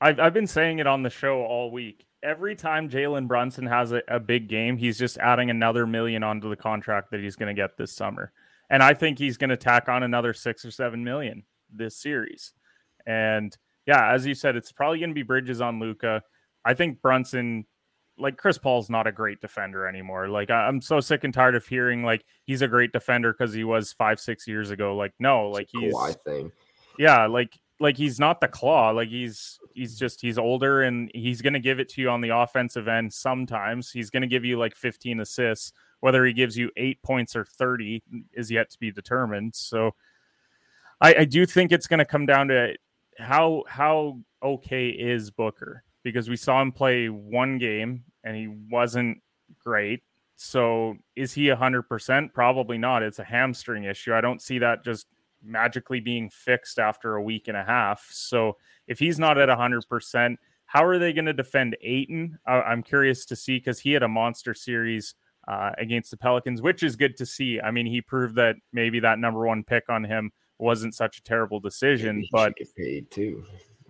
I've, 0.00 0.18
I've 0.20 0.34
been 0.34 0.46
saying 0.46 0.78
it 0.78 0.86
on 0.86 1.02
the 1.02 1.10
show 1.10 1.42
all 1.42 1.70
week. 1.70 2.06
Every 2.22 2.56
time 2.56 2.88
Jalen 2.88 3.28
Brunson 3.28 3.66
has 3.66 3.92
a, 3.92 4.02
a 4.08 4.18
big 4.18 4.48
game, 4.48 4.76
he's 4.76 4.98
just 4.98 5.18
adding 5.18 5.50
another 5.50 5.86
million 5.86 6.22
onto 6.22 6.50
the 6.50 6.56
contract 6.56 7.12
that 7.12 7.20
he's 7.20 7.36
going 7.36 7.54
to 7.54 7.60
get 7.60 7.76
this 7.76 7.92
summer. 7.92 8.32
And 8.70 8.82
I 8.82 8.92
think 8.94 9.18
he's 9.18 9.36
going 9.36 9.50
to 9.50 9.56
tack 9.56 9.88
on 9.88 10.02
another 10.02 10.34
six 10.34 10.64
or 10.64 10.70
seven 10.70 11.04
million 11.04 11.44
this 11.72 11.96
series. 11.96 12.52
And 13.06 13.56
yeah, 13.86 14.12
as 14.12 14.26
you 14.26 14.34
said, 14.34 14.56
it's 14.56 14.72
probably 14.72 14.98
going 14.98 15.10
to 15.10 15.14
be 15.14 15.22
Bridges 15.22 15.60
on 15.60 15.80
Luka. 15.80 16.22
I 16.64 16.74
think 16.74 17.00
Brunson 17.00 17.64
like 18.18 18.36
Chris 18.36 18.58
Paul's 18.58 18.90
not 18.90 19.06
a 19.06 19.12
great 19.12 19.40
defender 19.40 19.86
anymore. 19.86 20.28
Like 20.28 20.50
I'm 20.50 20.80
so 20.80 21.00
sick 21.00 21.24
and 21.24 21.32
tired 21.32 21.54
of 21.54 21.66
hearing 21.66 22.02
like 22.02 22.24
he's 22.44 22.62
a 22.62 22.68
great 22.68 22.92
defender 22.92 23.32
because 23.32 23.52
he 23.54 23.64
was 23.64 23.92
five 23.92 24.20
six 24.20 24.46
years 24.46 24.70
ago. 24.70 24.96
Like 24.96 25.14
no, 25.18 25.48
like 25.50 25.68
he's 25.70 25.94
thing. 26.24 26.52
Yeah, 26.98 27.26
like 27.26 27.58
like 27.80 27.96
he's 27.96 28.18
not 28.18 28.40
the 28.40 28.48
claw. 28.48 28.90
Like 28.90 29.08
he's 29.08 29.58
he's 29.74 29.98
just 29.98 30.20
he's 30.20 30.38
older 30.38 30.82
and 30.82 31.10
he's 31.14 31.42
gonna 31.42 31.60
give 31.60 31.78
it 31.80 31.88
to 31.90 32.00
you 32.00 32.10
on 32.10 32.20
the 32.20 32.36
offensive 32.36 32.88
end. 32.88 33.12
Sometimes 33.12 33.90
he's 33.90 34.10
gonna 34.10 34.26
give 34.26 34.44
you 34.44 34.58
like 34.58 34.74
15 34.74 35.20
assists. 35.20 35.72
Whether 36.00 36.24
he 36.24 36.32
gives 36.32 36.56
you 36.56 36.70
eight 36.76 37.02
points 37.02 37.34
or 37.34 37.44
30 37.44 38.02
is 38.32 38.50
yet 38.50 38.70
to 38.70 38.78
be 38.78 38.92
determined. 38.92 39.54
So 39.54 39.94
I, 41.00 41.14
I 41.14 41.24
do 41.24 41.44
think 41.46 41.72
it's 41.72 41.86
gonna 41.86 42.04
come 42.04 42.26
down 42.26 42.48
to 42.48 42.74
how 43.18 43.64
how 43.68 44.20
okay 44.42 44.88
is 44.88 45.30
Booker 45.30 45.84
because 46.02 46.28
we 46.28 46.36
saw 46.36 46.60
him 46.62 46.72
play 46.72 47.08
one 47.08 47.58
game 47.58 48.04
and 48.28 48.36
he 48.36 48.46
wasn't 48.70 49.22
great. 49.64 50.02
So 50.36 50.96
is 51.16 51.32
he 51.32 51.46
100%? 51.46 52.32
Probably 52.34 52.76
not. 52.76 53.02
It's 53.02 53.18
a 53.18 53.24
hamstring 53.24 53.84
issue. 53.84 54.12
I 54.14 54.20
don't 54.20 54.42
see 54.42 54.58
that 54.58 54.84
just 54.84 55.06
magically 55.42 55.98
being 55.98 56.28
fixed 56.28 56.78
after 56.78 57.16
a 57.16 57.22
week 57.22 57.48
and 57.48 57.56
a 57.56 57.64
half. 57.64 58.06
So 58.10 58.58
if 58.86 58.98
he's 58.98 59.18
not 59.18 59.38
at 59.38 59.48
100%, 59.48 60.36
how 60.66 60.84
are 60.84 60.98
they 60.98 61.14
going 61.14 61.24
to 61.24 61.32
defend 61.32 61.76
Ayton? 61.80 62.38
I'm 62.46 62.82
curious 62.82 63.24
to 63.26 63.36
see 63.36 63.56
because 63.56 63.80
he 63.80 63.92
had 63.92 64.02
a 64.02 64.08
monster 64.08 64.52
series 64.52 65.14
uh, 65.48 65.70
against 65.78 66.10
the 66.10 66.18
Pelicans, 66.18 66.60
which 66.60 66.82
is 66.82 66.96
good 66.96 67.16
to 67.16 67.24
see. 67.24 67.58
I 67.58 67.70
mean, 67.70 67.86
he 67.86 68.02
proved 68.02 68.34
that 68.34 68.56
maybe 68.74 69.00
that 69.00 69.18
number 69.18 69.46
one 69.46 69.64
pick 69.64 69.84
on 69.88 70.04
him 70.04 70.30
wasn't 70.58 70.94
such 70.94 71.18
a 71.18 71.22
terrible 71.22 71.60
decision, 71.60 72.26
but 72.30 72.52
paid 72.76 73.10
too. 73.10 73.42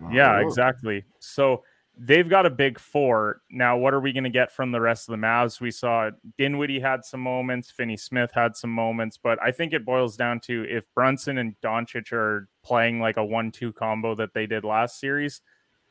Yeah, 0.09 0.39
exactly. 0.39 1.03
So 1.19 1.63
they've 2.01 2.29
got 2.29 2.45
a 2.45 2.49
big 2.49 2.79
four. 2.79 3.41
Now, 3.51 3.77
what 3.77 3.93
are 3.93 3.99
we 3.99 4.13
going 4.13 4.23
to 4.23 4.29
get 4.29 4.51
from 4.51 4.71
the 4.71 4.79
rest 4.79 5.09
of 5.09 5.11
the 5.11 5.25
Mavs? 5.25 5.59
We 5.59 5.69
saw 5.69 6.09
Dinwiddie 6.37 6.79
had 6.79 7.03
some 7.03 7.19
moments, 7.19 7.71
Finney 7.71 7.97
Smith 7.97 8.31
had 8.33 8.55
some 8.55 8.69
moments, 8.69 9.17
but 9.17 9.41
I 9.41 9.51
think 9.51 9.73
it 9.73 9.85
boils 9.85 10.15
down 10.15 10.39
to 10.41 10.65
if 10.69 10.85
Brunson 10.95 11.37
and 11.37 11.55
Doncic 11.61 12.13
are 12.13 12.47
playing 12.63 13.01
like 13.01 13.17
a 13.17 13.25
one-two 13.25 13.73
combo 13.73 14.15
that 14.15 14.33
they 14.33 14.45
did 14.45 14.63
last 14.63 14.99
series, 14.99 15.41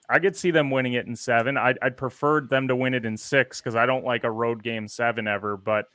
I 0.09 0.19
could 0.19 0.35
see 0.35 0.51
them 0.51 0.71
winning 0.71 0.95
it 0.95 1.07
in 1.07 1.15
seven. 1.15 1.59
I'd, 1.59 1.79
I'd 1.83 1.99
prefer 1.99 2.41
them 2.41 2.69
to 2.69 2.77
win 2.77 2.95
it 2.95 3.05
in 3.05 3.19
six 3.19 3.61
because 3.61 3.77
I 3.77 3.85
don't 3.85 4.05
like 4.05 4.25
a 4.25 4.31
road 4.31 4.63
game 4.63 4.89
seven 4.89 5.29
ever, 5.29 5.59
but 5.59 5.87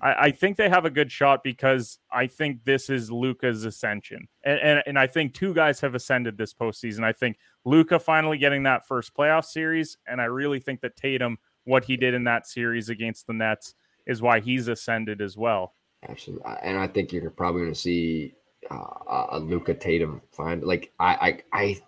I, 0.00 0.14
I, 0.14 0.30
think 0.30 0.56
they 0.56 0.68
have 0.68 0.84
a 0.84 0.90
good 0.90 1.10
shot 1.10 1.42
because 1.42 1.98
I 2.10 2.26
think 2.26 2.64
this 2.64 2.90
is 2.90 3.10
Luka's 3.10 3.64
ascension. 3.64 4.28
And, 4.44 4.58
and, 4.60 4.82
and 4.86 4.98
I 4.98 5.06
think 5.06 5.34
two 5.34 5.54
guys 5.54 5.80
have 5.80 5.94
ascended 5.94 6.36
this 6.36 6.54
postseason. 6.54 7.04
I 7.04 7.12
think 7.12 7.38
Luka 7.66 7.98
finally 7.98 8.38
getting 8.38 8.62
that 8.62 8.86
first 8.86 9.12
playoff 9.12 9.44
series. 9.44 9.98
And 10.06 10.20
I 10.20 10.26
really 10.26 10.60
think 10.60 10.80
that 10.80 10.96
Tatum, 10.96 11.36
what 11.64 11.84
he 11.84 11.96
did 11.96 12.14
in 12.14 12.24
that 12.24 12.46
series 12.46 12.88
against 12.88 13.26
the 13.26 13.32
Nets, 13.32 13.74
is 14.06 14.22
why 14.22 14.38
he's 14.38 14.68
ascended 14.68 15.20
as 15.20 15.36
well. 15.36 15.74
Absolutely. 16.08 16.50
And 16.62 16.78
I 16.78 16.86
think 16.86 17.12
you're 17.12 17.28
probably 17.28 17.62
going 17.62 17.74
to 17.74 17.78
see 17.78 18.34
uh, 18.70 19.24
a 19.32 19.40
Luka 19.40 19.74
Tatum 19.74 20.22
find 20.30 20.62
like 20.62 20.92
I, 21.00 21.42
I, 21.52 21.60
I, 21.60 21.82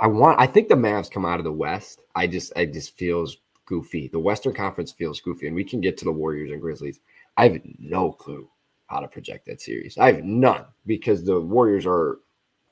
I 0.00 0.06
want, 0.06 0.40
I 0.40 0.46
think 0.46 0.68
the 0.68 0.76
Mavs 0.76 1.10
come 1.10 1.26
out 1.26 1.40
of 1.40 1.44
the 1.44 1.52
West. 1.52 2.00
I 2.14 2.28
just, 2.28 2.52
I 2.56 2.64
just 2.64 2.96
feels 2.96 3.38
goofy. 3.66 4.06
The 4.06 4.20
Western 4.20 4.54
Conference 4.54 4.92
feels 4.92 5.20
goofy, 5.20 5.48
and 5.48 5.56
we 5.56 5.64
can 5.64 5.80
get 5.80 5.98
to 5.98 6.04
the 6.04 6.12
Warriors 6.12 6.52
and 6.52 6.60
Grizzlies. 6.60 7.00
I 7.36 7.48
have 7.48 7.60
no 7.80 8.12
clue 8.12 8.48
how 8.86 9.00
to 9.00 9.08
project 9.08 9.46
that 9.46 9.60
series. 9.60 9.98
I 9.98 10.12
have 10.12 10.24
none 10.24 10.64
because 10.86 11.24
the 11.24 11.40
Warriors 11.40 11.86
are 11.86 12.20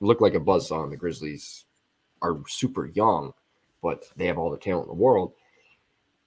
look 0.00 0.20
like 0.20 0.34
a 0.34 0.40
buzzsaw 0.40 0.84
and 0.84 0.92
the 0.92 0.96
Grizzlies 0.96 1.65
are 2.22 2.38
super 2.48 2.86
young, 2.86 3.32
but 3.82 4.04
they 4.16 4.26
have 4.26 4.38
all 4.38 4.50
the 4.50 4.58
talent 4.58 4.86
in 4.86 4.96
the 4.96 5.02
world. 5.02 5.32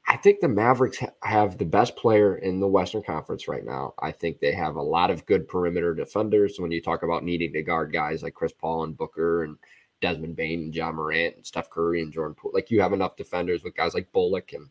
I 0.07 0.17
think 0.17 0.39
the 0.39 0.47
Mavericks 0.47 0.97
ha- 0.97 1.11
have 1.21 1.57
the 1.57 1.65
best 1.65 1.95
player 1.95 2.37
in 2.37 2.59
the 2.59 2.67
Western 2.67 3.03
Conference 3.03 3.47
right 3.47 3.63
now. 3.63 3.93
I 3.99 4.11
think 4.11 4.39
they 4.39 4.53
have 4.53 4.75
a 4.75 4.81
lot 4.81 5.11
of 5.11 5.25
good 5.27 5.47
perimeter 5.47 5.93
defenders. 5.93 6.59
When 6.59 6.71
you 6.71 6.81
talk 6.81 7.03
about 7.03 7.23
needing 7.23 7.53
to 7.53 7.61
guard 7.61 7.93
guys 7.93 8.23
like 8.23 8.33
Chris 8.33 8.51
Paul 8.51 8.85
and 8.85 8.97
Booker 8.97 9.43
and 9.43 9.57
Desmond 10.01 10.35
Bane 10.35 10.63
and 10.63 10.75
Ja 10.75 10.91
Morant 10.91 11.35
and 11.35 11.45
Steph 11.45 11.69
Curry 11.69 12.01
and 12.01 12.11
Jordan 12.11 12.33
Poole, 12.33 12.51
like 12.55 12.71
you 12.71 12.81
have 12.81 12.93
enough 12.93 13.17
defenders 13.17 13.63
with 13.63 13.75
guys 13.75 13.93
like 13.93 14.11
Bullock 14.11 14.53
and 14.53 14.69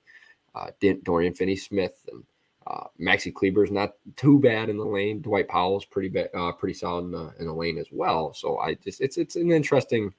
uh, 0.57 0.71
Dorian 1.05 1.35
Finney-Smith 1.35 2.05
and 2.11 2.25
uh, 2.67 2.85
Maxi 3.01 3.33
Kleber's 3.33 3.71
not 3.71 3.95
too 4.17 4.39
bad 4.41 4.69
in 4.69 4.77
the 4.77 4.85
lane. 4.85 5.23
Dwight 5.23 5.49
Powell's 5.49 5.85
pretty 5.85 6.09
bad, 6.09 6.29
uh, 6.35 6.53
pretty 6.53 6.75
solid 6.75 7.07
in 7.07 7.13
the, 7.13 7.33
in 7.39 7.47
the, 7.47 7.53
lane 7.53 7.79
as 7.79 7.89
well. 7.91 8.35
So 8.35 8.59
I 8.59 8.75
just 8.75 9.01
it's 9.01 9.17
it's 9.17 9.37
an 9.37 9.51
interesting 9.51 10.13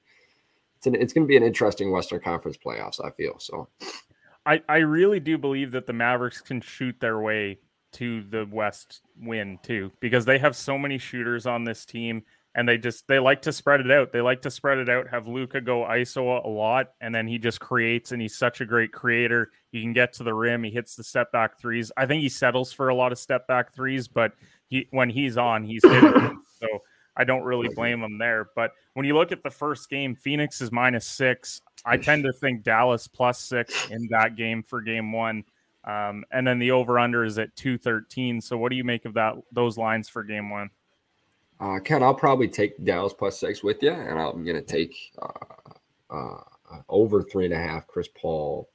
it's 0.80 0.86
an, 0.86 0.94
it's 0.94 1.12
going 1.12 1.26
to 1.26 1.28
be 1.28 1.36
an 1.36 1.42
interesting 1.42 1.90
Western 1.92 2.20
Conference 2.20 2.56
playoffs. 2.56 3.04
I 3.04 3.10
feel 3.10 3.38
so. 3.38 3.68
I 4.46 4.62
I 4.66 4.78
really 4.78 5.20
do 5.20 5.36
believe 5.36 5.72
that 5.72 5.86
the 5.86 5.92
Mavericks 5.92 6.40
can 6.40 6.62
shoot 6.62 6.96
their 7.00 7.20
way 7.20 7.58
to 7.92 8.22
the 8.30 8.48
West 8.50 9.02
win 9.20 9.58
too 9.62 9.92
because 10.00 10.24
they 10.24 10.38
have 10.38 10.56
so 10.56 10.78
many 10.78 10.96
shooters 10.96 11.44
on 11.44 11.64
this 11.64 11.84
team. 11.84 12.22
and 12.54 12.68
they 12.68 12.78
just 12.78 13.06
they 13.06 13.18
like 13.18 13.42
to 13.42 13.52
spread 13.52 13.80
it 13.80 13.90
out. 13.90 14.12
They 14.12 14.20
like 14.20 14.42
to 14.42 14.50
spread 14.50 14.78
it 14.78 14.88
out. 14.88 15.08
Have 15.08 15.28
Luka 15.28 15.60
go 15.60 15.82
ISO 15.82 16.44
a 16.44 16.48
lot, 16.48 16.92
and 17.00 17.14
then 17.14 17.28
he 17.28 17.38
just 17.38 17.60
creates, 17.60 18.10
and 18.12 18.20
he's 18.20 18.36
such 18.36 18.60
a 18.60 18.66
great 18.66 18.92
creator. 18.92 19.50
He 19.70 19.82
can 19.82 19.92
get 19.92 20.12
to 20.14 20.24
the 20.24 20.34
rim. 20.34 20.64
He 20.64 20.70
hits 20.70 20.96
the 20.96 21.04
step 21.04 21.30
back 21.30 21.60
threes. 21.60 21.92
I 21.96 22.06
think 22.06 22.22
he 22.22 22.28
settles 22.28 22.72
for 22.72 22.88
a 22.88 22.94
lot 22.94 23.12
of 23.12 23.18
step 23.18 23.46
back 23.46 23.72
threes, 23.72 24.08
but 24.08 24.32
he 24.66 24.88
when 24.90 25.10
he's 25.10 25.36
on, 25.36 25.64
he's 25.64 25.84
hitting. 25.84 26.40
so 26.60 26.66
I 27.20 27.24
don't 27.24 27.42
really 27.42 27.68
blame 27.68 28.00
them 28.00 28.16
there. 28.16 28.48
But 28.56 28.72
when 28.94 29.04
you 29.04 29.14
look 29.14 29.30
at 29.30 29.42
the 29.42 29.50
first 29.50 29.90
game, 29.90 30.16
Phoenix 30.16 30.62
is 30.62 30.72
minus 30.72 31.06
six. 31.06 31.60
I 31.84 31.98
tend 31.98 32.24
to 32.24 32.32
think 32.32 32.62
Dallas 32.62 33.06
plus 33.06 33.38
six 33.38 33.90
in 33.90 34.08
that 34.10 34.36
game 34.36 34.62
for 34.62 34.80
game 34.80 35.12
one. 35.12 35.44
Um, 35.84 36.24
and 36.30 36.46
then 36.46 36.58
the 36.58 36.70
over 36.70 36.98
under 36.98 37.22
is 37.22 37.38
at 37.38 37.54
213. 37.56 38.40
So 38.40 38.56
what 38.56 38.70
do 38.70 38.76
you 38.76 38.84
make 38.84 39.04
of 39.04 39.12
that 39.14 39.34
those 39.52 39.76
lines 39.76 40.08
for 40.08 40.24
game 40.24 40.48
one? 40.48 40.70
Uh, 41.60 41.78
Ken, 41.78 42.02
I'll 42.02 42.14
probably 42.14 42.48
take 42.48 42.82
Dallas 42.82 43.12
plus 43.12 43.38
six 43.38 43.62
with 43.62 43.82
you, 43.82 43.90
and 43.90 44.18
I'm 44.18 44.42
going 44.44 44.56
to 44.56 44.62
take 44.62 44.96
uh, 45.20 45.74
uh, 46.08 46.40
over 46.88 47.22
three 47.22 47.44
and 47.44 47.52
a 47.52 47.58
half. 47.58 47.86
Chris 47.86 48.08
Paul 48.14 48.66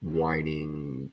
whining, 0.00 1.12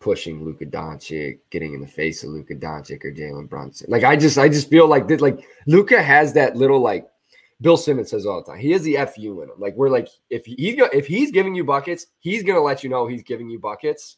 pushing 0.00 0.44
Luka 0.44 0.66
Doncic, 0.66 1.38
getting 1.50 1.74
in 1.74 1.80
the 1.80 1.86
face 1.86 2.24
of 2.24 2.30
Luka 2.30 2.54
Doncic 2.54 3.04
or 3.04 3.12
Jalen 3.12 3.48
Brunson. 3.48 3.86
Like 3.90 4.02
I 4.02 4.16
just, 4.16 4.38
I 4.38 4.48
just 4.48 4.68
feel 4.70 4.86
like 4.86 5.06
that. 5.08 5.20
Like 5.20 5.46
Luka 5.66 6.02
has 6.02 6.32
that 6.32 6.56
little 6.56 6.80
like 6.80 7.06
Bill 7.60 7.76
Simmons 7.76 8.10
says 8.10 8.26
all 8.26 8.42
the 8.42 8.50
time. 8.50 8.60
He 8.60 8.70
has 8.72 8.82
the 8.82 8.96
fu 9.14 9.42
in 9.42 9.50
him. 9.50 9.56
Like 9.58 9.76
we're 9.76 9.90
like 9.90 10.08
if 10.30 10.46
he's 10.46 10.76
if 10.92 11.06
he's 11.06 11.30
giving 11.30 11.54
you 11.54 11.64
buckets, 11.64 12.06
he's 12.18 12.42
going 12.42 12.56
to 12.56 12.62
let 12.62 12.82
you 12.82 12.90
know 12.90 13.06
he's 13.06 13.22
giving 13.22 13.50
you 13.50 13.58
buckets. 13.58 14.16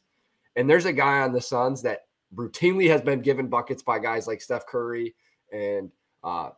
And 0.55 0.71
there's 0.71 0.87
a 0.87 0.93
guy 0.93 1.21
on 1.21 1.33
the 1.33 1.41
Suns 1.41 1.83
that 1.83 2.03
routinely 2.35 2.89
has 2.89 3.03
been 3.03 3.21
given 3.21 3.49
buckets 3.49 3.83
by 3.83 3.99
guys 3.99 4.27
like 4.27 4.41
Steph 4.41 4.67
Curry 4.67 5.15
and 5.53 5.91
uh, 6.23 6.51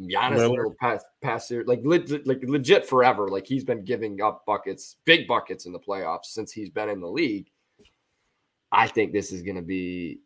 Giannis 0.00 0.76
pass, 0.76 1.04
pass 1.22 1.50
like 1.66 1.80
legit, 1.82 2.26
like 2.26 2.40
legit 2.42 2.86
forever. 2.86 3.28
Like 3.28 3.46
he's 3.46 3.64
been 3.64 3.84
giving 3.84 4.20
up 4.20 4.44
buckets, 4.44 4.96
big 5.04 5.26
buckets 5.26 5.66
in 5.66 5.72
the 5.72 5.80
playoffs 5.80 6.26
since 6.26 6.52
he's 6.52 6.68
been 6.68 6.90
in 6.90 7.00
the 7.00 7.08
league. 7.08 7.46
I 8.76 8.86
think 8.86 9.12
this 9.12 9.32
is 9.32 9.42
going 9.42 9.56
to 9.56 9.62
be 9.62 10.20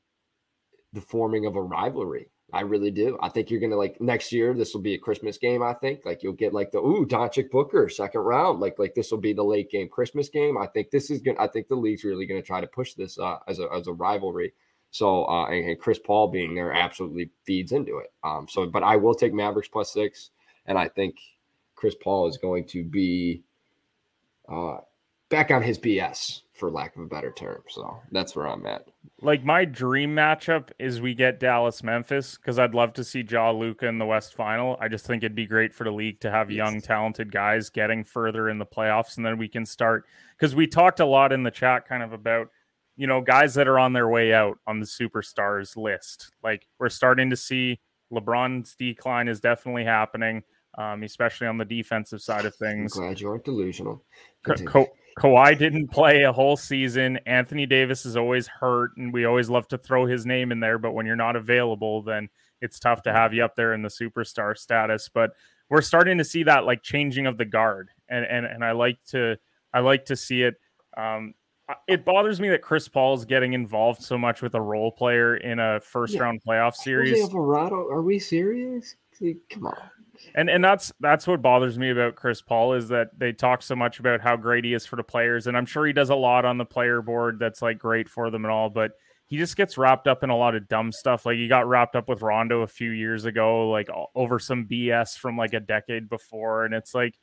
the 0.93 1.01
forming 1.01 1.47
of 1.47 1.55
a 1.55 1.63
rivalry. 1.63 2.29
I 2.53 2.63
really 2.63 2.91
do. 2.91 3.17
I 3.23 3.29
think 3.29 3.49
you're 3.49 3.61
gonna 3.61 3.77
like 3.77 4.01
next 4.01 4.33
year. 4.33 4.53
This 4.55 4.75
will 4.75 4.81
be 4.81 4.95
a 4.95 4.99
Christmas 4.99 5.39
game. 5.39 5.63
I 5.63 5.73
think 5.75 6.01
like 6.05 6.25
you'll 6.25 6.33
get 6.33 6.53
like 6.53 6.73
the 6.73 6.79
ooh 6.79 7.07
Doncic 7.07 7.49
Booker 7.49 7.89
second 7.89 8.23
round. 8.23 8.59
Like 8.59 8.77
like 8.77 8.93
this 8.95 9.13
will 9.13 9.19
be 9.19 9.33
the 9.33 9.45
late 9.45 9.71
game 9.71 9.89
Christmas 9.89 10.29
game. 10.29 10.59
I 10.59 10.67
think 10.67 10.91
this 10.91 11.11
is 11.11 11.21
gonna. 11.21 11.41
I 11.41 11.47
think 11.47 11.69
the 11.69 11.77
league's 11.77 12.03
really 12.03 12.27
gonna 12.27 12.43
try 12.43 12.61
to 12.61 12.67
push 12.67 12.95
this 12.95 13.19
uh, 13.21 13.39
as 13.47 13.61
a 13.61 13.69
as 13.73 13.87
a 13.87 13.93
rivalry. 13.93 14.53
So 14.91 15.27
uh, 15.27 15.47
and, 15.47 15.71
and 15.71 15.79
Chris 15.79 16.01
Paul 16.01 16.29
being 16.29 16.55
there 16.55 16.73
absolutely 16.73 17.31
feeds 17.45 17.71
into 17.73 17.99
it. 17.99 18.13
Um. 18.25 18.49
So 18.49 18.67
but 18.67 18.83
I 18.83 18.97
will 18.97 19.15
take 19.15 19.33
Mavericks 19.33 19.69
plus 19.69 19.93
six, 19.93 20.31
and 20.67 20.77
I 20.77 20.89
think 20.89 21.17
Chris 21.77 21.95
Paul 22.03 22.27
is 22.29 22.37
going 22.37 22.67
to 22.69 22.83
be 22.83 23.45
uh 24.49 24.79
back 25.29 25.53
on 25.53 25.63
his 25.63 25.79
BS 25.79 26.41
for 26.61 26.71
lack 26.71 26.95
of 26.95 27.03
a 27.03 27.07
better 27.07 27.33
term. 27.33 27.63
So 27.69 27.99
that's 28.13 28.37
where 28.37 28.47
I'm 28.47 28.67
at. 28.67 28.87
Like 29.23 29.43
my 29.43 29.65
dream 29.65 30.15
matchup 30.15 30.69
is 30.79 31.01
we 31.01 31.15
get 31.15 31.41
Dallas 31.41 31.83
Memphis 31.83 32.37
because 32.37 32.59
I'd 32.59 32.75
love 32.75 32.93
to 32.95 33.05
see 33.05 33.25
Ja 33.29 33.51
Luka 33.51 33.87
in 33.87 33.99
the 33.99 34.05
West 34.05 34.35
Final. 34.35 34.77
I 34.79 34.89
just 34.89 35.07
think 35.07 35.23
it'd 35.23 35.35
be 35.35 35.47
great 35.47 35.75
for 35.75 35.85
the 35.85 35.91
league 35.91 36.21
to 36.21 36.31
have 36.31 36.51
yes. 36.51 36.59
young, 36.59 36.81
talented 36.83 37.33
guys 37.33 37.71
getting 37.71 38.05
further 38.05 38.51
in 38.51 38.59
the 38.59 38.67
playoffs, 38.67 39.17
and 39.17 39.25
then 39.25 39.39
we 39.39 39.49
can 39.49 39.65
start 39.65 40.05
because 40.39 40.55
we 40.55 40.67
talked 40.67 41.01
a 41.01 41.07
lot 41.07 41.33
in 41.33 41.43
the 41.43 41.51
chat 41.51 41.89
kind 41.89 42.03
of 42.03 42.13
about 42.13 42.49
you 42.97 43.07
know 43.07 43.23
guys 43.23 43.55
that 43.55 43.67
are 43.67 43.79
on 43.79 43.95
their 43.95 44.09
way 44.09 44.35
out 44.35 44.59
on 44.67 44.81
the 44.81 44.87
superstars 44.87 45.77
list. 45.77 46.31
Like 46.45 46.67
we're 46.79 46.91
starting 46.91 47.31
to 47.31 47.37
see 47.37 47.81
LeBron's 48.13 48.77
decline 48.77 49.29
is 49.29 49.41
definitely 49.41 49.85
happening. 49.85 50.45
Um, 50.79 51.03
especially 51.03 51.49
on 51.49 51.59
the 51.59 51.65
defensive 51.65 52.23
side 52.23 52.47
of 52.47 52.55
things. 52.55 52.97
I'm 52.97 53.03
glad 53.03 53.21
you 53.21 53.29
aren't 53.29 53.45
delusional. 53.45 54.05
Co- 54.45 54.87
Kawhi 55.19 55.59
didn't 55.59 55.89
play 55.89 56.23
a 56.23 56.33
whole 56.33 56.57
season. 56.57 57.19
Anthony 57.27 57.67
Davis 57.67 58.07
is 58.07 58.17
always 58.17 58.47
hurt, 58.47 58.97
and 58.97 59.13
we 59.13 59.25
always 59.25 59.51
love 59.51 59.69
to 59.69 59.79
throw 59.79 60.07
his 60.07 60.27
name 60.27 60.53
in 60.53 60.61
there. 60.61 60.79
But 60.79 60.93
when 60.93 61.07
you're 61.07 61.17
not 61.17 61.37
available, 61.37 62.03
then 62.03 62.29
it's 62.61 62.79
tough 62.79 63.03
to 63.03 63.13
have 63.13 63.35
you 63.35 63.45
up 63.45 63.57
there 63.57 63.73
in 63.73 63.83
the 63.83 63.89
superstar 63.89 64.57
status. 64.57 65.09
But 65.13 65.33
we're 65.69 65.83
starting 65.83 66.19
to 66.19 66.25
see 66.25 66.43
that 66.45 66.65
like 66.65 66.83
changing 66.83 67.27
of 67.27 67.39
the 67.39 67.45
guard, 67.45 67.91
and 68.09 68.25
and 68.25 68.47
and 68.47 68.65
I 68.65 68.73
like 68.73 68.99
to 69.09 69.37
I 69.73 69.81
like 69.81 70.07
to 70.07 70.17
see 70.17 70.43
it. 70.43 70.55
Um, 70.97 71.35
it 71.87 72.05
bothers 72.05 72.41
me 72.41 72.49
that 72.49 72.63
Chris 72.63 72.89
Paul 72.89 73.15
is 73.15 73.25
getting 73.25 73.53
involved 73.53 74.03
so 74.03 74.19
much 74.19 74.43
with 74.43 74.55
a 74.55 74.61
role 74.61 74.91
player 74.91 75.37
in 75.37 75.61
a 75.61 75.81
first 75.81 76.15
yeah. 76.15 76.23
round 76.23 76.41
playoff 76.47 76.75
series. 76.75 77.21
Alvarado, 77.21 77.89
are 77.89 78.03
we 78.03 78.19
serious? 78.19 78.97
Come 79.51 79.67
on 79.67 79.77
and 80.35 80.51
and 80.51 80.63
that's 80.63 80.93
that's 81.01 81.27
what 81.27 81.43
bothers 81.43 81.79
me 81.79 81.91
about 81.91 82.15
Chris 82.15 82.43
Paul 82.43 82.75
is 82.75 82.89
that 82.89 83.19
they 83.19 83.33
talk 83.33 83.63
so 83.63 83.75
much 83.75 84.01
about 84.01 84.21
how 84.21 84.37
great 84.37 84.65
he 84.65 84.75
is 84.75 84.87
for 84.87 84.97
the 84.97 85.03
players, 85.03 85.47
and 85.47 85.57
I'm 85.57 85.67
sure 85.67 85.87
he 85.87 85.93
does 85.93 86.11
a 86.11 86.15
lot 86.15 86.45
on 86.45 86.59
the 86.59 86.65
player 86.65 87.03
board 87.03 87.39
that's 87.39 87.63
like 87.63 87.79
great 87.79 88.09
for 88.09 88.31
them 88.31 88.45
and 88.45 88.53
all, 88.53 88.71
but 88.71 88.93
he 89.27 89.39
just 89.39 89.57
gets 89.57 89.79
wrapped 89.79 90.09
up 90.09 90.23
in 90.23 90.31
a 90.31 90.37
lot 90.37 90.55
of 90.55 90.69
dumb 90.69 90.93
stuff. 90.93 91.25
Like 91.25 91.37
he 91.37 91.49
got 91.49 91.69
wrapped 91.69 91.97
up 91.97 92.09
with 92.09 92.23
Rondo 92.23 92.63
a 92.63 92.67
few 92.67 92.91
years 92.91 93.25
ago, 93.25 93.71
like 93.71 93.89
over 94.15 94.39
some 94.39 94.67
BS 94.67 95.17
from 95.19 95.37
like 95.37 95.55
a 95.55 95.61
decade 95.61 96.09
before, 96.09 96.65
and 96.65 96.75
it's 96.75 96.95
like, 96.95 97.19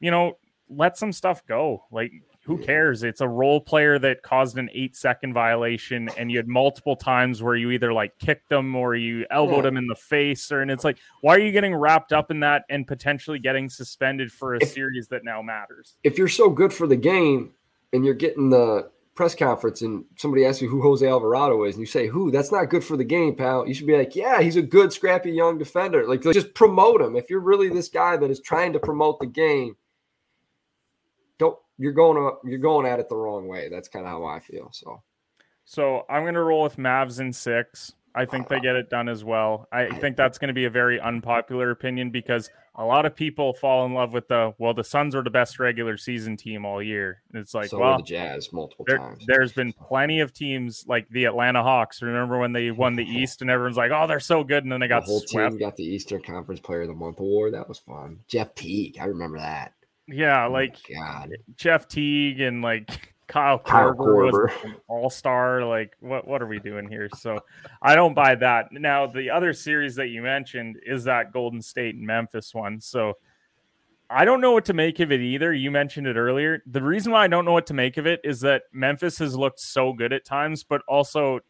you 0.00 0.10
know, 0.10 0.38
let 0.68 0.96
some 0.96 1.12
stuff 1.12 1.44
go. 1.46 1.84
Like 1.90 2.12
who 2.48 2.56
cares? 2.56 3.02
It's 3.02 3.20
a 3.20 3.28
role 3.28 3.60
player 3.60 3.98
that 3.98 4.22
caused 4.22 4.56
an 4.56 4.70
eight 4.72 4.96
second 4.96 5.34
violation, 5.34 6.08
and 6.16 6.30
you 6.30 6.38
had 6.38 6.48
multiple 6.48 6.96
times 6.96 7.42
where 7.42 7.54
you 7.54 7.70
either 7.72 7.92
like 7.92 8.18
kicked 8.18 8.48
them 8.48 8.74
or 8.74 8.94
you 8.94 9.26
elbowed 9.30 9.64
yeah. 9.64 9.68
him 9.68 9.76
in 9.76 9.86
the 9.86 9.94
face, 9.94 10.50
or 10.50 10.62
and 10.62 10.70
it's 10.70 10.82
like, 10.82 10.96
why 11.20 11.36
are 11.36 11.40
you 11.40 11.52
getting 11.52 11.74
wrapped 11.74 12.10
up 12.10 12.30
in 12.30 12.40
that 12.40 12.64
and 12.70 12.86
potentially 12.86 13.38
getting 13.38 13.68
suspended 13.68 14.32
for 14.32 14.54
a 14.54 14.58
if, 14.62 14.70
series 14.70 15.08
that 15.08 15.24
now 15.24 15.42
matters? 15.42 15.96
If 16.04 16.16
you're 16.16 16.26
so 16.26 16.48
good 16.48 16.72
for 16.72 16.86
the 16.86 16.96
game 16.96 17.52
and 17.92 18.02
you're 18.02 18.14
getting 18.14 18.48
the 18.48 18.90
press 19.14 19.34
conference 19.34 19.82
and 19.82 20.06
somebody 20.16 20.46
asks 20.46 20.62
you 20.62 20.70
who 20.70 20.80
Jose 20.80 21.06
Alvarado 21.06 21.64
is, 21.64 21.74
and 21.74 21.80
you 21.80 21.86
say, 21.86 22.06
Who? 22.06 22.30
That's 22.30 22.50
not 22.50 22.70
good 22.70 22.82
for 22.82 22.96
the 22.96 23.04
game, 23.04 23.34
pal. 23.34 23.68
You 23.68 23.74
should 23.74 23.86
be 23.86 23.98
like, 23.98 24.16
Yeah, 24.16 24.40
he's 24.40 24.56
a 24.56 24.62
good, 24.62 24.90
scrappy 24.90 25.32
young 25.32 25.58
defender. 25.58 26.08
Like, 26.08 26.24
like 26.24 26.32
just 26.32 26.54
promote 26.54 27.02
him. 27.02 27.14
If 27.14 27.28
you're 27.28 27.40
really 27.40 27.68
this 27.68 27.90
guy 27.90 28.16
that 28.16 28.30
is 28.30 28.40
trying 28.40 28.72
to 28.72 28.78
promote 28.78 29.20
the 29.20 29.26
game, 29.26 29.76
you're 31.78 31.92
going 31.92 32.36
you're 32.44 32.58
going 32.58 32.86
at 32.86 32.98
it 32.98 33.08
the 33.08 33.16
wrong 33.16 33.46
way. 33.46 33.68
That's 33.68 33.88
kind 33.88 34.04
of 34.04 34.10
how 34.10 34.24
I 34.24 34.40
feel. 34.40 34.70
So, 34.72 35.02
so 35.64 36.04
I'm 36.10 36.22
going 36.22 36.34
to 36.34 36.42
roll 36.42 36.62
with 36.62 36.76
Mavs 36.76 37.20
in 37.20 37.32
six. 37.32 37.94
I 38.14 38.24
think 38.24 38.48
they 38.48 38.58
get 38.58 38.74
it 38.74 38.90
done 38.90 39.08
as 39.08 39.22
well. 39.22 39.68
I 39.70 39.90
think 40.00 40.16
that's 40.16 40.38
going 40.38 40.48
to 40.48 40.54
be 40.54 40.64
a 40.64 40.70
very 40.70 41.00
unpopular 41.00 41.70
opinion 41.70 42.10
because 42.10 42.50
a 42.74 42.84
lot 42.84 43.06
of 43.06 43.14
people 43.14 43.52
fall 43.52 43.86
in 43.86 43.94
love 43.94 44.12
with 44.12 44.26
the 44.26 44.54
well, 44.58 44.74
the 44.74 44.82
Suns 44.82 45.14
are 45.14 45.22
the 45.22 45.30
best 45.30 45.60
regular 45.60 45.96
season 45.96 46.36
team 46.36 46.64
all 46.64 46.82
year. 46.82 47.22
And 47.32 47.40
it's 47.40 47.54
like, 47.54 47.68
so 47.68 47.78
well, 47.78 47.98
the 47.98 48.02
Jazz 48.02 48.52
multiple 48.52 48.84
there, 48.88 48.98
times. 48.98 49.24
There's 49.26 49.52
been 49.52 49.72
plenty 49.72 50.18
of 50.18 50.32
teams 50.32 50.84
like 50.88 51.08
the 51.10 51.26
Atlanta 51.26 51.62
Hawks. 51.62 52.02
Remember 52.02 52.38
when 52.38 52.52
they 52.52 52.72
won 52.72 52.96
the 52.96 53.04
East 53.08 53.40
and 53.40 53.50
everyone's 53.50 53.76
like, 53.76 53.92
oh, 53.94 54.06
they're 54.08 54.18
so 54.18 54.42
good, 54.42 54.64
and 54.64 54.72
then 54.72 54.80
they 54.80 54.88
got 54.88 55.04
the 55.04 55.10
whole 55.10 55.20
swept. 55.20 55.52
team 55.52 55.58
got 55.58 55.76
the 55.76 55.84
Eastern 55.84 56.22
Conference 56.22 56.60
Player 56.60 56.82
of 56.82 56.88
the 56.88 56.94
Month 56.94 57.20
award. 57.20 57.54
That 57.54 57.68
was 57.68 57.78
fun. 57.78 58.18
Jeff 58.26 58.54
Teague, 58.54 58.98
I 59.00 59.04
remember 59.04 59.38
that. 59.38 59.74
Yeah, 60.08 60.46
oh 60.46 60.52
like 60.52 60.76
God. 60.92 61.36
Jeff 61.56 61.86
Teague 61.86 62.40
and 62.40 62.62
like 62.62 63.14
Kyle, 63.28 63.58
Kyle 63.58 63.92
Korver, 63.92 64.32
was 64.32 64.72
all 64.88 65.10
star. 65.10 65.64
Like, 65.64 65.94
what 66.00 66.26
what 66.26 66.42
are 66.42 66.46
we 66.46 66.58
doing 66.58 66.88
here? 66.88 67.08
So 67.16 67.40
I 67.82 67.94
don't 67.94 68.14
buy 68.14 68.34
that. 68.36 68.72
Now, 68.72 69.06
the 69.06 69.30
other 69.30 69.52
series 69.52 69.94
that 69.96 70.08
you 70.08 70.22
mentioned 70.22 70.78
is 70.84 71.04
that 71.04 71.32
Golden 71.32 71.60
State 71.60 71.94
and 71.94 72.06
Memphis 72.06 72.54
one. 72.54 72.80
So 72.80 73.14
I 74.10 74.24
don't 74.24 74.40
know 74.40 74.52
what 74.52 74.64
to 74.66 74.72
make 74.72 75.00
of 75.00 75.12
it 75.12 75.20
either. 75.20 75.52
You 75.52 75.70
mentioned 75.70 76.06
it 76.06 76.16
earlier. 76.16 76.62
The 76.66 76.82
reason 76.82 77.12
why 77.12 77.24
I 77.24 77.28
don't 77.28 77.44
know 77.44 77.52
what 77.52 77.66
to 77.66 77.74
make 77.74 77.98
of 77.98 78.06
it 78.06 78.20
is 78.24 78.40
that 78.40 78.62
Memphis 78.72 79.18
has 79.18 79.36
looked 79.36 79.60
so 79.60 79.92
good 79.92 80.14
at 80.14 80.24
times, 80.24 80.64
but 80.64 80.80
also 80.88 81.40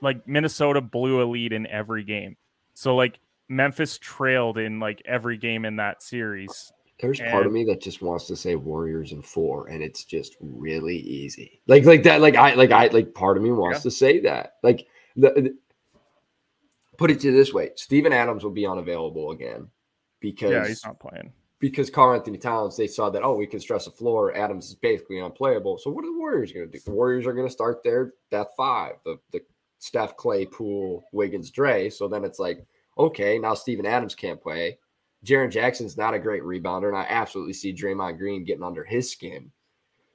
like 0.00 0.26
Minnesota 0.28 0.80
blew 0.80 1.20
a 1.22 1.26
lead 1.26 1.52
in 1.52 1.66
every 1.66 2.04
game. 2.04 2.36
So 2.74 2.94
like 2.94 3.18
Memphis 3.48 3.98
trailed 3.98 4.56
in 4.56 4.78
like 4.78 5.02
every 5.04 5.36
game 5.36 5.64
in 5.64 5.76
that 5.76 6.02
series. 6.02 6.72
There's 7.00 7.20
and, 7.20 7.30
part 7.30 7.46
of 7.46 7.52
me 7.52 7.64
that 7.64 7.80
just 7.80 8.02
wants 8.02 8.26
to 8.26 8.36
say 8.36 8.54
Warriors 8.54 9.12
and 9.12 9.24
four, 9.24 9.68
and 9.68 9.82
it's 9.82 10.04
just 10.04 10.36
really 10.40 10.96
easy. 10.96 11.60
Like 11.66 11.84
like 11.84 12.02
that. 12.04 12.20
Like 12.20 12.36
I 12.36 12.54
like 12.54 12.70
I 12.70 12.88
like 12.88 13.14
part 13.14 13.36
of 13.36 13.42
me 13.42 13.50
wants 13.50 13.78
yeah. 13.78 13.82
to 13.82 13.90
say 13.90 14.20
that. 14.20 14.56
Like 14.62 14.86
the, 15.16 15.30
the, 15.30 15.56
put 16.96 17.10
it 17.10 17.20
to 17.20 17.32
this 17.32 17.52
way: 17.52 17.70
Steven 17.76 18.12
Adams 18.12 18.44
will 18.44 18.50
be 18.50 18.66
unavailable 18.66 19.30
again 19.30 19.68
because 20.20 20.50
yeah, 20.50 20.66
he's 20.66 20.84
not 20.84 21.00
playing. 21.00 21.32
Because 21.58 21.90
Karl-Anthony 21.90 22.38
Towns, 22.38 22.74
they 22.76 22.86
saw 22.86 23.10
that 23.10 23.22
oh, 23.22 23.34
we 23.34 23.46
can 23.46 23.60
stress 23.60 23.84
the 23.84 23.90
floor. 23.90 24.34
Adams 24.34 24.68
is 24.68 24.74
basically 24.74 25.18
unplayable. 25.18 25.76
So 25.76 25.90
what 25.90 26.04
are 26.04 26.12
the 26.12 26.18
Warriors 26.18 26.52
going 26.52 26.66
to 26.66 26.72
do? 26.72 26.82
The 26.82 26.90
Warriors 26.90 27.26
are 27.26 27.34
going 27.34 27.46
to 27.46 27.52
start 27.52 27.82
their 27.82 28.14
that 28.30 28.48
five, 28.56 28.94
the 29.04 29.18
the 29.32 29.40
Steph, 29.78 30.16
Clay, 30.16 30.46
Poole, 30.46 31.04
Wiggins, 31.12 31.50
Dre. 31.50 31.90
So 31.90 32.08
then 32.08 32.24
it's 32.24 32.38
like 32.38 32.64
okay, 32.98 33.38
now 33.38 33.54
Steven 33.54 33.86
Adams 33.86 34.14
can't 34.14 34.40
play 34.40 34.78
Jaren 35.24 35.50
Jackson's 35.50 35.96
not 35.96 36.14
a 36.14 36.18
great 36.18 36.42
rebounder, 36.42 36.88
and 36.88 36.96
I 36.96 37.06
absolutely 37.08 37.52
see 37.52 37.74
Draymond 37.74 38.18
Green 38.18 38.44
getting 38.44 38.62
under 38.62 38.84
his 38.84 39.10
skin. 39.10 39.50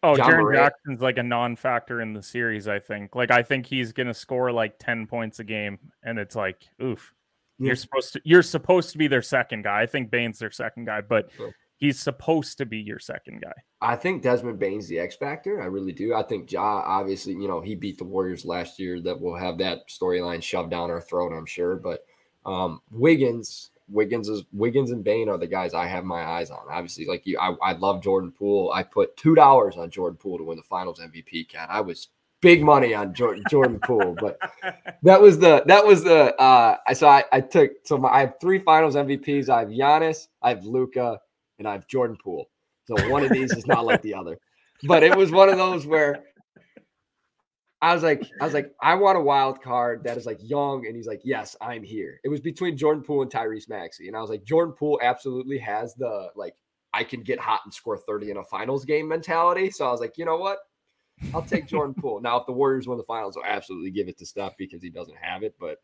Oh, 0.04 0.16
John 0.16 0.32
Jaren 0.32 0.42
Morant, 0.42 0.74
Jackson's 0.74 1.02
like 1.02 1.18
a 1.18 1.24
non-factor 1.24 2.02
in 2.02 2.14
the 2.14 2.24
series. 2.24 2.68
I 2.68 2.80
think. 2.80 3.16
Like, 3.16 3.32
I 3.32 3.44
think 3.44 3.66
he's 3.66 3.92
going 3.92 4.08
to 4.08 4.14
score 4.14 4.52
like 4.52 4.80
ten 4.80 5.08
points 5.08 5.40
a 5.40 5.44
game, 5.44 5.80
and 6.04 6.20
it's 6.20 6.36
like, 6.36 6.68
oof. 6.82 7.14
Yeah. 7.58 7.68
You're 7.68 7.78
supposed 7.78 8.12
to 8.12 8.22
you're 8.26 8.44
supposed 8.44 8.90
to 8.92 8.98
be 8.98 9.08
their 9.08 9.22
second 9.22 9.64
guy. 9.64 9.82
I 9.82 9.86
think 9.86 10.12
Bane's 10.12 10.40
their 10.40 10.52
second 10.52 10.84
guy, 10.88 11.00
but 11.00 11.30
he's 11.78 11.98
supposed 11.98 12.58
to 12.58 12.66
be 12.66 12.80
your 12.80 13.00
second 13.00 13.42
guy. 13.42 13.54
I 13.80 13.96
think 13.96 14.24
Desmond 14.24 14.60
Bane's 14.60 14.90
the 14.90 15.00
X 15.00 15.16
factor. 15.16 15.62
I 15.62 15.68
really 15.68 15.94
do. 15.94 16.14
I 16.14 16.24
think 16.24 16.52
Ja 16.52 16.82
obviously, 16.86 17.32
you 17.32 17.48
know, 17.48 17.62
he 17.62 17.74
beat 17.74 17.98
the 17.98 18.04
Warriors 18.04 18.44
last 18.44 18.78
year. 18.78 19.00
That 19.00 19.22
will 19.22 19.38
have 19.38 19.58
that 19.60 19.88
storyline 19.88 20.44
shoved 20.44 20.70
down 20.70 20.92
our 20.92 21.00
throat, 21.00 21.32
I'm 21.32 21.46
sure. 21.46 21.78
But 21.78 22.06
um, 22.46 22.82
Wiggins, 22.92 23.72
Wiggins 23.88 24.30
is 24.30 24.44
Wiggins 24.52 24.92
and 24.92 25.04
Bane 25.04 25.30
are 25.30 25.38
the 25.38 25.48
guys 25.48 25.74
I 25.74 25.86
have 25.88 26.04
my 26.04 26.24
eyes 26.24 26.50
on. 26.50 26.66
Obviously, 26.70 27.06
like 27.06 27.26
you, 27.26 27.38
I, 27.40 27.56
I 27.62 27.74
love 27.74 28.02
Jordan 28.02 28.32
Poole. 28.32 28.72
I 28.74 28.84
put 28.84 29.16
two 29.18 29.36
dollars 29.36 29.78
on 29.78 29.90
Jordan 29.90 30.18
Poole 30.18 30.38
to 30.38 30.44
win 30.44 30.58
the 30.58 30.64
Finals 30.64 31.00
MVP. 31.00 31.50
Cat, 31.50 31.70
I 31.72 31.82
was 31.82 32.10
big 32.42 32.64
money 32.64 32.94
on 32.94 33.14
Jordan, 33.14 33.44
Jordan 33.50 33.80
Poole, 33.84 34.16
but 34.20 34.40
that 35.04 35.22
was 35.22 35.40
the 35.40 35.64
that 35.68 35.86
was 35.86 36.04
the 36.04 36.36
uh 36.36 36.78
I 36.88 36.94
so 36.94 37.08
I, 37.08 37.24
I 37.32 37.42
took 37.42 37.72
so 37.84 37.98
my, 37.98 38.10
I 38.10 38.20
have 38.22 38.36
three 38.42 38.60
finals 38.60 38.96
MVPs. 38.96 39.50
I 39.50 39.60
have 39.60 39.70
Giannis, 39.70 40.28
I 40.42 40.50
have 40.50 40.64
Luka, 40.64 41.20
and 41.60 41.68
I 41.68 41.74
have 41.74 41.88
Jordan 41.88 42.18
Poole. 42.22 42.50
So 42.86 42.96
one 43.10 43.24
of 43.24 43.32
these 43.32 43.52
is 43.52 43.66
not 43.66 43.86
like 43.86 44.02
the 44.02 44.14
other. 44.14 44.38
But 44.84 45.04
it 45.04 45.16
was 45.16 45.32
one 45.32 45.50
of 45.50 45.58
those 45.58 45.88
where 45.88 46.24
I 47.86 47.94
was 47.94 48.02
like, 48.02 48.28
I 48.42 48.46
was 48.46 48.56
like, 48.56 48.74
I 48.82 48.96
want 48.96 49.16
a 49.16 49.22
wild 49.22 49.62
card 49.62 50.06
that 50.06 50.18
is 50.18 50.26
like 50.26 50.40
young, 50.42 50.88
and 50.88 50.96
he's 50.96 51.06
like, 51.06 51.22
yes, 51.24 51.56
I'm 51.62 51.84
here. 51.84 52.20
It 52.24 52.30
was 52.30 52.42
between 52.42 52.76
Jordan 52.76 53.04
Poole 53.04 53.22
and 53.22 53.30
Tyrese 53.30 53.70
Maxey, 53.70 54.08
and 54.08 54.18
I 54.18 54.22
was 54.22 54.32
like, 54.32 54.44
Jordan 54.44 54.74
Poole 54.74 55.00
absolutely 55.04 55.60
has 55.60 55.94
the 55.94 56.30
like, 56.36 56.56
I 56.96 57.04
can 57.04 57.22
get 57.22 57.40
hot 57.40 57.62
and 57.64 57.72
score 57.72 57.96
30 57.96 58.32
in 58.32 58.38
a 58.38 58.44
finals 58.44 58.86
game 58.86 59.08
mentality. 59.08 59.70
So 59.70 59.86
I 59.86 59.92
was 59.92 60.00
like, 60.00 60.18
you 60.18 60.26
know 60.26 60.38
what? 60.38 60.58
I'll 61.36 61.44
take 61.44 61.68
Jordan 61.68 61.94
Poole. 62.02 62.22
Now, 62.22 62.38
if 62.38 62.48
the 62.48 62.54
Warriors 62.54 62.88
win 62.88 62.98
the 62.98 63.04
finals, 63.04 63.38
I'll 63.38 63.48
absolutely 63.48 63.92
give 63.92 64.08
it 64.08 64.18
to 64.18 64.26
Steph 64.26 64.58
because 64.58 64.82
he 64.82 64.90
doesn't 64.90 65.18
have 65.22 65.44
it, 65.44 65.54
but 65.60 65.78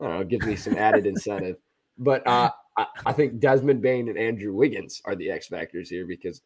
I 0.00 0.04
don't 0.04 0.14
know, 0.14 0.20
it 0.20 0.28
gives 0.28 0.46
me 0.46 0.54
some 0.54 0.78
added 0.78 1.04
incentive. 1.04 1.56
But 1.98 2.24
uh, 2.28 2.52
I, 2.76 2.86
I 3.06 3.12
think 3.12 3.40
Desmond 3.40 3.82
Bane 3.82 4.08
and 4.08 4.18
Andrew 4.18 4.54
Wiggins 4.54 5.02
are 5.04 5.16
the 5.16 5.32
X 5.32 5.48
factors 5.48 5.90
here 5.90 6.06
because 6.06 6.42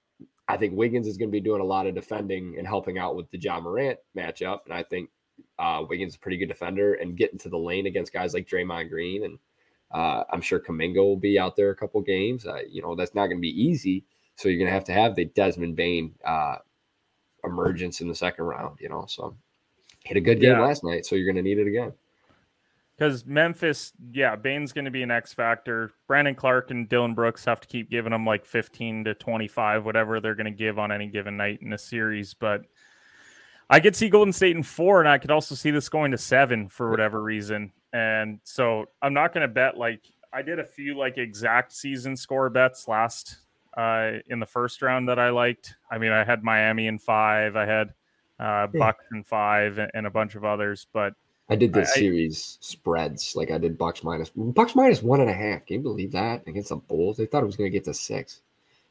I 0.50 0.56
think 0.56 0.74
Wiggins 0.76 1.06
is 1.06 1.16
going 1.16 1.28
to 1.28 1.32
be 1.32 1.40
doing 1.40 1.60
a 1.60 1.64
lot 1.64 1.86
of 1.86 1.94
defending 1.94 2.56
and 2.58 2.66
helping 2.66 2.98
out 2.98 3.16
with 3.16 3.30
the 3.30 3.38
Ja 3.38 3.60
Morant 3.60 3.98
matchup. 4.16 4.60
And 4.64 4.74
I 4.74 4.82
think 4.82 5.10
uh, 5.58 5.84
Wiggins 5.88 6.12
is 6.12 6.16
a 6.16 6.20
pretty 6.20 6.36
good 6.36 6.48
defender 6.48 6.94
and 6.94 7.16
getting 7.16 7.38
to 7.40 7.48
the 7.48 7.58
lane 7.58 7.86
against 7.86 8.12
guys 8.12 8.34
like 8.34 8.48
Draymond 8.48 8.90
Green. 8.90 9.24
And 9.24 9.38
uh, 9.92 10.24
I'm 10.30 10.40
sure 10.40 10.60
Kuminga 10.60 10.96
will 10.96 11.16
be 11.16 11.38
out 11.38 11.56
there 11.56 11.70
a 11.70 11.76
couple 11.76 12.00
games. 12.00 12.46
Uh, 12.46 12.60
you 12.68 12.82
know, 12.82 12.94
that's 12.94 13.14
not 13.14 13.26
going 13.26 13.38
to 13.38 13.42
be 13.42 13.62
easy. 13.62 14.04
So 14.36 14.48
you're 14.48 14.58
going 14.58 14.68
to 14.68 14.74
have 14.74 14.84
to 14.84 14.92
have 14.92 15.14
the 15.14 15.26
Desmond 15.26 15.76
Bane 15.76 16.14
uh, 16.24 16.56
emergence 17.44 18.00
in 18.00 18.08
the 18.08 18.14
second 18.14 18.44
round, 18.44 18.78
you 18.80 18.88
know. 18.88 19.04
So 19.08 19.36
hit 20.04 20.16
a 20.16 20.20
good 20.20 20.40
game 20.40 20.52
yeah. 20.52 20.60
last 20.60 20.82
night. 20.82 21.06
So 21.06 21.14
you're 21.14 21.26
going 21.26 21.42
to 21.42 21.48
need 21.48 21.58
it 21.58 21.66
again 21.66 21.92
because 23.00 23.24
Memphis, 23.24 23.94
yeah, 24.12 24.36
Bane's 24.36 24.74
going 24.74 24.84
to 24.84 24.90
be 24.90 25.02
an 25.02 25.10
X 25.10 25.32
factor. 25.32 25.92
Brandon 26.06 26.34
Clarke 26.34 26.70
and 26.70 26.86
Dillon 26.86 27.14
Brooks 27.14 27.46
have 27.46 27.58
to 27.60 27.66
keep 27.66 27.88
giving 27.88 28.12
them 28.12 28.26
like 28.26 28.44
15 28.44 29.04
to 29.04 29.14
25, 29.14 29.86
whatever 29.86 30.20
they're 30.20 30.34
going 30.34 30.44
to 30.44 30.50
give 30.50 30.78
on 30.78 30.92
any 30.92 31.06
given 31.06 31.38
night 31.38 31.60
in 31.62 31.72
a 31.72 31.78
series. 31.78 32.34
But 32.34 32.66
I 33.70 33.80
could 33.80 33.96
see 33.96 34.10
Golden 34.10 34.34
State 34.34 34.54
in 34.54 34.62
four, 34.62 35.00
and 35.00 35.08
I 35.08 35.16
could 35.16 35.30
also 35.30 35.54
see 35.54 35.70
this 35.70 35.88
going 35.88 36.10
to 36.10 36.18
seven 36.18 36.68
for 36.68 36.90
whatever 36.90 37.22
reason. 37.22 37.72
And 37.94 38.38
so 38.44 38.84
I'm 39.00 39.14
not 39.14 39.32
going 39.32 39.48
to 39.48 39.52
bet 39.52 39.78
like 39.78 40.02
I 40.30 40.42
did 40.42 40.58
a 40.58 40.64
few 40.66 40.94
like 40.94 41.16
exact 41.16 41.72
season 41.72 42.18
score 42.18 42.50
bets 42.50 42.86
last 42.86 43.38
uh, 43.78 44.18
in 44.26 44.40
the 44.40 44.46
first 44.46 44.82
round 44.82 45.08
that 45.08 45.18
I 45.18 45.30
liked. 45.30 45.74
I 45.90 45.96
mean, 45.96 46.12
I 46.12 46.22
had 46.22 46.44
Miami 46.44 46.86
in 46.86 46.98
five, 46.98 47.56
I 47.56 47.64
had 47.64 47.94
uh, 48.38 48.66
Bucks 48.66 49.06
in 49.10 49.24
five, 49.24 49.80
and 49.94 50.06
a 50.06 50.10
bunch 50.10 50.34
of 50.34 50.44
others, 50.44 50.86
but 50.92 51.14
I 51.50 51.56
did 51.56 51.72
this 51.72 51.90
I, 51.96 52.00
series 52.00 52.58
spreads. 52.60 53.34
Like 53.34 53.50
I 53.50 53.58
did 53.58 53.76
Bucks 53.76 54.04
minus 54.04 54.30
Bucks 54.34 54.76
minus 54.76 55.02
one 55.02 55.20
and 55.20 55.28
a 55.28 55.34
half. 55.34 55.66
Can 55.66 55.76
you 55.76 55.82
believe 55.82 56.12
that 56.12 56.46
against 56.46 56.68
the 56.68 56.76
Bulls? 56.76 57.16
They 57.16 57.26
thought 57.26 57.42
it 57.42 57.46
was 57.46 57.56
going 57.56 57.70
to 57.70 57.76
get 57.76 57.84
to 57.84 57.94
six. 57.94 58.42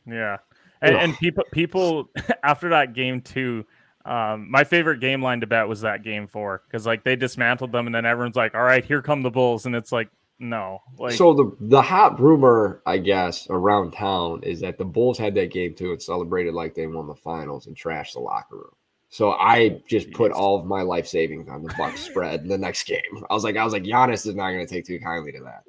Yeah, 0.06 0.38
and, 0.82 0.96
and 0.96 1.18
people 1.18 1.46
people 1.52 2.10
after 2.44 2.70
that 2.70 2.94
game 2.94 3.22
too. 3.22 3.66
Um, 4.06 4.50
my 4.50 4.64
favorite 4.64 5.00
game 5.00 5.22
line 5.22 5.42
to 5.42 5.48
bet 5.48 5.68
was 5.68 5.82
that 5.82 6.04
game 6.04 6.28
four 6.28 6.64
because 6.68 6.86
like 6.86 7.04
they 7.04 7.16
dismantled 7.16 7.72
them 7.72 7.86
and 7.86 7.96
then 7.96 8.06
everyone's 8.06 8.36
like, 8.36 8.56
"All 8.56 8.64
right, 8.64 8.84
here 8.84 9.02
come 9.02 9.22
the 9.22 9.30
Bulls," 9.30 9.66
and 9.66 9.76
it's 9.76 9.92
like, 9.92 10.10
no. 10.40 10.82
Like 10.98 11.14
so 11.14 11.34
the 11.34 11.56
the 11.60 11.82
hot 11.82 12.20
rumor, 12.20 12.82
I 12.86 12.98
guess, 12.98 13.48
around 13.50 13.92
town 13.92 14.42
is 14.44 14.60
that 14.62 14.78
the 14.78 14.86
Bulls 14.86 15.18
had 15.18 15.36
that 15.36 15.52
game 15.52 15.76
too 15.76 15.92
and 15.92 16.02
celebrated 16.02 16.54
like 16.54 16.76
they 16.76 16.88
won 16.88 17.08
the 17.08 17.16
finals 17.16 17.68
and 17.68 17.76
trashed 17.76 18.14
the 18.14 18.20
locker 18.20 18.56
room. 18.56 18.72
So 19.12 19.32
I 19.32 19.82
just 19.88 20.12
put 20.12 20.32
all 20.32 20.60
of 20.60 20.68
my 20.68 20.84
life 20.84 21.08
savings 21.08 21.50
on 21.50 21.64
the 21.64 21.74
Bucks 21.78 22.02
spread 22.02 22.48
the 22.48 22.58
next 22.58 22.84
game. 22.84 23.26
I 23.30 23.34
was 23.34 23.44
like, 23.44 23.58
I 23.58 23.64
was 23.64 23.74
like, 23.74 23.84
Giannis 23.84 24.28
is 24.28 24.36
not 24.36 24.52
going 24.52 24.66
to 24.66 24.72
take 24.72 24.86
too 24.86 25.00
kindly 25.00 25.32
to 25.32 25.40
that, 25.42 25.64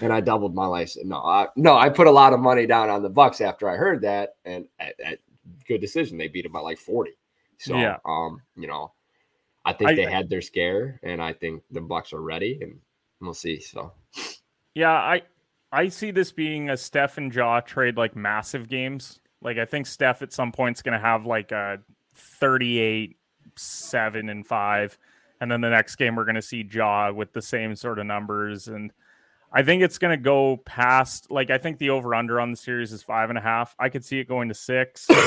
and 0.00 0.12
I 0.12 0.20
doubled 0.22 0.54
my 0.54 0.66
life. 0.66 0.96
No, 1.04 1.18
I, 1.18 1.48
no, 1.56 1.76
I 1.76 1.90
put 1.90 2.06
a 2.06 2.10
lot 2.10 2.32
of 2.32 2.40
money 2.40 2.66
down 2.66 2.88
on 2.88 3.02
the 3.02 3.10
Bucks 3.10 3.42
after 3.42 3.68
I 3.68 3.76
heard 3.76 4.00
that, 4.00 4.36
and 4.46 4.66
at, 4.78 4.98
at 4.98 5.18
good 5.68 5.82
decision. 5.82 6.16
They 6.16 6.28
beat 6.28 6.46
him 6.46 6.52
by 6.52 6.60
like 6.60 6.78
forty. 6.78 7.12
So, 7.58 7.76
yeah. 7.76 7.98
um, 8.06 8.40
you 8.56 8.66
know, 8.66 8.92
I 9.66 9.74
think 9.74 9.90
I, 9.90 9.94
they 9.94 10.10
had 10.10 10.30
their 10.30 10.40
scare, 10.40 10.98
and 11.02 11.22
I 11.22 11.34
think 11.34 11.62
the 11.70 11.82
Bucks 11.82 12.14
are 12.14 12.22
ready, 12.22 12.58
and 12.62 12.78
we'll 13.20 13.34
see. 13.34 13.60
So, 13.60 13.92
yeah, 14.74 14.92
I 14.92 15.22
I 15.70 15.88
see 15.88 16.10
this 16.10 16.32
being 16.32 16.70
a 16.70 16.76
Steph 16.78 17.18
and 17.18 17.34
Ja 17.34 17.60
trade 17.60 17.98
like 17.98 18.16
massive 18.16 18.68
games. 18.68 19.20
Like 19.42 19.58
I 19.58 19.66
think 19.66 19.86
Steph 19.86 20.22
at 20.22 20.32
some 20.32 20.50
point 20.50 20.78
is 20.78 20.82
going 20.82 20.98
to 20.98 21.04
have 21.04 21.26
like 21.26 21.52
a 21.52 21.78
38, 22.20 23.16
7, 23.56 24.28
and 24.28 24.46
5. 24.46 24.98
And 25.40 25.50
then 25.50 25.60
the 25.60 25.70
next 25.70 25.96
game, 25.96 26.16
we're 26.16 26.24
going 26.24 26.34
to 26.34 26.42
see 26.42 26.66
Ja 26.70 27.10
with 27.10 27.32
the 27.32 27.42
same 27.42 27.74
sort 27.74 27.98
of 27.98 28.06
numbers. 28.06 28.68
And 28.68 28.92
I 29.52 29.62
think 29.62 29.82
it's 29.82 29.98
going 29.98 30.16
to 30.16 30.22
go 30.22 30.58
past, 30.58 31.30
like, 31.30 31.50
I 31.50 31.58
think 31.58 31.78
the 31.78 31.90
over 31.90 32.14
under 32.14 32.40
on 32.40 32.50
the 32.50 32.56
series 32.56 32.92
is 32.92 33.02
five 33.02 33.30
and 33.30 33.38
a 33.38 33.42
half. 33.42 33.74
I 33.78 33.88
could 33.88 34.04
see 34.04 34.18
it 34.18 34.28
going 34.28 34.48
to 34.48 34.54
six. 34.54 35.08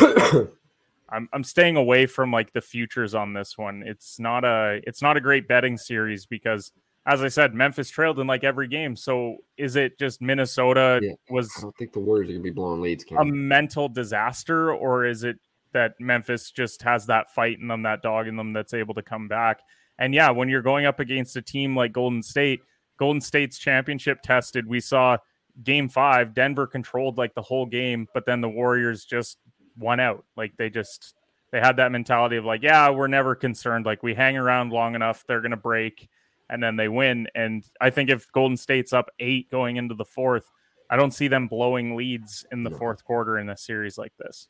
I'm, 1.13 1.29
I'm 1.31 1.43
staying 1.43 1.77
away 1.77 2.07
from 2.07 2.31
like 2.31 2.53
the 2.53 2.61
futures 2.61 3.13
on 3.13 3.33
this 3.33 3.57
one. 3.57 3.83
It's 3.85 4.19
not 4.19 4.43
a 4.43 4.81
it's 4.87 5.01
not 5.01 5.15
a 5.15 5.21
great 5.21 5.47
betting 5.47 5.77
series 5.77 6.25
because 6.25 6.71
as 7.05 7.21
I 7.21 7.27
said, 7.27 7.53
Memphis 7.53 7.89
trailed 7.89 8.19
in 8.19 8.27
like 8.27 8.43
every 8.43 8.67
game. 8.67 8.95
So 8.95 9.37
is 9.57 9.75
it 9.75 9.99
just 9.99 10.21
Minnesota 10.21 10.99
yeah, 11.03 11.13
was 11.29 11.51
I 11.57 11.61
don't 11.61 11.77
think 11.77 11.93
the 11.93 11.99
Warriors 11.99 12.29
are 12.29 12.33
gonna 12.33 12.43
be 12.43 12.49
blowing 12.49 12.81
leads. 12.81 13.05
A 13.17 13.25
mental 13.25 13.87
disaster, 13.87 14.73
or 14.73 15.05
is 15.05 15.23
it 15.23 15.37
that 15.73 15.99
Memphis 15.99 16.51
just 16.51 16.81
has 16.83 17.05
that 17.07 17.33
fight 17.33 17.59
in 17.59 17.67
them, 17.67 17.83
that 17.83 18.01
dog 18.01 18.27
in 18.27 18.35
them 18.35 18.53
that's 18.53 18.73
able 18.73 18.93
to 18.95 19.01
come 19.01 19.27
back. 19.27 19.61
And 19.99 20.13
yeah, 20.13 20.31
when 20.31 20.49
you're 20.49 20.61
going 20.61 20.85
up 20.85 20.99
against 20.99 21.35
a 21.35 21.41
team 21.41 21.75
like 21.75 21.91
Golden 21.91 22.23
State, 22.23 22.61
Golden 22.97 23.21
State's 23.21 23.57
championship 23.57 24.21
tested, 24.23 24.67
we 24.67 24.79
saw 24.79 25.17
game 25.63 25.89
five, 25.89 26.33
Denver 26.33 26.65
controlled 26.65 27.17
like 27.17 27.35
the 27.35 27.41
whole 27.41 27.65
game, 27.65 28.07
but 28.13 28.25
then 28.25 28.41
the 28.41 28.49
Warriors 28.49 29.05
just 29.05 29.37
won 29.77 29.99
out. 29.99 30.25
Like 30.35 30.55
they 30.57 30.69
just 30.69 31.15
they 31.51 31.59
had 31.59 31.77
that 31.77 31.91
mentality 31.91 32.37
of 32.37 32.45
like, 32.45 32.63
yeah, 32.63 32.89
we're 32.89 33.07
never 33.07 33.35
concerned. 33.35 33.85
Like 33.85 34.01
we 34.01 34.15
hang 34.15 34.37
around 34.37 34.71
long 34.71 34.95
enough, 34.95 35.23
they're 35.27 35.41
gonna 35.41 35.57
break, 35.57 36.09
and 36.49 36.61
then 36.61 36.75
they 36.75 36.87
win. 36.87 37.27
And 37.35 37.63
I 37.79 37.89
think 37.91 38.09
if 38.09 38.31
Golden 38.31 38.57
State's 38.57 38.93
up 38.93 39.09
eight 39.19 39.51
going 39.51 39.77
into 39.77 39.93
the 39.95 40.05
fourth, 40.05 40.49
I 40.89 40.95
don't 40.95 41.13
see 41.13 41.27
them 41.27 41.47
blowing 41.47 41.95
leads 41.95 42.45
in 42.51 42.63
the 42.63 42.71
fourth 42.71 43.03
quarter 43.03 43.37
in 43.37 43.49
a 43.49 43.57
series 43.57 43.97
like 43.97 44.13
this 44.17 44.47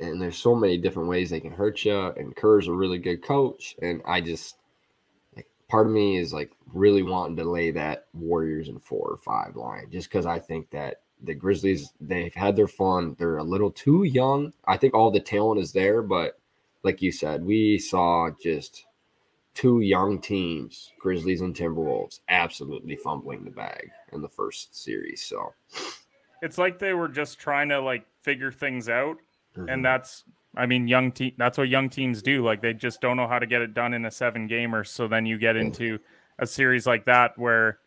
and 0.00 0.20
there's 0.20 0.36
so 0.36 0.54
many 0.54 0.76
different 0.76 1.08
ways 1.08 1.30
they 1.30 1.40
can 1.40 1.52
hurt 1.52 1.84
you. 1.84 1.96
And 1.96 2.36
Kerr's 2.36 2.68
a 2.68 2.72
really 2.72 2.98
good 2.98 3.22
coach, 3.22 3.76
and 3.80 4.02
I 4.06 4.20
just 4.20 4.56
like 5.34 5.46
part 5.68 5.86
of 5.86 5.92
me 5.92 6.18
is 6.18 6.32
like 6.32 6.52
really 6.72 7.02
wanting 7.02 7.36
to 7.36 7.50
lay 7.50 7.70
that 7.72 8.06
Warriors 8.12 8.68
in 8.68 8.78
four 8.78 9.08
or 9.08 9.16
five 9.18 9.56
line, 9.56 9.88
just 9.90 10.08
because 10.08 10.26
I 10.26 10.38
think 10.38 10.70
that 10.70 11.00
the 11.22 11.34
Grizzlies 11.34 11.92
they've 12.00 12.34
had 12.34 12.56
their 12.56 12.68
fun. 12.68 13.16
They're 13.18 13.38
a 13.38 13.44
little 13.44 13.70
too 13.70 14.04
young. 14.04 14.52
I 14.66 14.76
think 14.76 14.94
all 14.94 15.10
the 15.10 15.20
talent 15.20 15.60
is 15.60 15.72
there, 15.72 16.02
but 16.02 16.38
like 16.82 17.02
you 17.02 17.10
said, 17.10 17.44
we 17.44 17.78
saw 17.78 18.30
just 18.42 18.84
two 19.54 19.80
young 19.80 20.20
teams, 20.20 20.92
Grizzlies 20.98 21.40
and 21.40 21.56
Timberwolves, 21.56 22.20
absolutely 22.28 22.96
fumbling 22.96 23.44
the 23.44 23.50
bag 23.50 23.90
in 24.12 24.20
the 24.20 24.28
first 24.28 24.76
series. 24.76 25.22
So 25.22 25.54
it's 26.42 26.58
like 26.58 26.78
they 26.78 26.92
were 26.92 27.08
just 27.08 27.38
trying 27.38 27.70
to 27.70 27.80
like 27.80 28.06
figure 28.20 28.52
things 28.52 28.88
out 28.88 29.16
Mm-hmm. 29.56 29.68
And 29.68 29.84
that's, 29.84 30.24
I 30.56 30.66
mean, 30.66 30.88
young 30.88 31.12
team. 31.12 31.32
That's 31.36 31.58
what 31.58 31.68
young 31.68 31.88
teams 31.88 32.22
do. 32.22 32.44
Like 32.44 32.62
they 32.62 32.72
just 32.72 33.00
don't 33.00 33.16
know 33.16 33.26
how 33.26 33.38
to 33.38 33.46
get 33.46 33.62
it 33.62 33.74
done 33.74 33.94
in 33.94 34.04
a 34.04 34.10
seven 34.10 34.46
gamer. 34.46 34.84
So 34.84 35.08
then 35.08 35.26
you 35.26 35.38
get 35.38 35.56
into 35.56 35.98
a 36.38 36.46
series 36.46 36.86
like 36.86 37.04
that 37.06 37.38
where 37.38 37.78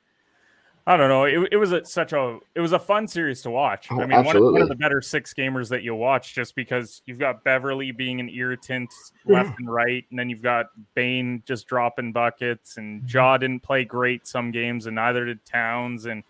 I 0.89 0.97
don't 0.97 1.09
know. 1.09 1.25
It, 1.25 1.49
it 1.51 1.57
was 1.57 1.71
a, 1.71 1.85
such 1.85 2.13
a 2.13 2.39
it 2.55 2.61
was 2.61 2.71
a 2.71 2.79
fun 2.79 3.07
series 3.07 3.43
to 3.43 3.51
watch. 3.51 3.89
Oh, 3.91 4.01
I 4.01 4.07
mean, 4.07 4.25
one 4.25 4.35
of, 4.35 4.43
one 4.43 4.61
of, 4.63 4.69
the 4.69 4.75
better 4.75 5.03
six 5.03 5.35
gamers 5.35 5.69
that 5.69 5.83
you'll 5.83 5.99
watch, 5.99 6.33
just 6.33 6.55
because 6.55 7.03
you've 7.05 7.19
got 7.19 7.43
Beverley 7.43 7.91
being 7.91 8.19
an 8.19 8.27
irritant 8.27 8.91
left 9.25 9.59
and 9.59 9.71
right, 9.71 10.03
and 10.09 10.17
then 10.17 10.31
you've 10.31 10.41
got 10.41 10.67
Bane 10.95 11.43
just 11.45 11.67
dropping 11.67 12.11
buckets, 12.11 12.77
and 12.77 13.03
mm-hmm. 13.03 13.39
Didn't 13.39 13.59
play 13.59 13.85
great 13.85 14.25
some 14.25 14.49
games, 14.49 14.87
and 14.87 14.95
neither 14.95 15.25
did 15.25 15.45
Towns, 15.45 16.07
and 16.07 16.23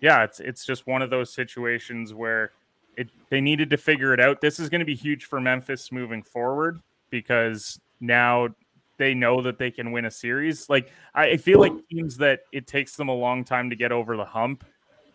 yeah, 0.00 0.22
it's 0.22 0.38
it's 0.38 0.64
just 0.64 0.86
one 0.86 1.02
of 1.02 1.10
those 1.10 1.34
situations 1.34 2.14
where 2.14 2.52
it 2.96 3.10
they 3.30 3.40
needed 3.40 3.70
to 3.70 3.76
figure 3.76 4.12
it 4.12 4.20
out. 4.20 4.40
This 4.40 4.58
is 4.58 4.68
going 4.68 4.80
to 4.80 4.86
be 4.86 4.94
huge 4.94 5.24
for 5.24 5.40
Memphis 5.40 5.92
moving 5.92 6.22
forward 6.22 6.80
because 7.10 7.80
now 8.00 8.48
they 8.98 9.14
know 9.14 9.42
that 9.42 9.58
they 9.58 9.70
can 9.70 9.92
win 9.92 10.06
a 10.06 10.10
series. 10.10 10.68
Like 10.68 10.90
I 11.14 11.36
feel 11.36 11.60
like 11.60 11.72
teams 11.88 12.16
that 12.18 12.40
it 12.52 12.66
takes 12.66 12.96
them 12.96 13.08
a 13.08 13.14
long 13.14 13.44
time 13.44 13.70
to 13.70 13.76
get 13.76 13.92
over 13.92 14.16
the 14.16 14.24
hump. 14.24 14.64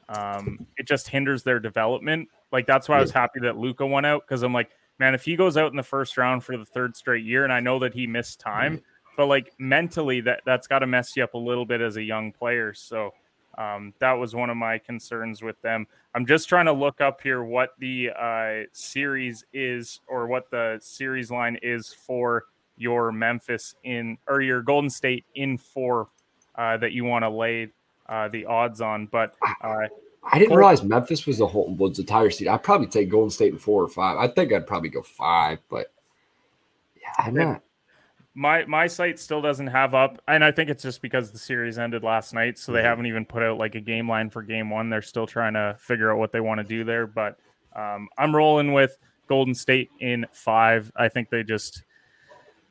Um, 0.10 0.68
it 0.78 0.88
just 0.88 1.08
hinders 1.08 1.44
their 1.44 1.60
development. 1.60 2.30
Like 2.52 2.68
that's 2.68 2.90
why 2.90 2.98
I 2.98 3.02
was 3.02 3.12
happy 3.12 3.40
that 3.42 3.58
Luka 3.58 3.86
went 3.86 4.06
out 4.06 4.24
because 4.28 4.44
I'm 4.44 4.54
like, 4.54 4.70
man, 5.00 5.16
if 5.16 5.24
he 5.24 5.36
goes 5.36 5.58
out 5.58 5.72
in 5.72 5.78
the 5.78 5.84
first 5.84 6.18
round 6.18 6.44
for 6.44 6.58
the 6.58 6.66
third 6.66 6.96
straight 6.96 7.24
year, 7.24 7.44
and 7.44 7.54
I 7.54 7.60
know 7.60 7.80
that 7.80 7.94
he 7.94 8.06
missed 8.08 8.40
time, 8.40 8.82
but 9.18 9.28
like 9.28 9.54
mentally, 9.58 10.22
that 10.22 10.42
that's 10.46 10.68
got 10.68 10.80
to 10.80 10.88
mess 10.88 11.16
you 11.16 11.24
up 11.24 11.34
a 11.34 11.38
little 11.38 11.66
bit 11.66 11.82
as 11.82 11.98
a 11.98 12.04
young 12.04 12.32
player. 12.32 12.74
So 12.74 13.14
um, 13.58 13.94
that 14.00 14.14
was 14.14 14.36
one 14.36 14.50
of 14.50 14.58
my 14.58 14.78
concerns 14.78 15.42
with 15.42 15.62
them. 15.62 15.88
I'm 16.16 16.26
just 16.26 16.48
trying 16.50 16.66
to 16.66 16.74
look 16.74 17.02
up 17.02 17.22
here 17.22 17.44
what 17.44 17.72
the 17.80 18.10
uh, 18.12 18.68
series 18.72 19.46
is 19.54 20.00
or 20.08 20.28
what 20.28 20.50
the 20.52 20.80
series 20.82 21.32
line 21.32 21.58
is 21.62 21.94
for 21.94 22.46
your 22.78 23.12
Memphis 23.12 23.76
in 23.84 24.18
or 24.28 24.42
your 24.42 24.62
Golden 24.62 24.90
State 24.90 25.26
in 25.36 25.58
four 25.58 26.08
uh, 26.56 26.78
that 26.78 26.92
you 26.92 27.06
want 27.06 27.24
to 27.24 27.30
lay 27.30 27.72
uh, 28.10 28.28
the 28.30 28.46
odds 28.46 28.82
on. 28.82 29.06
But 29.08 29.36
uh, 29.64 29.88
I 30.24 30.40
didn't 30.40 30.56
realize 30.56 30.84
Memphis 30.84 31.26
was 31.26 31.38
the 31.38 31.48
whole 31.48 31.74
was 31.76 31.98
the 31.98 32.04
tire 32.04 32.30
seat. 32.30 32.48
I'd 32.48 32.64
probably 32.64 32.88
take 32.88 33.10
Golden 33.10 33.30
State 33.30 33.54
in 33.54 33.60
four 33.60 33.84
or 33.84 33.88
five. 33.88 34.18
I 34.18 34.28
think 34.28 34.54
I'd 34.54 34.68
probably 34.68 34.90
go 34.90 35.02
five, 35.02 35.60
but 35.70 35.92
yeah, 36.96 37.26
I'm 37.26 37.34
not. 37.34 37.64
My 38.34 38.64
my 38.66 38.88
site 38.88 39.20
still 39.20 39.42
doesn't 39.42 39.68
have 39.68 39.94
up, 39.94 40.22
and 40.28 40.44
I 40.44 40.52
think 40.52 40.70
it's 40.70 40.84
just 40.84 41.02
because 41.02 41.32
the 41.32 41.38
series 41.38 41.78
ended 41.78 42.04
last 42.04 42.34
night, 42.34 42.58
so 42.58 42.72
they 42.72 42.80
mm-hmm. 42.80 42.88
haven't 42.88 43.06
even 43.08 43.26
put 43.26 43.44
out 43.44 43.58
like 43.58 43.76
a 43.76 43.82
game 43.82 44.10
line 44.10 44.30
for 44.30 44.42
game 44.42 44.70
one. 44.70 44.90
They're 44.90 45.02
still 45.02 45.28
trying 45.28 45.54
to 45.54 45.76
figure 45.80 46.12
out 46.12 46.18
what 46.18 46.32
they 46.32 46.40
want 46.40 46.60
to 46.60 46.64
do 46.64 46.86
there. 46.86 47.08
But 47.08 47.38
um, 47.76 48.08
I'm 48.18 48.34
rolling 48.34 48.72
with 48.72 48.98
Golden 49.28 49.54
State 49.54 49.90
in 50.00 50.26
five. 50.32 50.92
I 50.96 51.10
think 51.10 51.30
they 51.30 51.44
just 51.44 51.84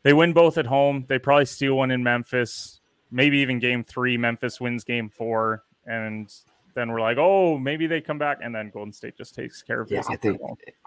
they 0.03 0.13
win 0.13 0.33
both 0.33 0.57
at 0.57 0.67
home. 0.67 1.05
They 1.09 1.19
probably 1.19 1.47
steal 1.47 1.75
one 1.75 1.91
in 1.91 2.03
Memphis, 2.03 2.81
maybe 3.11 3.39
even 3.39 3.59
game 3.59 3.85
three. 3.85 4.17
Memphis 4.17 4.61
wins 4.61 4.85
game 4.85 5.11
four, 5.11 5.65
and 5.87 6.33
then 6.75 6.91
we're 6.91 7.01
like, 7.01 7.19
oh, 7.19 7.59
maybe 7.59 7.87
they 7.87 8.01
come 8.01 8.19
back, 8.19 8.39
and 8.43 8.55
then 8.55 8.71
Golden 8.71 8.93
State 8.93 9.17
just 9.17 9.35
takes 9.35 9.63
care 9.63 9.83
of 9.83 9.93
it. 9.93 9.97
Yeah, 9.97 10.03
I 10.09 10.17
think 10.17 10.41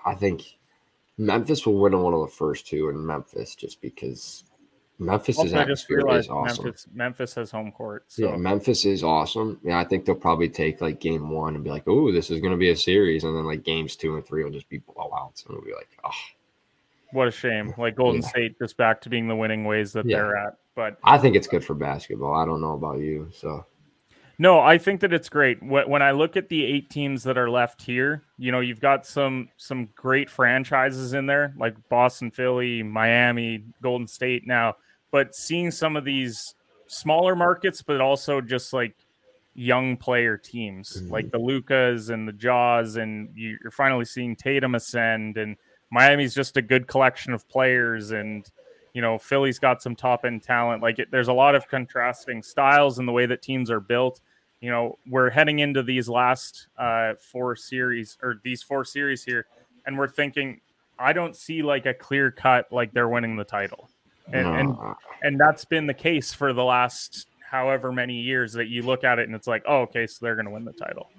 I 0.06 0.16
think 0.16 0.58
Memphis 1.18 1.66
will 1.66 1.80
win 1.80 1.98
one 2.00 2.14
of 2.14 2.22
the 2.22 2.36
first 2.36 2.68
two 2.68 2.90
in 2.90 3.06
Memphis 3.06 3.56
just 3.56 3.82
because 3.82 4.44
Memphis 5.04 5.38
also, 5.38 5.48
is 5.48 5.54
atmosphere 5.54 6.00
is 6.16 6.30
awesome. 6.30 6.66
Memphis, 6.66 6.88
Memphis 6.94 7.36
has 7.36 7.52
home 7.52 7.72
court. 7.72 8.06
So. 8.08 8.30
Yeah, 8.30 8.36
Memphis 8.38 8.86
is 8.86 9.04
awesome. 9.04 9.60
Yeah, 9.64 9.80
I 9.80 9.84
think 9.84 10.06
they'll 10.06 10.16
probably 10.16 10.50
take 10.50 10.82
like 10.82 11.00
game 11.00 11.30
one 11.30 11.56
and 11.56 11.64
be 11.64 11.70
like, 11.70 11.84
oh, 11.88 12.12
this 12.12 12.32
is 12.32 12.40
going 12.40 12.52
to 12.52 12.58
be 12.58 12.70
a 12.70 12.76
series, 12.76 13.24
and 13.24 13.36
then 13.36 13.46
like 13.46 13.64
games 13.64 13.96
two 13.96 14.16
and 14.16 14.26
three 14.26 14.44
will 14.44 14.52
just 14.52 14.70
be 14.70 14.80
blowouts, 14.80 15.46
and 15.46 15.56
we'll 15.56 15.66
be 15.66 15.74
like, 15.74 15.90
oh. 16.04 16.10
What 17.12 17.28
a 17.28 17.32
shame! 17.32 17.76
Like 17.78 17.96
Golden 17.96 18.22
yeah. 18.22 18.28
State 18.28 18.58
just 18.58 18.76
back 18.76 19.00
to 19.02 19.10
being 19.10 19.28
the 19.28 19.36
winning 19.36 19.66
ways 19.66 19.94
that 19.94 20.06
yeah. 20.08 20.18
they're 20.18 20.36
at. 20.36 20.58
But 20.74 20.98
I 21.04 21.20
think 21.20 21.36
it's 21.36 21.46
good 21.46 21.64
for 21.64 21.76
basketball. 21.76 22.34
I 22.34 22.44
don't 22.44 22.60
know 22.60 22.74
about 22.74 23.00
you, 23.00 23.30
so 23.32 23.68
no, 24.40 24.60
I 24.60 24.80
think 24.80 25.02
that 25.02 25.14
it's 25.14 25.30
great. 25.30 25.62
When 25.62 26.02
I 26.02 26.12
look 26.12 26.36
at 26.36 26.50
the 26.50 26.66
eight 26.66 26.90
teams 26.90 27.24
that 27.24 27.38
are 27.38 27.50
left 27.50 27.84
here, 27.84 28.24
you 28.38 28.52
know, 28.52 28.62
you've 28.62 28.80
got 28.80 29.06
some 29.06 29.50
some 29.58 29.90
great 29.96 30.30
franchises 30.30 31.14
in 31.14 31.28
there, 31.28 31.54
like 31.58 31.76
Boston, 31.88 32.32
Philly, 32.32 32.82
Miami, 32.82 33.64
Golden 33.82 34.08
State 34.08 34.48
now. 34.48 34.76
But 35.14 35.36
seeing 35.36 35.70
some 35.70 35.96
of 35.96 36.06
these 36.06 36.56
smaller 36.88 37.36
markets, 37.36 37.84
but 37.84 38.02
also 38.02 38.42
just 38.42 38.74
like 38.74 38.96
young 39.54 39.96
player 39.96 40.38
teams, 40.38 40.98
mm-hmm. 40.98 41.12
like 41.12 41.30
the 41.30 41.38
Lukas 41.38 42.10
and 42.10 42.28
the 42.28 42.34
Jas, 42.34 42.96
and 42.96 43.30
you're 43.36 43.70
finally 43.70 44.06
seeing 44.06 44.36
Tatum 44.36 44.74
ascend, 44.74 45.38
and 45.38 45.56
Miami's 45.92 46.34
just 46.34 46.58
a 46.58 46.64
good 46.64 46.88
collection 46.88 47.32
of 47.32 47.48
players, 47.48 48.10
and 48.10 48.50
you 48.94 49.04
know, 49.04 49.20
Philly's 49.20 49.60
got 49.60 49.84
some 49.84 49.96
top 49.96 50.26
end 50.26 50.42
talent. 50.42 50.82
Like 50.82 50.98
it, 50.98 51.12
there's 51.12 51.28
a 51.28 51.34
lot 51.34 51.54
of 51.54 51.68
contrasting 51.68 52.42
styles 52.42 52.98
in 52.98 53.06
the 53.06 53.12
way 53.12 53.28
that 53.28 53.44
teams 53.44 53.70
are 53.70 53.80
built. 53.80 54.20
You 54.62 54.72
know, 54.72 54.98
we're 55.08 55.30
heading 55.30 55.60
into 55.60 55.84
these 55.84 56.10
last 56.10 56.70
uh, 56.76 57.14
four 57.20 57.56
series 57.56 58.18
or 58.24 58.40
these 58.44 58.64
four 58.64 58.84
series 58.84 59.24
here, 59.24 59.46
and 59.86 59.96
we're 59.96 60.08
thinking, 60.08 60.62
I 60.98 61.14
don't 61.14 61.36
see 61.36 61.62
like 61.62 61.86
a 61.86 61.94
clear 61.94 62.32
cut 62.32 62.72
like 62.72 62.94
they're 62.94 63.10
winning 63.10 63.36
the 63.36 63.44
title, 63.44 63.90
and 64.32 64.48
and 64.48 64.78
and 65.22 65.40
that's 65.40 65.66
been 65.66 65.88
the 65.88 65.94
case 65.94 66.34
for 66.34 66.54
the 66.54 66.64
last 66.64 67.28
however 67.54 67.92
many 67.92 68.16
years 68.16 68.54
that 68.54 68.68
you 68.68 68.82
look 68.82 69.04
at 69.04 69.20
it 69.20 69.28
and 69.28 69.36
it's 69.36 69.48
like, 69.48 69.64
oh, 69.68 69.82
okay, 69.82 70.08
so 70.08 70.20
they're 70.22 70.36
going 70.36 70.46
to 70.46 70.52
win 70.52 70.66
the 70.66 70.74
title. 70.74 71.10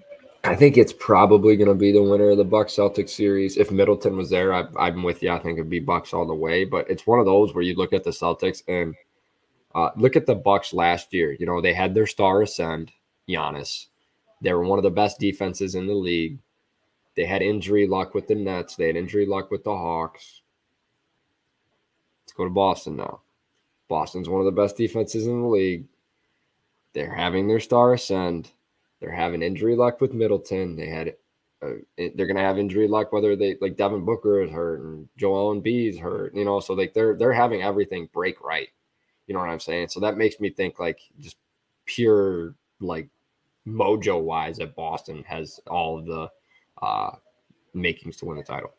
I 0.42 0.55
think 0.55 0.76
it's 0.76 0.92
probably 0.92 1.57
going 1.57 1.68
to 1.68 1.74
be 1.74 1.90
the 1.90 2.02
winner 2.02 2.30
of 2.30 2.36
the 2.36 2.44
Bucks 2.44 2.74
Celtics 2.74 3.11
series. 3.11 3.57
If 3.57 3.70
Middleton 3.70 4.16
was 4.16 4.28
there, 4.28 4.52
I, 4.52 4.66
am 4.88 5.02
with 5.02 5.22
you. 5.22 5.30
I 5.30 5.38
think 5.38 5.59
it'd 5.59 5.70
be 5.70 5.80
Bucks 5.80 6.12
all 6.12 6.26
the 6.26 6.34
way. 6.34 6.64
But 6.66 6.90
it's 6.90 7.07
one 7.07 7.18
of 7.18 7.24
those 7.24 7.55
where 7.55 7.62
you 7.62 7.74
look 7.76 7.94
at 7.94 8.05
the 8.05 8.11
Celtics 8.11 8.62
and 8.68 8.94
uh, 9.74 9.90
look 9.96 10.16
at 10.16 10.26
the 10.26 10.34
Bucks 10.34 10.74
last 10.74 11.14
year. 11.14 11.34
You 11.38 11.46
know 11.46 11.61
they 11.61 11.72
had 11.72 11.94
their 11.94 12.07
star 12.07 12.42
ascend, 12.42 12.92
Giannis. 13.28 13.86
They 14.42 14.52
were 14.52 14.64
one 14.64 14.78
of 14.78 14.82
the 14.82 14.90
best 14.90 15.18
defenses 15.18 15.76
in 15.76 15.86
the 15.86 15.94
league. 15.94 16.38
They 17.16 17.24
had 17.24 17.40
injury 17.40 17.86
luck 17.86 18.12
with 18.12 18.26
the 18.26 18.34
Nets. 18.34 18.76
They 18.76 18.88
had 18.88 18.96
injury 18.96 19.24
luck 19.24 19.50
with 19.50 19.64
the 19.64 19.70
Hawks. 19.70 20.42
Go 22.37 22.45
to 22.45 22.51
Boston 22.51 22.97
now. 22.97 23.20
Boston's 23.89 24.28
one 24.28 24.41
of 24.41 24.47
the 24.47 24.62
best 24.62 24.76
defenses 24.76 25.26
in 25.26 25.43
the 25.43 25.49
league. 25.49 25.85
They're 26.93 27.14
having 27.14 27.49
their 27.49 27.61
star 27.61 27.93
ascend 27.93 28.51
they're 29.05 29.12
having 29.12 29.43
injury 29.43 29.76
luck 29.76 30.01
with 30.01 30.14
Middleton. 30.14 30.76
They 30.76 30.89
had 30.89 31.14
uh, 31.61 31.74
they're 31.99 32.26
going 32.26 32.37
to 32.37 32.43
have 32.43 32.59
injury 32.59 32.89
luck 32.89 33.12
whether 33.12 33.37
they 33.37 33.57
like 33.61 33.76
Devin 33.76 34.05
Booker 34.05 34.43
is 34.43 34.51
hurt 34.51 34.80
and 34.80 35.07
Joel 35.18 35.55
Embiid 35.55 35.91
is 35.91 35.99
hurt. 35.99 36.35
You 36.35 36.47
know, 36.47 36.59
so 36.59 36.72
like 36.72 36.95
they're 36.95 37.14
they're 37.14 37.32
having 37.32 37.62
everything 37.62 38.09
break 38.14 38.41
right. 38.41 38.68
You 39.26 39.35
know 39.35 39.41
what 39.41 39.51
I'm 39.51 39.61
saying? 39.61 39.89
So 39.89 40.01
that 40.01 40.16
makes 40.16 40.41
me 40.41 40.49
think 40.49 40.78
like 40.78 41.01
just 41.20 41.37
pure 41.85 42.55
like 42.80 43.09
mojo 43.66 44.20
wise 44.22 44.57
that 44.57 44.74
Boston 44.74 45.22
has 45.26 45.61
all 45.66 45.99
of 45.99 46.07
the 46.07 46.30
uh 46.80 47.11
makings 47.74 48.16
to 48.18 48.24
win 48.24 48.39
the 48.39 48.43
title. 48.43 48.72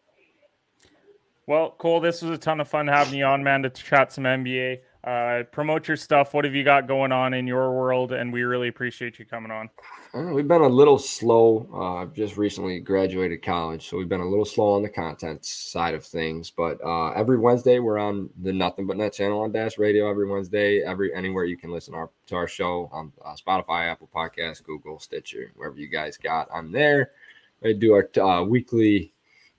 Well, 1.48 1.76
Cole, 1.78 2.00
this 2.00 2.24
was 2.24 2.32
a 2.32 2.40
ton 2.40 2.60
of 2.60 2.68
fun 2.68 2.88
having 2.88 3.20
you 3.20 3.26
on, 3.26 3.44
man, 3.44 3.62
to 3.64 3.70
chat 3.70 4.12
some 4.12 4.24
NBA. 4.24 4.80
Uh, 5.04 5.44
promote 5.52 5.88
your 5.88 5.96
stuff. 5.96 6.34
What 6.34 6.44
have 6.46 6.56
you 6.56 6.64
got 6.64 6.88
going 6.88 7.12
on 7.12 7.36
in 7.36 7.46
your 7.46 7.72
world? 7.72 8.12
And 8.12 8.34
we 8.34 8.42
really 8.42 8.68
appreciate 8.68 9.20
you 9.20 9.26
coming 9.26 9.52
on. 9.52 9.70
Uh, 10.16 10.34
we've 10.34 10.48
been 10.48 10.62
a 10.62 10.68
little 10.68 10.98
slow. 10.98 11.70
Uh, 11.72 12.02
I've 12.02 12.14
just 12.14 12.38
recently 12.38 12.80
graduated 12.80 13.44
college, 13.44 13.88
so 13.88 13.98
we've 13.98 14.10
been 14.10 14.22
a 14.22 14.28
little 14.28 14.46
slow 14.46 14.74
on 14.74 14.82
the 14.82 14.90
content 14.90 15.46
side 15.46 15.94
of 15.94 16.04
things. 16.04 16.50
But 16.50 16.84
uh, 16.84 17.12
every 17.12 17.38
Wednesday, 17.38 17.78
we're 17.78 18.00
on 18.00 18.32
the 18.42 18.52
Nothing 18.52 18.88
But 18.88 18.98
Net 18.98 19.14
channel 19.14 19.42
on 19.42 19.52
Dash 19.52 19.78
Radio. 19.78 20.10
Every 20.10 20.28
Wednesday, 20.28 20.82
every 20.82 21.14
anywhere 21.14 21.46
you 21.46 21.58
can 21.58 21.70
listen 21.70 21.94
our, 21.94 22.10
to 22.26 22.36
our 22.36 22.48
show 22.48 22.90
on 22.92 23.12
uh, 23.24 23.36
Spotify, 23.36 23.92
Apple 23.92 24.10
Podcasts, 24.16 24.64
Google, 24.64 25.00
Stitcher, 25.00 25.52
wherever 25.56 25.78
you 25.78 25.90
guys 25.90 26.18
got. 26.18 26.48
I'm 26.52 26.72
there. 26.72 27.12
I 27.64 27.74
do 27.74 27.94
our 27.94 28.10
uh, 28.20 28.44
weekly 28.44 29.14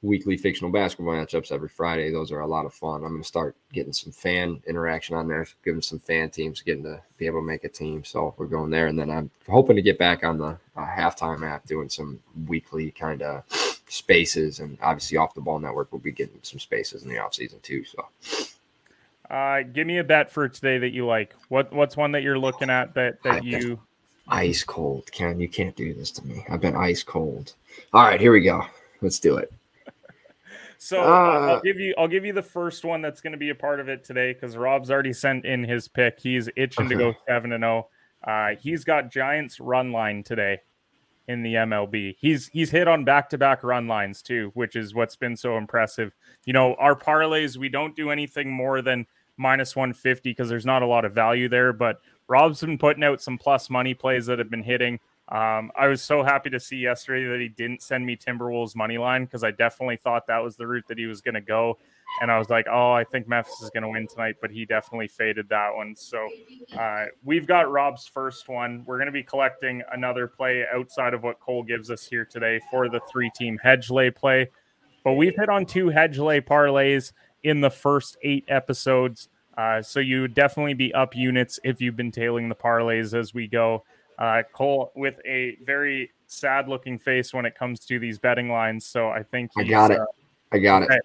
weekly 0.07 0.37
fictional 0.37 0.71
basketball 0.71 1.15
matchups 1.15 1.53
every 1.53 1.69
Friday. 1.69 2.11
Those 2.11 2.33
are 2.33 2.41
a 2.41 2.47
lot 2.47 2.65
of 2.65 2.73
fun. 2.73 3.03
I'm 3.03 3.11
going 3.11 3.23
to 3.23 3.29
start 3.29 3.57
getting 3.73 3.93
some 3.93 4.13
fan 4.13 4.63
interaction 4.67 5.17
on 5.17 5.29
there, 5.29 5.47
giving 5.65 5.83
some 5.83 5.99
fan 5.99 6.31
teams, 6.31 6.63
getting 6.63 6.85
to 6.85 7.03
be 7.19 7.27
able 7.27 7.41
to 7.41 7.47
make 7.47 7.65
a 7.65 7.69
team. 7.69 8.05
So 8.05 8.35
we're 8.39 8.47
going 8.47 8.71
there. 8.71 8.87
And 8.87 8.99
then 8.99 9.11
I'm 9.11 9.31
hoping 9.49 9.77
to 9.77 9.83
get 9.83 9.99
back 9.99 10.25
on 10.25 10.39
the 10.39 10.59
uh, 10.77 10.87
halftime 10.87 11.47
app 11.47 11.67
doing 11.67 11.89
some 11.89 12.21
weekly 12.47 12.91
kind 12.93 13.23
of 13.23 13.43
spaces. 13.89 14.61
And 14.61 14.79
obviously, 14.81 15.19
off 15.19 15.35
the 15.35 15.41
ball 15.41 15.59
network 15.59 15.93
will 15.93 15.99
be 15.99 16.13
getting 16.13 16.39
some 16.43 16.61
spaces 16.61 17.03
in 17.03 17.09
the 17.09 17.19
off 17.19 17.35
season 17.35 17.59
too. 17.63 17.85
So. 17.85 18.07
Uh, 19.29 19.63
give 19.63 19.87
me 19.87 19.99
a 19.99 20.05
bet 20.05 20.31
for 20.31 20.49
today 20.49 20.79
that 20.79 20.93
you 20.93 21.05
like. 21.05 21.35
What 21.49 21.73
what's 21.73 21.97
one 21.97 22.13
that 22.13 22.23
you're 22.23 22.39
looking 22.39 22.71
at 22.71 22.95
that 22.95 23.23
that 23.25 23.45
you 23.45 23.81
ice 24.29 24.63
cold? 24.63 25.11
Ken, 25.11 25.41
you 25.41 25.49
can't 25.49 25.75
do 25.75 25.95
this 25.95 26.13
to 26.13 26.27
me. 26.27 26.45
I've 26.49 26.61
been 26.61 26.77
ice 26.77 27.03
cold. 27.03 27.55
All 27.93 28.05
right, 28.05 28.21
here 28.21 28.33
we 28.33 28.41
go. 28.41 28.65
Let's 29.01 29.19
do 29.19 29.37
it. 29.37 29.53
So 30.79 31.03
uh, 31.03 31.55
I'll 31.55 31.61
give 31.61 31.79
you 31.79 31.95
I'll 31.97 32.09
give 32.09 32.25
you 32.25 32.33
the 32.33 32.43
first 32.43 32.85
one 32.85 33.03
that's 33.03 33.21
going 33.21 33.33
to 33.33 33.39
be 33.39 33.51
a 33.51 33.55
part 33.55 33.81
of 33.81 33.89
it 33.89 34.05
today 34.05 34.33
because 34.33 34.57
Rob's 34.57 34.91
already 34.91 35.13
sent 35.13 35.45
in 35.45 35.65
his 35.65 35.89
pick. 35.89 36.21
He's 36.21 36.49
itching 36.57 36.89
to 36.89 36.95
go 36.95 37.15
seven 37.27 37.53
and 37.53 37.63
zero. 37.63 37.89
Oh. 38.27 38.31
Uh, 38.31 38.57
he's 38.57 38.85
got 38.85 39.11
Giants 39.11 39.61
run 39.61 39.93
line 39.93 40.23
today 40.23 40.61
in 41.29 41.43
the 41.43 41.55
MLB. 41.55 42.17
He's 42.19 42.49
he's 42.49 42.71
hit 42.71 42.89
on 42.89 43.05
back 43.05 43.29
to 43.31 43.39
back 43.39 43.63
run 43.63 43.89
lines 43.89 44.23
too, 44.23 44.51
which 44.55 44.77
is 44.77 44.95
what's 44.95 45.17
been 45.17 45.37
so 45.37 45.57
impressive. 45.57 46.13
You 46.45 46.53
know, 46.53 46.75
our 46.75 46.95
parlays 46.95 47.57
we 47.57 47.69
don't 47.69 47.97
do 47.97 48.11
anything 48.11 48.51
more 48.51 48.83
than 48.83 49.07
minus 49.37 49.77
150 49.77 50.31
because 50.31 50.49
there's 50.49 50.67
not 50.67 50.83
a 50.83 50.87
lot 50.87 51.05
of 51.05 51.13
value 51.13 51.49
there. 51.49 51.73
But 51.73 52.01
Rob's 52.29 52.61
been 52.61 52.79
putting 52.79 53.05
out 53.05 53.21
some 53.21 53.39
plus 53.39 53.71
money 53.71 53.95
plays 53.95 54.27
that 54.27 54.39
have 54.39 54.51
been 54.51 54.63
hitting. 54.63 55.01
Um, 55.29 55.73
I 55.77 55.89
was 55.89 56.03
so 56.03 56.23
happy 56.23 56.51
to 56.51 56.61
see 56.61 56.77
yesterday 56.77 57.29
that 57.29 57.41
he 57.41 57.49
didn't 57.49 57.83
send 57.83 58.07
me 58.07 58.17
Timberwolves 58.17 58.77
money 58.77 58.97
line 58.97 59.25
because 59.25 59.43
I 59.43 59.51
definitely 59.51 59.97
thought 59.97 60.29
that 60.29 60.39
was 60.39 60.57
the 60.57 60.67
route 60.67 60.85
that 60.89 60.99
he 60.99 61.07
was 61.07 61.21
going 61.21 61.35
to 61.35 61.41
go. 61.41 61.79
And 62.23 62.31
I 62.31 62.39
was 62.39 62.49
like, 62.49 62.67
oh, 62.71 62.93
I 62.93 63.03
think 63.03 63.27
Memphis 63.27 63.61
is 63.61 63.71
going 63.71 63.83
to 63.83 63.89
win 63.89 64.07
tonight, 64.07 64.37
but 64.41 64.51
he 64.51 64.65
definitely 64.65 65.09
faded 65.09 65.49
that 65.49 65.75
one. 65.75 65.97
So 65.97 66.29
uh, 66.79 67.07
we've 67.25 67.47
got 67.47 67.71
Rob's 67.71 68.07
first 68.07 68.49
one. 68.49 68.85
We're 68.87 68.99
going 68.99 69.07
to 69.07 69.13
be 69.13 69.25
collecting 69.25 69.83
another 69.93 70.29
play 70.29 70.65
outside 70.73 71.13
of 71.13 71.25
what 71.25 71.41
Cole 71.41 71.65
gives 71.65 71.91
us 71.91 72.07
here 72.07 72.25
today 72.25 72.61
for 72.71 72.89
the 72.89 73.01
three 73.11 73.31
team 73.35 73.59
hedge 73.61 73.91
lay 73.91 74.11
play. 74.11 74.49
But 75.03 75.15
we've 75.15 75.35
hit 75.37 75.49
on 75.49 75.67
two 75.67 75.89
hedge 75.89 76.19
lay 76.19 76.41
parlays 76.41 77.13
in 77.43 77.61
the 77.61 77.71
first 77.71 78.17
eight 78.23 78.45
episodes. 78.49 79.29
Uh, 79.59 79.83
so 79.83 79.99
you 80.01 80.21
would 80.21 80.35
definitely 80.35 80.75
be 80.75 80.95
up 80.95 81.17
units 81.17 81.59
if 81.65 81.81
you've 81.81 81.97
been 81.97 82.13
tailing 82.13 82.49
the 82.49 82.55
parlays 82.55 83.13
as 83.19 83.35
we 83.35 83.49
go. 83.49 83.85
Uh, 84.19 84.43
Cole 84.53 84.93
with 84.97 85.17
a 85.25 85.57
very 85.65 86.11
sad 86.27 86.69
looking 86.69 86.99
face 86.99 87.35
when 87.35 87.45
it 87.45 87.55
comes 87.55 87.81
to 87.81 87.99
these 87.99 88.19
betting 88.19 88.49
lines. 88.49 88.87
So 88.87 89.09
I 89.09 89.23
think 89.23 89.51
I 89.57 89.65
got 89.65 89.91
it. 89.91 90.01
Uh, 90.01 90.07
I 90.53 90.59
got 90.59 90.83
it. 90.83 91.03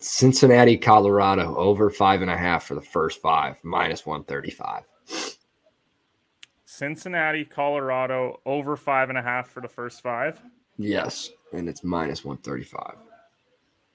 Cincinnati, 0.00 0.76
Colorado 0.76 1.56
over 1.56 1.90
five 1.90 2.22
and 2.22 2.30
a 2.30 2.36
half 2.36 2.64
for 2.64 2.74
the 2.74 2.80
first 2.80 3.20
five, 3.20 3.56
minus 3.64 4.06
135. 4.06 4.84
Cincinnati, 6.64 7.44
Colorado 7.44 8.40
over 8.46 8.76
five 8.76 9.08
and 9.08 9.18
a 9.18 9.22
half 9.22 9.48
for 9.48 9.60
the 9.60 9.68
first 9.68 10.00
five. 10.00 10.40
Yes. 10.76 11.30
And 11.52 11.68
it's 11.68 11.82
minus 11.82 12.24
135. 12.24 12.94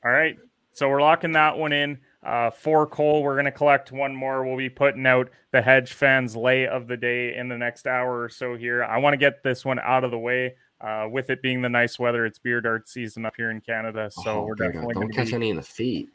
All 0.04 0.12
right. 0.12 0.38
So 0.74 0.90
we're 0.90 1.02
locking 1.02 1.32
that 1.34 1.58
one 1.58 1.72
in. 1.72 1.98
Uh, 2.26 2.50
for 2.50 2.88
Cole, 2.88 3.22
we're 3.22 3.36
going 3.36 3.46
to 3.46 3.52
collect 3.52 3.92
one 3.92 4.16
more. 4.16 4.46
We'll 4.46 4.58
be 4.58 4.70
putting 4.70 5.06
out 5.06 5.30
the 5.52 5.62
hedge 5.62 5.94
fans 5.94 6.36
lay 6.36 6.68
of 6.68 6.88
the 6.88 6.96
day 6.96 7.36
in 7.36 7.50
the 7.50 7.58
next 7.58 7.86
hour 7.86 8.22
or 8.22 8.30
so 8.30 8.56
here. 8.56 8.84
I 8.84 8.98
want 8.98 9.14
to 9.14 9.18
get 9.18 9.44
this 9.44 9.66
one 9.66 9.80
out 9.80 10.04
of 10.04 10.12
the 10.12 10.20
way. 10.20 10.56
Uh, 10.80 11.08
with 11.10 11.30
it 11.30 11.42
being 11.42 11.62
the 11.62 11.70
nice 11.70 11.98
weather, 11.98 12.26
it's 12.26 12.40
beer 12.40 12.60
dart 12.60 12.90
season 12.90 13.26
up 13.26 13.34
here 13.38 13.52
in 13.52 13.62
Canada, 13.62 14.10
so 14.12 14.42
oh, 14.42 14.46
we're 14.46 14.56
definitely 14.56 14.94
don't 14.94 15.14
catch 15.14 15.28
be... 15.28 15.34
any 15.34 15.50
in 15.50 15.56
the 15.56 15.62
feet. 15.62 16.10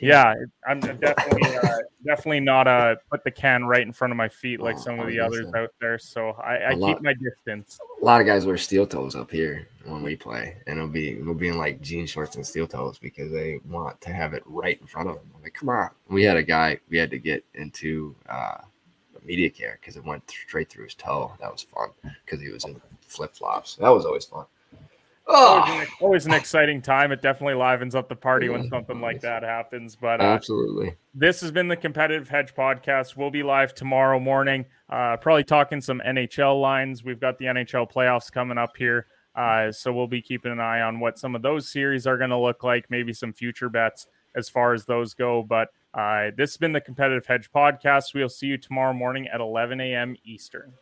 Yeah, 0.00 0.34
I'm 0.66 0.80
definitely 0.80 1.56
uh, 1.56 1.78
definitely 2.04 2.40
not 2.40 2.66
uh 2.66 2.96
put 3.10 3.24
the 3.24 3.30
can 3.30 3.64
right 3.64 3.82
in 3.82 3.92
front 3.92 4.12
of 4.12 4.16
my 4.16 4.28
feet 4.28 4.60
like 4.60 4.76
oh, 4.76 4.80
some 4.80 5.00
of 5.00 5.06
the 5.08 5.20
others 5.20 5.46
out 5.54 5.70
there. 5.80 5.98
So 5.98 6.30
I, 6.30 6.68
I 6.68 6.70
keep 6.72 6.80
lot, 6.80 7.02
my 7.02 7.14
distance. 7.14 7.78
A 8.00 8.04
lot 8.04 8.20
of 8.20 8.26
guys 8.26 8.46
wear 8.46 8.56
steel 8.56 8.86
toes 8.86 9.14
up 9.14 9.30
here 9.30 9.68
when 9.84 10.02
we 10.02 10.16
play, 10.16 10.56
and 10.66 10.78
it'll 10.78 10.88
be 10.88 11.16
we'll 11.16 11.34
be 11.34 11.48
in 11.48 11.58
like 11.58 11.80
jean 11.80 12.06
shorts 12.06 12.36
and 12.36 12.46
steel 12.46 12.66
toes 12.66 12.98
because 12.98 13.30
they 13.30 13.60
want 13.68 14.00
to 14.00 14.12
have 14.12 14.34
it 14.34 14.42
right 14.46 14.80
in 14.80 14.86
front 14.86 15.08
of 15.08 15.16
them. 15.16 15.30
I'm 15.36 15.42
like, 15.42 15.54
come 15.54 15.68
on. 15.68 15.90
We 16.08 16.24
had 16.24 16.36
a 16.36 16.42
guy 16.42 16.78
we 16.88 16.98
had 16.98 17.10
to 17.10 17.18
get 17.18 17.44
into 17.54 18.14
uh, 18.28 18.58
media 19.24 19.50
care 19.50 19.78
because 19.80 19.96
it 19.96 20.04
went 20.04 20.28
straight 20.28 20.70
through 20.70 20.84
his 20.84 20.94
toe. 20.94 21.32
That 21.40 21.50
was 21.50 21.62
fun 21.62 21.90
because 22.24 22.40
he 22.40 22.50
was 22.50 22.64
in 22.64 22.80
flip 23.06 23.34
flops. 23.34 23.76
That 23.76 23.90
was 23.90 24.04
always 24.04 24.24
fun. 24.24 24.46
Oh. 25.26 25.60
Always, 25.60 25.80
an, 25.80 25.86
always, 26.00 26.26
an, 26.26 26.34
exciting 26.34 26.82
time. 26.82 27.10
It 27.10 27.22
definitely 27.22 27.54
livens 27.54 27.94
up 27.94 28.08
the 28.08 28.16
party 28.16 28.50
when 28.50 28.68
something 28.68 29.00
like 29.00 29.22
that 29.22 29.42
happens. 29.42 29.96
But 29.96 30.20
uh, 30.20 30.24
absolutely, 30.24 30.96
this 31.14 31.40
has 31.40 31.50
been 31.50 31.66
the 31.66 31.76
Competitive 31.76 32.28
Hedge 32.28 32.54
podcast. 32.54 33.16
We'll 33.16 33.30
be 33.30 33.42
live 33.42 33.74
tomorrow 33.74 34.20
morning. 34.20 34.66
Uh, 34.90 35.16
probably 35.16 35.44
talking 35.44 35.80
some 35.80 36.02
NHL 36.06 36.60
lines. 36.60 37.04
We've 37.04 37.20
got 37.20 37.38
the 37.38 37.46
NHL 37.46 37.90
playoffs 37.90 38.30
coming 38.30 38.58
up 38.58 38.76
here, 38.76 39.06
uh, 39.34 39.72
so 39.72 39.94
we'll 39.94 40.06
be 40.06 40.20
keeping 40.20 40.52
an 40.52 40.60
eye 40.60 40.82
on 40.82 41.00
what 41.00 41.18
some 41.18 41.34
of 41.34 41.40
those 41.40 41.70
series 41.70 42.06
are 42.06 42.18
going 42.18 42.30
to 42.30 42.38
look 42.38 42.62
like. 42.62 42.90
Maybe 42.90 43.14
some 43.14 43.32
future 43.32 43.70
bets 43.70 44.06
as 44.36 44.50
far 44.50 44.74
as 44.74 44.84
those 44.84 45.14
go. 45.14 45.42
But 45.42 45.68
uh, 45.94 46.32
this 46.36 46.50
has 46.50 46.56
been 46.58 46.72
the 46.72 46.82
Competitive 46.82 47.24
Hedge 47.24 47.50
podcast. 47.50 48.14
We'll 48.14 48.28
see 48.28 48.48
you 48.48 48.58
tomorrow 48.58 48.92
morning 48.92 49.28
at 49.28 49.40
11 49.40 49.80
a.m. 49.80 50.16
Eastern. 50.24 50.74